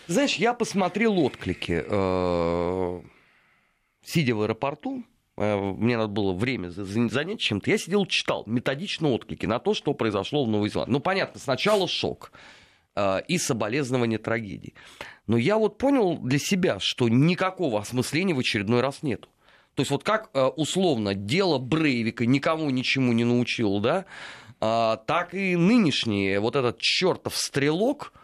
Знаешь, 0.09 0.35
я 0.35 0.53
посмотрел 0.53 1.19
отклики, 1.21 1.83
э, 1.89 3.01
сидя 4.05 4.35
в 4.35 4.43
аэропорту, 4.43 5.07
мне 5.37 5.99
надо 5.99 6.09
было 6.09 6.33
время 6.33 6.71
занять 6.71 7.41
чем-то, 7.41 7.71
я 7.71 7.77
сидел, 7.77 8.07
читал 8.07 8.45
методично 8.47 9.11
отклики 9.11 9.45
на 9.45 9.59
то, 9.59 9.75
что 9.75 9.93
произошло 9.93 10.45
в 10.45 10.49
Новой 10.49 10.71
Зеландии. 10.71 10.93
Ну, 10.93 11.01
понятно, 11.01 11.39
сначала 11.39 11.87
шок 11.87 12.33
э, 12.95 13.21
и 13.29 13.37
соболезнование 13.37 14.19
трагедии. 14.19 14.73
Но 15.27 15.37
я 15.37 15.59
вот 15.59 15.77
понял 15.77 16.17
для 16.17 16.39
себя, 16.39 16.79
что 16.81 17.09
никакого 17.11 17.81
осмысления 17.81 18.35
в 18.35 18.39
очередной 18.39 18.81
раз 18.81 19.03
нету. 19.03 19.29
То 19.75 19.83
есть 19.83 19.91
вот 19.91 20.05
как 20.05 20.31
э, 20.33 20.43
условно 20.43 21.15
дело 21.15 21.59
Брейвика 21.59 22.25
никому 22.25 22.71
ничему 22.71 23.13
не 23.13 23.25
научил, 23.25 23.81
да, 23.81 24.07
так 24.59 25.35
и 25.35 25.55
нынешний 25.55 26.39
вот 26.39 26.57
этот 26.57 26.79
чертов 26.81 27.37
стрелок, 27.37 28.15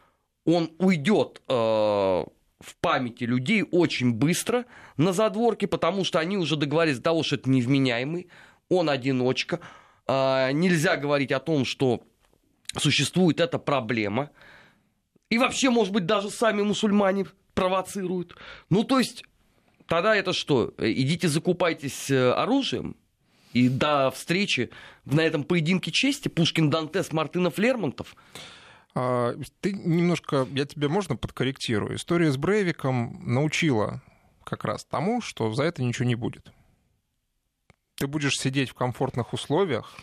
он 0.47 0.71
уйдет 0.79 1.43
в 2.63 2.77
памяти 2.77 3.25
людей 3.25 3.65
очень 3.71 4.13
быстро 4.13 4.65
на 4.97 5.13
задворке, 5.13 5.67
потому 5.67 6.05
что 6.05 6.19
они 6.19 6.37
уже 6.37 6.57
договорились 6.57 6.99
до 6.99 7.05
того, 7.05 7.23
что 7.23 7.37
это 7.37 7.51
невменяемый, 7.51 8.29
он 8.69 8.89
одиночка. 8.89 9.61
А, 10.07 10.53
нельзя 10.53 10.97
говорить 10.97 11.33
о 11.33 11.41
том, 11.41 11.65
что 11.65 12.03
существует 12.77 13.41
эта 13.41 13.59
проблема. 13.59 14.31
И 15.29 15.39
вообще, 15.39 15.71
может 15.71 15.93
быть, 15.93 16.07
даже 16.07 16.31
сами 16.31 16.63
мусульмане 16.63 17.27
провоцируют. 17.55 18.37
Ну, 18.71 18.85
то 18.85 18.99
есть, 18.99 19.25
тогда 19.87 20.15
это 20.15 20.33
что? 20.33 20.73
Идите 20.79 21.29
закупайтесь 21.29 22.11
э, 22.11 22.33
оружием, 22.33 22.97
и 23.53 23.69
до 23.69 24.11
встречи 24.11 24.71
на 25.05 25.21
этом 25.21 25.45
поединке 25.45 25.91
чести 25.91 26.29
Пушкин, 26.29 26.71
Дантес, 26.71 27.13
Мартынов, 27.13 27.59
Лермонтов. 27.59 28.17
А, 28.95 29.35
ты 29.61 29.73
немножко, 29.73 30.47
я 30.53 30.67
тебе 30.67 30.89
можно 30.89 31.17
подкорректирую. 31.17 31.97
История 31.97 32.31
с 32.31 32.37
Брейвиком 32.37 33.21
научила 33.23 34.03
как 34.45 34.65
раз 34.65 34.85
тому, 34.85 35.21
что 35.21 35.53
за 35.53 35.65
это 35.65 35.83
ничего 35.83 36.07
не 36.07 36.15
будет. 36.15 36.53
Ты 37.95 38.07
будешь 38.07 38.39
сидеть 38.39 38.71
в 38.71 38.75
комфортных 38.75 39.33
условиях, 39.33 39.97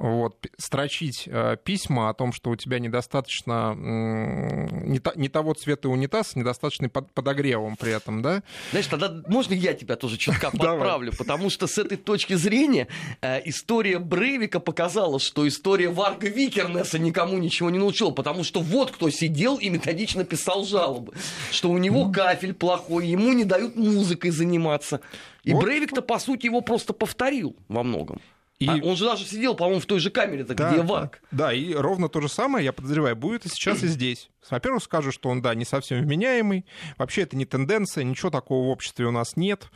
вот, 0.00 0.46
строчить 0.56 1.28
э, 1.30 1.58
письма 1.62 2.08
о 2.08 2.14
том, 2.14 2.32
что 2.32 2.48
у 2.48 2.56
тебя 2.56 2.78
недостаточно 2.78 3.76
не, 3.76 4.98
та, 4.98 5.12
не 5.14 5.28
того 5.28 5.52
цвета 5.52 5.90
унитаз, 5.90 6.36
недостаточный 6.36 6.88
под, 6.88 7.12
подогревом 7.12 7.76
при 7.76 7.92
этом, 7.92 8.22
да? 8.22 8.42
Знаешь, 8.70 8.86
тогда 8.86 9.22
можно 9.26 9.52
я 9.52 9.74
тебя 9.74 9.96
тоже 9.96 10.16
чутка 10.16 10.50
подправлю, 10.56 11.12
потому 11.18 11.50
что 11.50 11.66
с 11.66 11.76
этой 11.76 11.98
точки 11.98 12.32
зрения 12.32 12.88
э, 13.20 13.42
история 13.44 13.98
Брейвика 13.98 14.58
показала, 14.58 15.20
что 15.20 15.46
история 15.46 15.90
Варга 15.90 16.28
Викернеса 16.28 16.98
никому 16.98 17.36
ничего 17.36 17.68
не 17.68 17.78
научила, 17.78 18.10
потому 18.10 18.42
что 18.42 18.60
вот 18.60 18.92
кто 18.92 19.10
сидел 19.10 19.58
и 19.58 19.68
методично 19.68 20.24
писал 20.24 20.64
жалобы, 20.64 21.12
что 21.50 21.68
у 21.68 21.76
него 21.76 22.10
кафель 22.10 22.54
плохой, 22.54 23.06
ему 23.06 23.34
не 23.34 23.44
дают 23.44 23.76
музыкой 23.76 24.30
заниматься. 24.30 25.02
И 25.44 25.52
вот. 25.52 25.62
Брейвик-то, 25.62 26.00
по 26.00 26.18
сути, 26.18 26.46
его 26.46 26.62
просто 26.62 26.94
повторил 26.94 27.54
во 27.68 27.82
многом. 27.82 28.22
И... 28.60 28.68
А 28.68 28.74
он 28.74 28.94
же 28.94 29.06
даже 29.06 29.24
сидел, 29.24 29.54
по-моему, 29.54 29.80
в 29.80 29.86
той 29.86 30.00
же 30.00 30.10
камере, 30.10 30.44
да, 30.44 30.52
где 30.52 30.82
Вак. 30.82 31.22
Да, 31.30 31.50
и 31.50 31.72
ровно 31.72 32.10
то 32.10 32.20
же 32.20 32.28
самое, 32.28 32.62
я 32.62 32.74
подозреваю, 32.74 33.16
будет 33.16 33.46
и 33.46 33.48
сейчас, 33.48 33.82
и 33.82 33.86
здесь. 33.86 34.30
Во-первых, 34.50 34.82
скажу, 34.82 35.12
что 35.12 35.30
он, 35.30 35.40
да, 35.40 35.54
не 35.54 35.64
совсем 35.64 36.02
вменяемый. 36.02 36.66
Вообще 36.98 37.22
это 37.22 37.36
не 37.36 37.46
тенденция, 37.46 38.04
ничего 38.04 38.28
такого 38.30 38.66
в 38.66 38.68
обществе 38.68 39.06
у 39.06 39.10
нас 39.10 39.34
нет. 39.36 39.70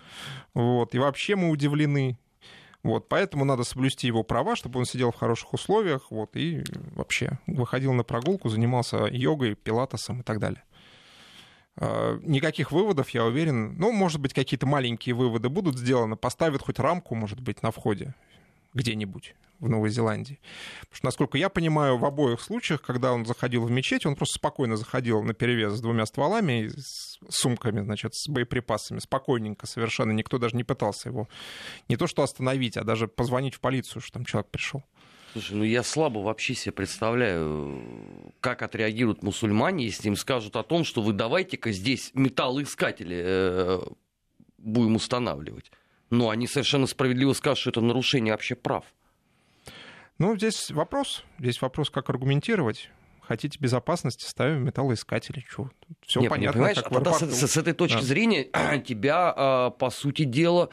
Вот, 0.53 0.95
и 0.95 0.99
вообще 0.99 1.35
мы 1.35 1.49
удивлены. 1.49 2.19
Вот, 2.83 3.09
поэтому 3.09 3.47
надо 3.47 3.65
соблюсти 3.65 4.07
его 4.07 4.23
права, 4.23 4.55
чтобы 4.55 4.79
он 4.79 4.85
сидел 4.85 5.11
в 5.11 5.17
хороших 5.17 5.55
условиях, 5.55 6.11
вот, 6.11 6.37
и 6.37 6.63
вообще 6.95 7.39
выходил 7.47 7.95
на 7.95 8.05
прогулку, 8.05 8.51
занимался 8.51 9.07
йогой, 9.11 9.55
пилатесом 9.55 10.21
и 10.21 10.23
так 10.23 10.39
далее. 10.41 10.63
А, 11.79 12.19
никаких 12.23 12.71
выводов, 12.71 13.09
я 13.11 13.25
уверен. 13.25 13.79
Ну, 13.79 13.93
может 13.93 14.21
быть, 14.21 14.35
какие-то 14.35 14.67
маленькие 14.67 15.15
выводы 15.15 15.49
будут 15.49 15.79
сделаны. 15.79 16.17
Поставят 16.17 16.61
хоть 16.61 16.79
рамку, 16.79 17.15
может 17.15 17.41
быть, 17.41 17.63
на 17.63 17.71
входе 17.71 18.15
где-нибудь 18.75 19.35
в 19.61 19.69
Новой 19.69 19.91
Зеландии. 19.91 20.41
Потому 20.81 20.97
что, 20.97 21.07
насколько 21.07 21.39
я 21.39 21.49
понимаю, 21.49 21.97
в 21.97 22.05
обоих 22.05 22.41
случаях, 22.41 22.83
когда 22.83 23.13
он 23.13 23.25
заходил 23.25 23.65
в 23.65 23.71
мечеть, 23.71 24.05
он 24.05 24.17
просто 24.17 24.35
спокойно 24.35 24.77
заходил 24.77 25.23
на 25.23 25.33
перевес 25.33 25.75
с 25.75 25.81
двумя 25.81 26.07
стволами, 26.07 26.69
с 26.69 27.19
сумками, 27.29 27.81
значит, 27.81 28.15
с 28.15 28.29
боеприпасами, 28.29 28.99
спокойненько 28.99 29.67
совершенно. 29.67 30.13
Никто 30.13 30.39
даже 30.39 30.57
не 30.57 30.65
пытался 30.65 31.09
его 31.09 31.29
не 31.89 31.97
то 31.97 32.07
что 32.07 32.23
остановить, 32.23 32.77
а 32.77 32.85
даже 32.85 33.09
позвонить 33.09 33.55
в 33.55 33.61
полицию, 33.61 34.03
что 34.03 34.13
там 34.13 34.25
человек 34.25 34.51
пришел. 34.51 34.83
Слушай, 35.33 35.57
ну 35.57 35.65
я 35.65 35.83
слабо 35.83 36.21
вообще 36.21 36.55
себе 36.55 36.73
представляю, 36.73 38.33
как 38.41 38.63
отреагируют 38.63 39.25
мусульмане, 39.25 39.85
если 39.85 40.07
им 40.07 40.15
скажут 40.15 40.55
о 40.55 40.63
том, 40.63 40.85
что 40.85 41.03
вы 41.03 41.13
давайте-ка 41.13 41.73
здесь 41.73 42.13
металлоискатели 42.15 43.17
э, 43.19 43.81
будем 44.59 44.95
устанавливать. 44.95 45.73
Но 46.11 46.31
они 46.31 46.47
совершенно 46.47 46.87
справедливо 46.87 47.33
скажут, 47.33 47.59
что 47.59 47.71
это 47.71 47.81
нарушение 47.81 48.33
вообще 48.33 48.55
прав. 48.55 48.85
Ну, 50.19 50.37
здесь 50.37 50.71
вопрос. 50.71 51.25
Здесь 51.39 51.61
вопрос, 51.61 51.91
как 51.91 52.09
аргументировать. 52.11 52.91
Хотите 53.21 53.59
безопасности, 53.59 54.25
ставим 54.29 54.65
металлоискатели. 54.65 55.45
Чего? 55.51 55.71
Все 56.07 56.21
Нет, 56.21 56.31
ну, 56.31 56.37
понятно. 56.37 56.53
Понимаешь, 56.53 56.83
как 56.83 56.93
тогда 56.93 57.13
с, 57.15 57.23
с 57.23 57.57
этой 57.57 57.73
точки 57.73 57.97
да. 57.97 58.03
зрения 58.03 58.45
тебя, 58.87 59.33
а, 59.35 59.71
по 59.71 59.91
сути 59.91 60.25
дела, 60.25 60.69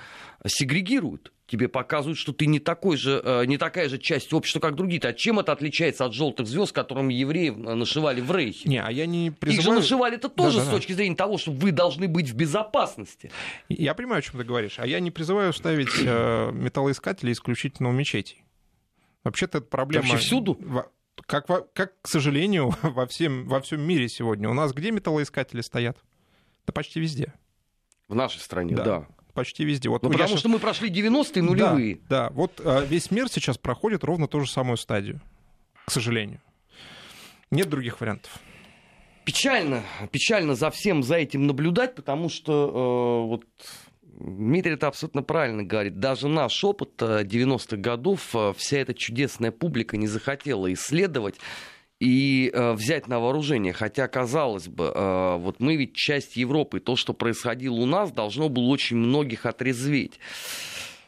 сегрегируют 0.45 1.31
тебе 1.51 1.67
показывают, 1.67 2.17
что 2.17 2.31
ты 2.31 2.45
не, 2.45 2.59
такой 2.59 2.95
же, 2.95 3.21
э, 3.23 3.45
не 3.45 3.57
такая 3.57 3.89
же 3.89 3.97
часть 3.97 4.31
общества, 4.31 4.61
как 4.61 4.75
другие. 4.75 5.01
А 5.01 5.11
чем 5.11 5.37
это 5.37 5.51
отличается 5.51 6.05
от 6.05 6.13
желтых 6.13 6.47
звезд, 6.47 6.71
которым 6.71 7.09
евреев 7.09 7.57
э, 7.57 7.73
нашивали 7.73 8.21
в 8.21 8.33
Рейхе? 8.33 8.69
Не, 8.69 8.81
а 8.81 8.89
я 8.89 9.05
не 9.05 9.31
призываю... 9.31 9.59
Их 9.59 9.65
же 9.65 9.81
нашивали 9.81 10.15
это 10.15 10.29
тоже 10.29 10.59
да, 10.59 10.63
да, 10.63 10.69
с 10.69 10.73
точки 10.73 10.93
зрения 10.93 11.15
того, 11.15 11.37
что 11.37 11.51
вы 11.51 11.73
должны 11.73 12.07
быть 12.07 12.29
в 12.29 12.35
безопасности. 12.35 13.31
Я 13.67 13.93
понимаю, 13.93 14.19
о 14.19 14.21
чем 14.21 14.39
ты 14.39 14.45
говоришь. 14.45 14.75
А 14.77 14.87
я 14.87 15.01
не 15.01 15.11
призываю 15.11 15.51
ставить 15.51 15.89
э, 15.99 16.51
металлоискатели 16.53 17.33
исключительно 17.33 17.89
у 17.89 17.91
мечетей. 17.91 18.45
Вообще-то 19.25 19.57
это 19.57 19.67
проблема... 19.67 20.07
Вообще 20.07 20.25
всюду? 20.25 20.57
Как, 21.27 21.47
как, 21.73 22.01
к 22.01 22.07
сожалению, 22.07 22.73
во 22.81 23.05
всем, 23.07 23.45
во 23.45 23.59
всем 23.59 23.81
мире 23.81 24.07
сегодня. 24.07 24.49
У 24.49 24.53
нас 24.53 24.71
где 24.71 24.91
металлоискатели 24.91 25.59
стоят? 25.59 25.97
Да 26.65 26.71
почти 26.71 27.01
везде. 27.01 27.33
В 28.07 28.15
нашей 28.15 28.39
стране, 28.39 28.73
да. 28.73 28.83
да 28.85 29.07
почти 29.33 29.63
везде. 29.65 29.89
Вот, 29.89 30.03
ну, 30.03 30.09
потому 30.09 30.29
сейчас... 30.29 30.39
что 30.39 30.49
мы 30.49 30.59
прошли 30.59 30.89
90-е 30.89 31.41
нулевые. 31.41 31.95
Да, 32.09 32.27
да, 32.27 32.29
вот 32.33 32.61
а, 32.63 32.81
весь 32.81 33.11
мир 33.11 33.29
сейчас 33.29 33.57
проходит 33.57 34.03
ровно 34.03 34.27
ту 34.27 34.41
же 34.41 34.49
самую 34.49 34.77
стадию, 34.77 35.21
к 35.85 35.91
сожалению. 35.91 36.41
Нет 37.51 37.69
других 37.69 37.99
вариантов. 37.99 38.31
Печально, 39.25 39.83
печально 40.11 40.55
за 40.55 40.71
всем 40.71 41.03
за 41.03 41.15
этим 41.15 41.45
наблюдать, 41.45 41.95
потому 41.95 42.27
что 42.29 43.23
э, 43.23 43.27
вот 43.27 43.45
Дмитрий 44.19 44.73
это 44.73 44.87
абсолютно 44.87 45.21
правильно 45.23 45.63
говорит. 45.63 45.99
Даже 45.99 46.27
наш 46.27 46.63
опыт 46.63 47.01
90-х 47.01 47.77
годов, 47.77 48.35
э, 48.35 48.53
вся 48.57 48.77
эта 48.77 48.93
чудесная 48.93 49.51
публика 49.51 49.97
не 49.97 50.07
захотела 50.07 50.71
исследовать 50.73 51.35
и 52.01 52.49
э, 52.51 52.73
взять 52.73 53.07
на 53.07 53.19
вооружение. 53.19 53.73
Хотя, 53.73 54.07
казалось 54.07 54.67
бы, 54.67 54.91
э, 54.93 55.37
вот 55.37 55.59
мы 55.59 55.75
ведь 55.75 55.93
часть 55.93 56.35
Европы, 56.35 56.79
то, 56.79 56.95
что 56.95 57.13
происходило 57.13 57.75
у 57.75 57.85
нас, 57.85 58.11
должно 58.11 58.49
было 58.49 58.65
очень 58.65 58.97
многих 58.97 59.45
отрезветь. 59.45 60.19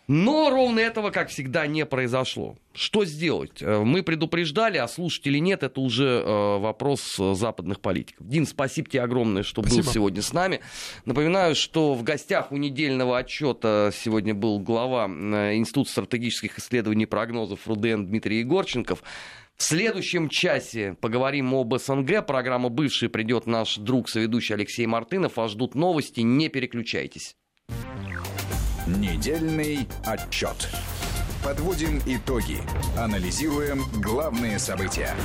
Но 0.07 0.49
ровно 0.49 0.81
этого, 0.81 1.11
как 1.11 1.29
всегда, 1.29 1.65
не 1.65 1.85
произошло. 1.85 2.57
Что 2.73 3.05
сделать? 3.05 3.61
Э, 3.61 3.83
мы 3.83 4.03
предупреждали, 4.03 4.77
а 4.77 4.87
слушать 4.87 5.25
или 5.27 5.37
нет, 5.37 5.63
это 5.63 5.79
уже 5.79 6.21
э, 6.25 6.57
вопрос 6.59 7.17
э, 7.19 7.33
западных 7.35 7.79
политиков. 7.79 8.27
Дин, 8.27 8.45
спасибо 8.45 8.89
тебе 8.89 9.01
огромное, 9.01 9.43
что 9.43 9.61
спасибо. 9.61 9.83
был 9.83 9.91
сегодня 9.91 10.21
с 10.21 10.33
нами. 10.33 10.59
Напоминаю, 11.05 11.55
что 11.55 11.93
в 11.93 12.03
гостях 12.03 12.51
у 12.51 12.57
недельного 12.57 13.17
отчета 13.17 13.91
сегодня 13.95 14.33
был 14.33 14.59
глава 14.59 15.05
Института 15.05 15.89
стратегических 15.89 16.59
исследований 16.59 17.03
и 17.03 17.07
прогнозов 17.07 17.65
РУДН 17.65 18.05
Дмитрий 18.05 18.39
Егорченков. 18.39 19.03
В 19.57 19.63
следующем 19.63 20.29
часе 20.29 20.95
поговорим 20.99 21.53
об 21.53 21.77
СНГ. 21.77 22.25
Программа 22.25 22.69
«Бывший» 22.69 23.09
придет 23.09 23.45
наш 23.47 23.77
друг, 23.77 24.09
соведущий 24.09 24.55
Алексей 24.55 24.85
Мартынов. 24.85 25.37
Вас 25.37 25.51
ждут 25.51 25.75
новости. 25.75 26.21
Не 26.21 26.49
переключайтесь. 26.49 27.35
Недельный 28.87 29.87
отчет. 30.05 30.69
Подводим 31.43 32.01
итоги. 32.05 32.57
Анализируем 32.97 33.83
главные 34.01 34.59
события. 34.59 35.15